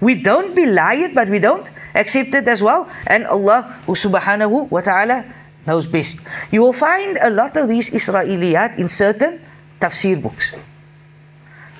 We 0.00 0.14
don't 0.22 0.54
belie 0.54 0.94
it, 0.94 1.14
but 1.14 1.28
we 1.28 1.38
don't 1.38 1.68
accept 1.94 2.34
it 2.34 2.46
as 2.46 2.62
well. 2.62 2.88
And 3.06 3.26
Allah 3.26 3.80
subhanahu 3.86 4.70
wa 4.70 4.80
ta'ala 4.80 5.24
knows 5.66 5.86
best. 5.86 6.20
You 6.50 6.60
will 6.62 6.72
find 6.72 7.18
a 7.20 7.30
lot 7.30 7.56
of 7.56 7.68
these 7.68 7.90
Israeliyat 7.90 8.78
in 8.78 8.88
certain 8.88 9.40
tafsir 9.80 10.22
books 10.22 10.54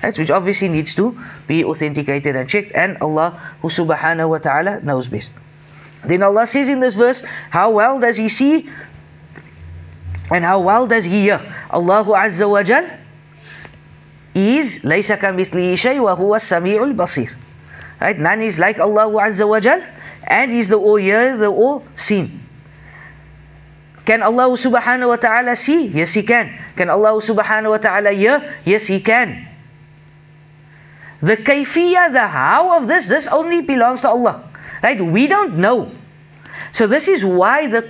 Right? 0.02 0.18
Which 0.18 0.30
obviously 0.30 0.68
needs 0.68 0.94
to 0.96 1.16
be 1.46 1.64
authenticated 1.64 2.36
and 2.36 2.48
checked, 2.48 2.72
and 2.74 2.98
Allah 3.00 3.40
subhanahu 3.62 4.28
wa 4.28 4.38
ta'ala 4.38 4.80
knows 4.82 5.08
best. 5.08 5.30
Then 6.04 6.22
Allah 6.22 6.46
says 6.46 6.68
in 6.68 6.80
this 6.80 6.94
verse, 6.94 7.24
how 7.50 7.70
well 7.70 7.98
does 7.98 8.16
He 8.16 8.28
see 8.28 8.68
and 10.30 10.44
how 10.44 10.60
well 10.60 10.86
does 10.86 11.04
He 11.04 11.22
hear? 11.22 11.40
Allahu 11.72 12.12
Azza 12.12 12.48
wa 12.48 12.62
Jal 12.62 12.84
is 14.34 14.80
لَيْسَ 14.84 15.16
كَمِثْلِهِ 15.16 15.72
شَيْءٍ 15.72 16.00
وَهُوَ 16.04 16.36
السَّمِيعُ 16.36 16.92
الْبَصِيرُ 16.92 17.32
Right? 18.00 18.18
None 18.18 18.42
is 18.42 18.58
like 18.58 18.78
Allah 18.80 19.08
Azza 19.08 19.48
wa 19.48 19.60
Jal 19.60 19.80
and 20.26 20.52
He's 20.52 20.68
the 20.68 20.76
all 20.76 20.96
hear, 20.96 21.36
the 21.36 21.48
all 21.48 21.84
seen. 21.96 22.44
Can 24.04 24.20
Allah 24.22 24.52
subhanahu 24.52 25.08
wa 25.08 25.16
ta'ala 25.16 25.56
see? 25.56 25.88
Yes, 25.88 26.12
He 26.12 26.22
can. 26.22 26.52
Can 26.76 26.90
Allah 26.90 27.16
subhanahu 27.24 27.70
wa 27.70 27.80
ta'ala 27.80 28.12
hear? 28.12 28.44
Yes, 28.68 28.84
He 28.84 29.00
can. 29.00 29.47
The 31.21 31.37
kayfiyah, 31.37 32.13
the 32.13 32.27
how 32.27 32.77
of 32.77 32.87
this, 32.87 33.07
this 33.07 33.27
only 33.27 33.61
belongs 33.61 34.01
to 34.01 34.09
Allah. 34.09 34.49
Right? 34.81 34.99
We 34.99 35.27
don't 35.27 35.57
know. 35.57 35.91
So 36.71 36.87
this 36.87 37.07
is 37.07 37.25
why 37.25 37.67
the 37.67 37.83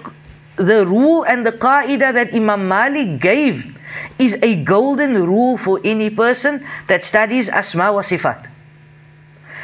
the 0.55 0.85
rule 0.85 1.23
and 1.23 1.45
the 1.45 1.53
qaida 1.53 2.13
that 2.13 2.35
Imam 2.35 2.67
Malik 2.67 3.21
gave 3.21 3.63
is 4.19 4.35
a 4.43 4.55
golden 4.63 5.15
rule 5.15 5.55
for 5.55 5.79
any 5.83 6.09
person 6.09 6.65
that 6.87 7.03
studies 7.03 7.47
asma 7.47 7.93
wa 7.93 8.01
sifat. 8.01 8.47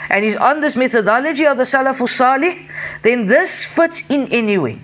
And 0.10 0.24
is 0.24 0.38
on 0.38 0.62
this 0.62 0.76
methodology 0.76 1.46
of 1.46 1.58
the 1.58 1.64
Salafus 1.64 2.16
Salih, 2.16 2.70
then 3.02 3.28
this 3.28 3.66
fits 3.66 4.10
in 4.10 4.32
any 4.32 4.58
way. 4.58 4.80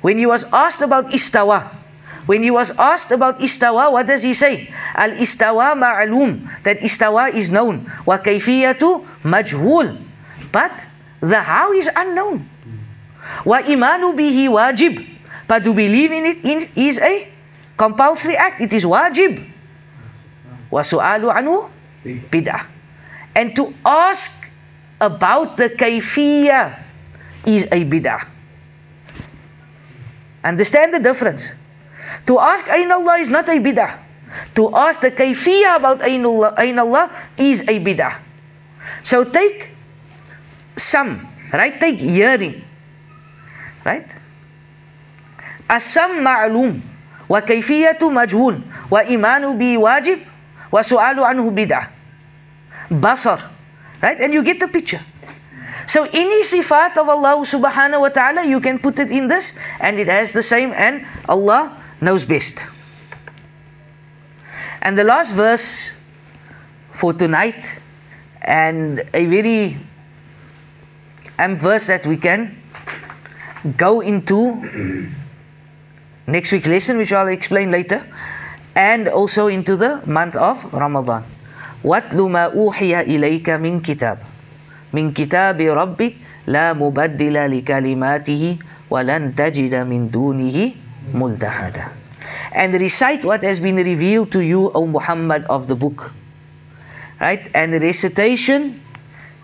When 0.00 0.16
he 0.16 0.24
was 0.24 0.44
asked 0.52 0.80
about 0.80 1.10
istawa, 1.10 1.76
when 2.26 2.42
he 2.42 2.50
was 2.50 2.70
asked 2.78 3.10
about 3.10 3.40
istawa, 3.40 3.90
what 3.92 4.06
does 4.06 4.22
he 4.22 4.34
say? 4.34 4.72
Al 4.94 5.10
istawa 5.12 5.72
ma'lum, 5.74 6.48
that 6.64 6.80
istawa 6.80 7.32
is 7.34 7.50
known. 7.50 7.90
Wa 8.04 8.18
kayfiyatu 8.18 9.06
majhul. 9.24 9.96
But 10.52 10.84
the 11.20 11.40
how 11.40 11.72
is 11.72 11.88
unknown. 11.94 12.48
Wa 13.44 13.62
imanu 13.62 14.16
bihi 14.16 14.48
wajib. 14.48 15.06
But 15.46 15.64
to 15.64 15.72
believe 15.72 16.12
in 16.12 16.26
it 16.26 16.70
is 16.76 16.98
a 16.98 17.28
compulsory 17.76 18.36
act. 18.36 18.60
It 18.60 18.72
is 18.72 18.84
wajib. 18.84 19.44
Wa 20.70 20.82
su'alu 20.82 21.32
anhu 21.32 21.70
bid'ah. 22.04 22.66
And 23.34 23.54
to 23.56 23.74
ask 23.84 24.46
about 25.00 25.56
the 25.56 25.70
kayfiyah 25.70 26.78
is 27.46 27.64
a 27.72 27.84
bid'ah. 27.84 28.26
Understand 30.44 30.94
the 30.94 31.00
difference. 31.00 31.52
To 32.26 32.38
ask 32.38 32.66
Ain 32.68 32.90
Allah 32.90 33.18
is 33.18 33.28
not 33.28 33.48
a 33.48 33.58
bid'ah. 33.58 33.98
To 34.54 34.70
ask 34.74 35.00
the 35.00 35.10
kayfiyah 35.10 35.76
about 35.76 36.02
Ain 36.06 36.24
Allah, 36.26 37.10
is 37.36 37.62
a 37.62 37.78
bid'ah. 37.78 38.18
So 39.02 39.24
take 39.24 39.68
some, 40.76 41.26
right? 41.52 41.78
Take 41.78 42.00
hearing, 42.00 42.62
right? 43.84 44.06
Asam 45.68 46.22
ma'lum 46.22 46.82
wa 47.30 47.40
imanu 49.06 49.54
bi 49.58 49.78
wajib 49.78 50.18
wa 50.70 50.80
su'alu 50.82 51.22
anhu 51.22 51.50
bid'ah. 51.54 51.88
Basar, 52.90 53.38
right? 54.02 54.18
And 54.20 54.34
you 54.34 54.42
get 54.42 54.58
the 54.58 54.66
picture. 54.66 55.00
So 55.86 56.04
any 56.04 56.42
sifat 56.42 56.98
of 56.98 57.08
Allah 57.08 57.42
subhanahu 57.42 58.00
wa 58.00 58.08
ta'ala, 58.10 58.44
you 58.46 58.60
can 58.60 58.78
put 58.78 58.98
it 58.98 59.10
in 59.10 59.26
this 59.26 59.58
and 59.78 59.98
it 59.98 60.06
has 60.06 60.32
the 60.32 60.42
same 60.42 60.72
and 60.74 61.06
Allah 61.28 61.79
knows 62.01 62.25
best. 62.25 62.63
And 64.81 64.97
the 64.97 65.03
last 65.03 65.33
verse 65.33 65.93
for 66.93 67.13
tonight 67.13 67.69
and 68.41 68.99
a 69.13 69.25
very 69.25 69.77
um, 71.39 71.57
verse 71.57 71.87
that 71.87 72.05
we 72.05 72.17
can 72.17 72.61
go 73.77 74.01
into 74.01 75.09
next 76.27 76.51
week's 76.51 76.67
lesson 76.67 76.97
which 76.97 77.11
I'll 77.11 77.27
explain 77.27 77.71
later 77.71 78.05
and 78.75 79.07
also 79.07 79.47
into 79.47 79.75
the 79.75 80.01
month 80.05 80.35
of 80.35 80.73
Ramadan. 80.73 81.23
وَاتْلُ 81.83 82.17
مَا 82.17 82.53
أُوحِيَ 82.53 83.05
إِلَيْكَ 83.05 83.45
مِنْ 83.61 83.81
كِتَابٍ 83.81 84.17
من 84.95 85.11
كتاب 85.11 85.59
ربك 85.61 86.13
لا 86.47 86.73
مبدل 86.73 87.35
لكلماته 87.35 88.43
ولن 88.89 89.35
تجد 89.35 89.73
من 89.75 90.09
دونه 90.09 90.71
ملتحدا 91.13 91.85
and 92.53 92.73
recite 92.73 93.23
what 93.25 93.43
has 93.43 93.59
been 93.59 93.75
revealed 93.75 94.31
to 94.31 94.39
you 94.41 94.71
O 94.73 94.85
Muhammad 94.87 95.45
of 95.49 95.67
the 95.67 95.75
book 95.75 96.11
right 97.21 97.47
and 97.53 97.73
recitation 97.81 98.81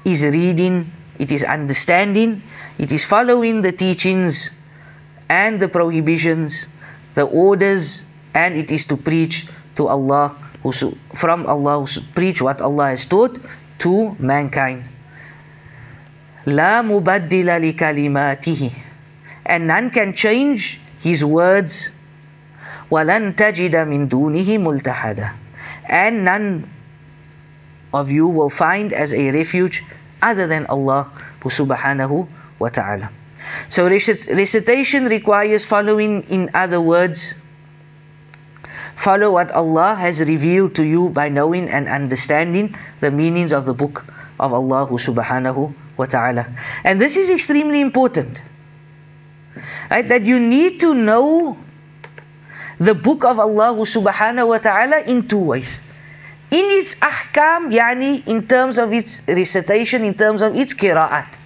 is 0.06 0.24
reading 0.24 0.90
it 1.20 1.32
is 1.32 1.44
understanding 1.44 2.42
it 2.80 2.92
is 2.92 3.06
following 3.06 3.62
the 3.62 3.72
teachings 3.72 4.52
and 5.30 5.60
the 5.60 5.68
prohibitions 5.68 6.68
the 7.14 7.24
orders 7.24 8.06
and 8.34 8.58
it 8.58 8.72
is 8.72 8.86
to 8.86 8.98
preach 8.98 9.46
to 9.76 9.88
Allah 9.88 10.36
who 10.64 10.72
from 11.14 11.46
Allah 11.46 11.86
who 11.86 12.02
preach 12.16 12.42
what 12.42 12.62
Allah 12.62 12.90
has 12.98 13.06
taught 13.06 13.38
to 13.86 14.16
mankind 14.20 14.84
لا 16.48 16.82
مبدل 16.82 17.46
لكلماته 17.46 18.72
and 19.46 19.68
none 19.68 19.90
can 19.92 20.14
change 20.14 20.82
his 21.00 21.24
words 21.26 21.92
ولن 22.92 23.36
تجد 23.36 23.76
من 23.76 24.08
دونه 24.08 24.58
ملتحدا 24.58 25.30
and 25.90 26.26
none 26.26 26.70
of 27.94 28.12
you 28.12 28.28
will 28.28 28.50
find 28.50 28.94
as 28.94 29.14
a 29.14 29.32
refuge 29.32 29.84
other 30.22 30.48
than 30.48 30.66
Allah 30.68 31.12
subhanahu 31.44 32.28
wa 32.60 32.70
ta'ala 32.70 33.10
so 33.70 33.88
recitation 33.90 35.06
requires 35.06 35.66
following 35.66 36.24
in 36.30 36.50
other 36.54 36.80
words 36.80 37.36
follow 38.96 39.32
what 39.32 39.52
Allah 39.52 39.96
has 39.96 40.22
revealed 40.22 40.76
to 40.76 40.84
you 40.84 41.10
by 41.10 41.30
knowing 41.30 41.70
and 41.70 41.88
understanding 41.88 42.78
the 43.00 43.10
meanings 43.10 43.52
of 43.52 43.66
the 43.66 43.74
book 43.74 44.06
of 44.40 44.54
Allah 44.54 44.86
subhanahu 44.90 45.74
wa 45.98 46.06
ta'ala. 46.06 46.46
And 46.84 47.02
this 47.02 47.18
is 47.18 47.30
extremely 47.30 47.82
important. 47.82 48.42
Right? 49.91 50.09
That 50.09 50.27
you 50.27 50.41
need 50.41 50.81
to 50.81 50.95
know 50.95 51.57
the 52.79 52.95
book 52.95 53.25
of 53.25 53.39
Allah 53.39 53.75
subhanahu 53.75 54.49
wa 54.49 54.59
ta'ala 54.59 55.01
in 55.03 55.29
two 55.29 55.39
ways. 55.39 55.81
In 56.51 56.65
its 56.79 56.95
ahkam, 56.97 57.73
yani 57.73 58.27
in 58.27 58.47
terms 58.47 58.79
of 58.79 58.93
its 58.93 59.23
recitation, 59.27 60.05
in 60.05 60.15
terms 60.15 60.43
of 60.43 60.55
its 60.55 60.75
qira'at. 60.75 61.37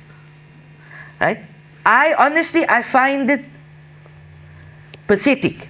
Right? 1.21 1.45
I 1.87 2.15
honestly, 2.19 2.69
I 2.69 2.83
find 2.83 3.31
it 3.31 3.45
pathetic. 5.07 5.69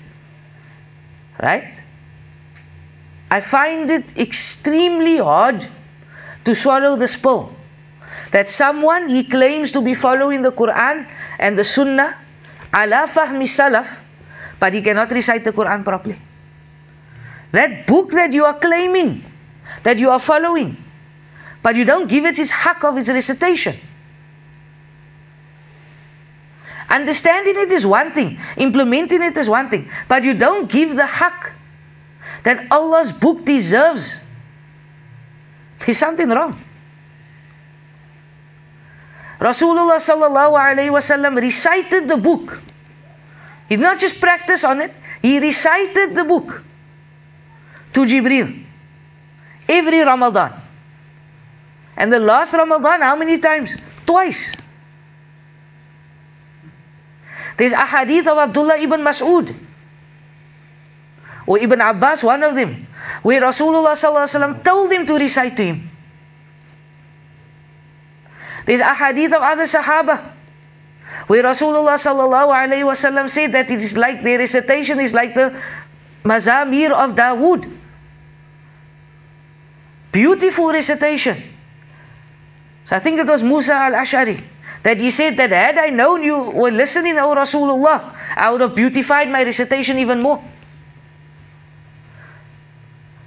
Right? 1.41 1.81
I 3.31 3.41
find 3.41 3.89
it 3.91 4.19
extremely 4.19 5.19
hard 5.19 5.69
to 6.45 6.55
swallow 6.55 6.97
this 6.97 7.17
pill 7.17 7.55
that 8.33 8.49
someone 8.49 9.09
he 9.09 9.25
claims 9.25 9.73
to 9.73 9.81
be 9.81 9.95
following 9.95 10.43
the 10.43 10.53
Quran 10.53 11.07
and 11.39 11.59
the 11.59 11.65
Sunnah 11.65 12.17
ala 12.75 13.07
fahmi 13.07 13.45
salaf, 13.45 13.87
but 14.59 14.75
he 14.75 14.83
cannot 14.83 15.11
recite 15.11 15.45
the 15.45 15.53
Quran 15.53 15.85
properly. 15.85 16.19
That 17.53 17.87
book 17.87 18.13
that 18.13 18.33
you 18.33 18.45
are 18.45 18.55
claiming, 18.55 19.25
that 19.83 19.99
you 19.99 20.11
are 20.11 20.21
following, 20.21 20.77
but 21.63 21.77
you 21.77 21.85
don't 21.85 22.09
give 22.09 22.25
it 22.25 22.37
his 22.37 22.53
haq 22.53 22.85
of 22.85 22.97
his 22.97 23.09
recitation. 23.09 23.77
Understanding 26.89 27.55
it 27.57 27.71
is 27.71 27.87
one 27.87 28.13
thing, 28.13 28.39
implementing 28.57 29.23
it 29.23 29.37
is 29.37 29.49
one 29.49 29.71
thing, 29.71 29.91
but 30.09 30.25
you 30.25 30.35
don't 30.35 30.71
give 30.71 30.97
the 30.97 31.07
haq 31.07 31.53
that 32.43 32.67
Allah's 32.73 33.13
book 33.13 33.45
deserves. 33.45 34.17
There's 35.79 35.99
something 35.99 36.29
wrong. 36.29 36.63
Rasulullah 39.41 39.97
sallallahu 39.97 40.53
alaihi 40.53 40.93
wasallam 40.93 41.41
recited 41.41 42.07
the 42.07 42.17
book. 42.17 42.61
He 43.69 43.77
did 43.77 43.83
not 43.83 43.99
just 43.99 44.21
practice 44.21 44.65
on 44.65 44.83
it, 44.83 44.93
he 45.23 45.41
recited 45.41 46.15
the 46.15 46.25
book 46.25 46.63
to 47.95 48.01
Jibril 48.05 48.65
every 49.69 50.01
Ramadan. 50.01 50.53
And 51.97 52.13
the 52.13 52.21
last 52.21 52.53
Ramadan, 52.53 53.01
how 53.03 53.17
many 53.17 53.39
times? 53.39 53.77
Twice. 54.05 54.53
There's 57.57 57.73
a 57.73 57.85
hadith 57.85 58.27
of 58.27 58.39
Abdullah 58.39 58.79
ibn 58.79 59.01
Mas'ud 59.01 59.55
or 61.47 61.59
Ibn 61.59 61.81
Abbas, 61.81 62.23
one 62.23 62.43
of 62.43 62.55
them, 62.55 62.87
where 63.23 63.41
Rasulullah 63.41 63.99
sallallahu 63.99 64.63
told 64.63 64.93
him 64.93 65.07
to 65.07 65.15
recite 65.19 65.57
to 65.57 65.65
him. 65.65 65.90
There's 68.71 68.79
a 68.79 68.95
hadith 68.95 69.33
of 69.33 69.43
other 69.43 69.65
Sahaba 69.65 70.31
where 71.27 71.43
Rasulullah 71.43 71.99
sallallahu 71.99 72.85
wasallam 72.87 73.29
said 73.29 73.51
that 73.51 73.69
it 73.69 73.83
is 73.83 73.97
like 73.97 74.23
their 74.23 74.39
recitation 74.39 75.01
is 75.01 75.13
like 75.13 75.35
the 75.35 75.61
mazamir 76.23 76.93
of 76.93 77.17
Dawood. 77.17 77.69
Beautiful 80.13 80.73
recitation. 80.73 81.43
So 82.85 82.95
I 82.95 83.01
think 83.01 83.19
it 83.19 83.27
was 83.27 83.43
Musa 83.43 83.75
al-Ash'ari 83.75 84.41
that 84.85 85.01
he 85.01 85.11
said 85.11 85.37
that 85.39 85.51
had 85.51 85.77
I 85.77 85.89
known 85.89 86.23
you 86.23 86.39
were 86.39 86.71
listening, 86.71 87.19
O 87.19 87.35
Rasulullah, 87.35 88.15
I 88.37 88.53
would 88.53 88.61
have 88.61 88.77
beautified 88.77 89.29
my 89.31 89.43
recitation 89.43 89.99
even 89.99 90.23
more. 90.23 90.45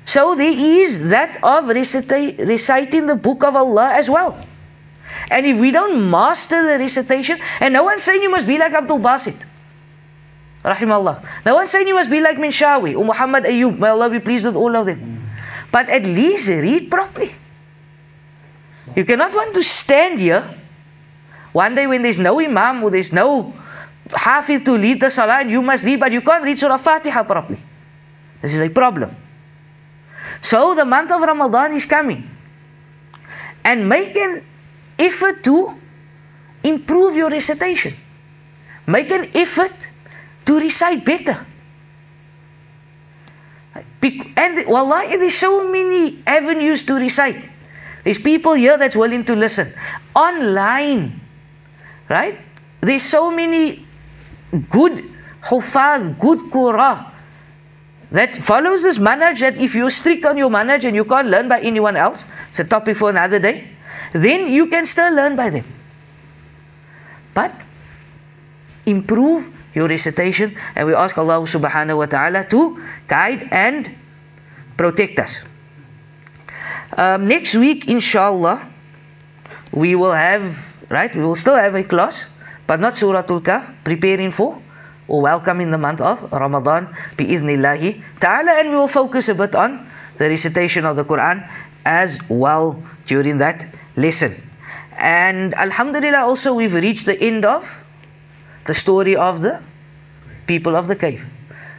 So 0.06 0.36
there 0.36 0.58
is 0.58 1.10
that 1.10 1.36
of 1.44 1.66
recita- 1.66 2.48
reciting 2.48 3.08
the 3.08 3.18
book 3.18 3.44
of 3.44 3.58
Allah 3.58 3.92
as 3.92 4.10
well. 4.10 4.38
And 5.30 5.46
if 5.46 5.58
we 5.58 5.72
don't 5.72 6.10
master 6.10 6.66
the 6.66 6.80
recitation, 6.80 7.40
and 7.60 7.74
no 7.74 7.84
one's 7.84 8.04
saying 8.04 8.22
you 8.22 8.30
must 8.30 8.48
be 8.48 8.58
like 8.58 8.74
Abdul 8.74 9.00
Basit. 9.00 9.40
Rahimahullah. 10.64 11.26
No 11.46 11.56
one's 11.56 11.70
saying 11.70 11.88
you 11.88 11.96
must 11.96 12.10
be 12.10 12.22
like 12.22 12.38
Minshawi 12.38 12.98
or 12.98 13.04
Muhammad 13.04 13.44
Ayub. 13.44 13.78
May 13.78 13.90
Allah 13.90 14.10
be 14.10 14.20
pleased 14.20 14.46
with 14.46 14.56
all 14.56 14.76
of 14.76 14.86
them. 14.86 15.28
But 15.72 15.90
at 15.90 16.04
least 16.04 16.48
read 16.48 16.90
properly. 16.90 17.36
You 18.96 19.06
cannot 19.06 19.34
want 19.34 19.56
to 19.56 19.64
stand 19.64 20.20
here 20.20 20.48
one 21.52 21.76
day 21.76 21.88
when 21.88 22.02
there's 22.02 22.20
no 22.20 22.40
Imam 22.40 22.84
or 22.84 22.92
there's 22.92 23.12
no 23.12 23.54
Hafiz 24.12 24.62
to 24.62 24.78
lead 24.78 25.00
the 25.00 25.10
Salah 25.10 25.42
and 25.42 25.52
you 25.52 25.62
must 25.62 25.84
lead, 25.84 26.00
but 26.00 26.12
you 26.12 26.22
can't 26.22 26.44
read 26.44 26.60
Surah 26.60 26.78
Fatiha 26.78 27.24
properly. 27.24 27.60
This 28.42 28.54
is 28.54 28.62
a 28.62 28.70
problem. 28.70 29.16
So 30.42 30.76
the 30.76 30.86
month 30.86 31.12
of 31.12 31.22
Ramadan 31.22 31.74
is 31.74 31.86
coming. 31.86 32.30
And 33.64 33.88
make 33.88 34.16
an 34.16 34.44
effort 35.00 35.44
to 35.44 35.76
improve 36.64 37.16
your 37.16 37.30
recitation. 37.30 37.96
Make 38.88 39.12
an 39.12 39.32
effort 39.36 39.90
to 40.46 40.60
recite 40.60 41.06
better. 41.06 41.46
And 44.36 44.68
wallahi, 44.68 45.18
there's 45.18 45.36
so 45.36 45.70
many 45.70 46.22
avenues 46.28 46.84
to 46.84 46.96
recite. 46.96 47.42
There's 48.04 48.20
people 48.20 48.54
here 48.54 48.78
that's 48.78 48.96
willing 48.96 49.24
to 49.26 49.36
listen. 49.36 49.74
Online, 50.14 51.22
right? 52.10 52.38
There's 52.82 53.04
so 53.04 53.32
many 53.32 53.86
good 54.70 55.04
hufaz, 55.42 56.20
good 56.20 56.40
qura 56.52 57.12
that 58.12 58.36
follows 58.36 58.84
this 58.84 58.98
manhaj 58.98 59.40
that 59.40 59.58
if 59.58 59.74
you're 59.74 59.90
strict 59.90 60.26
on 60.26 60.38
your 60.38 60.50
manhaj 60.50 60.84
and 60.84 60.96
you 60.96 61.06
can't 61.06 61.30
learn 61.30 61.48
by 61.48 61.62
anyone 61.62 61.96
else, 61.96 62.26
it's 62.50 62.60
a 62.60 62.64
topic 62.64 62.98
for 62.98 63.10
another 63.10 63.40
day, 63.40 63.73
then 64.14 64.48
you 64.52 64.68
can 64.68 64.86
still 64.86 65.14
learn 65.14 65.36
by 65.36 65.50
them. 65.50 65.66
But 67.34 67.66
improve 68.86 69.50
your 69.74 69.88
recitation 69.88 70.56
and 70.76 70.88
we 70.88 70.94
ask 70.94 71.18
Allah 71.18 71.42
subhanahu 71.42 71.98
wa 71.98 72.06
ta'ala 72.06 72.46
to 72.50 72.82
guide 73.08 73.50
and 73.52 73.90
protect 74.78 75.20
us. 75.20 75.44
Um, 76.96 77.28
next 77.28 77.56
week, 77.56 77.90
inshallah, 77.90 78.62
we 79.72 79.96
will 79.96 80.14
have, 80.14 80.46
right, 80.90 81.14
we 81.16 81.24
will 81.24 81.36
still 81.36 81.56
have 81.56 81.74
a 81.74 81.84
class, 81.84 82.28
but 82.68 82.80
not 82.80 82.96
Surah 82.96 83.26
Al-Kahf, 83.28 83.84
preparing 83.84 84.30
for 84.30 84.62
or 85.08 85.22
welcoming 85.22 85.72
the 85.72 85.78
month 85.78 86.02
of 86.02 86.32
Ramadan, 86.32 86.96
bi'idhnillahi 87.18 88.04
ta'ala, 88.20 88.52
and 88.62 88.70
we 88.70 88.76
will 88.76 88.88
focus 88.88 89.28
a 89.30 89.36
bit 89.36 89.56
on 89.56 89.90
the 90.18 90.30
recitation 90.30 90.86
of 90.86 90.96
the 90.96 91.04
Quran 91.04 91.50
as 91.84 92.20
well 92.30 92.82
during 93.06 93.38
that 93.40 93.66
lesson. 93.96 94.36
And 94.98 95.54
Alhamdulillah, 95.54 96.20
also 96.20 96.54
we've 96.54 96.74
reached 96.74 97.06
the 97.06 97.20
end 97.20 97.46
of 97.46 97.68
the 98.66 98.74
story 98.74 99.16
of 99.16 99.42
the 99.42 99.62
people 100.46 100.76
of 100.76 100.88
the 100.88 100.96
cave. 100.96 101.26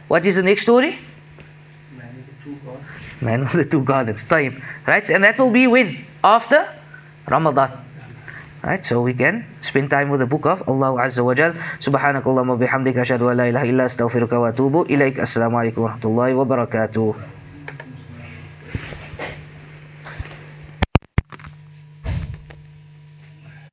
What 0.07 0.25
is 0.25 0.35
the 0.35 0.43
next 0.43 0.63
story? 0.63 0.99
Man 1.95 2.15
with 2.15 2.27
the 2.27 2.43
two 2.43 2.55
gods. 2.65 2.83
Man 3.21 3.41
of 3.41 3.51
the 3.53 3.65
two 3.65 3.83
gardens, 3.83 4.23
time. 4.23 4.61
Right? 4.85 5.09
And 5.09 5.23
that 5.23 5.39
will 5.39 5.51
be 5.51 5.67
when? 5.67 6.05
After 6.23 6.69
Ramadan. 7.27 7.71
Right? 8.61 8.83
So 8.83 9.01
we 9.01 9.13
can 9.13 9.45
spend 9.61 9.89
time 9.89 10.09
with 10.09 10.19
the 10.19 10.27
book 10.27 10.45
of 10.45 10.67
Allah 10.67 11.01
Azza 11.01 11.23
wa 11.23 11.33
Jal. 11.33 11.53
Subhanakallahumma 11.79 12.57
bihamdika 12.57 13.05
ashhadu 13.05 13.31
an 13.31 13.37
la 13.37 13.43
ilaha 13.45 13.65
illa 13.65 13.85
astaghfiruka 13.85 14.39
wa 14.41 14.51
atubu 14.51 14.85
ilaik. 14.89 15.17
Assalamu 15.17 15.57
alaikum 15.61 15.85
wa 15.85 15.97
rahmatullahi 15.97 16.35
wa 16.35 16.45
barakatuh. 16.45 17.34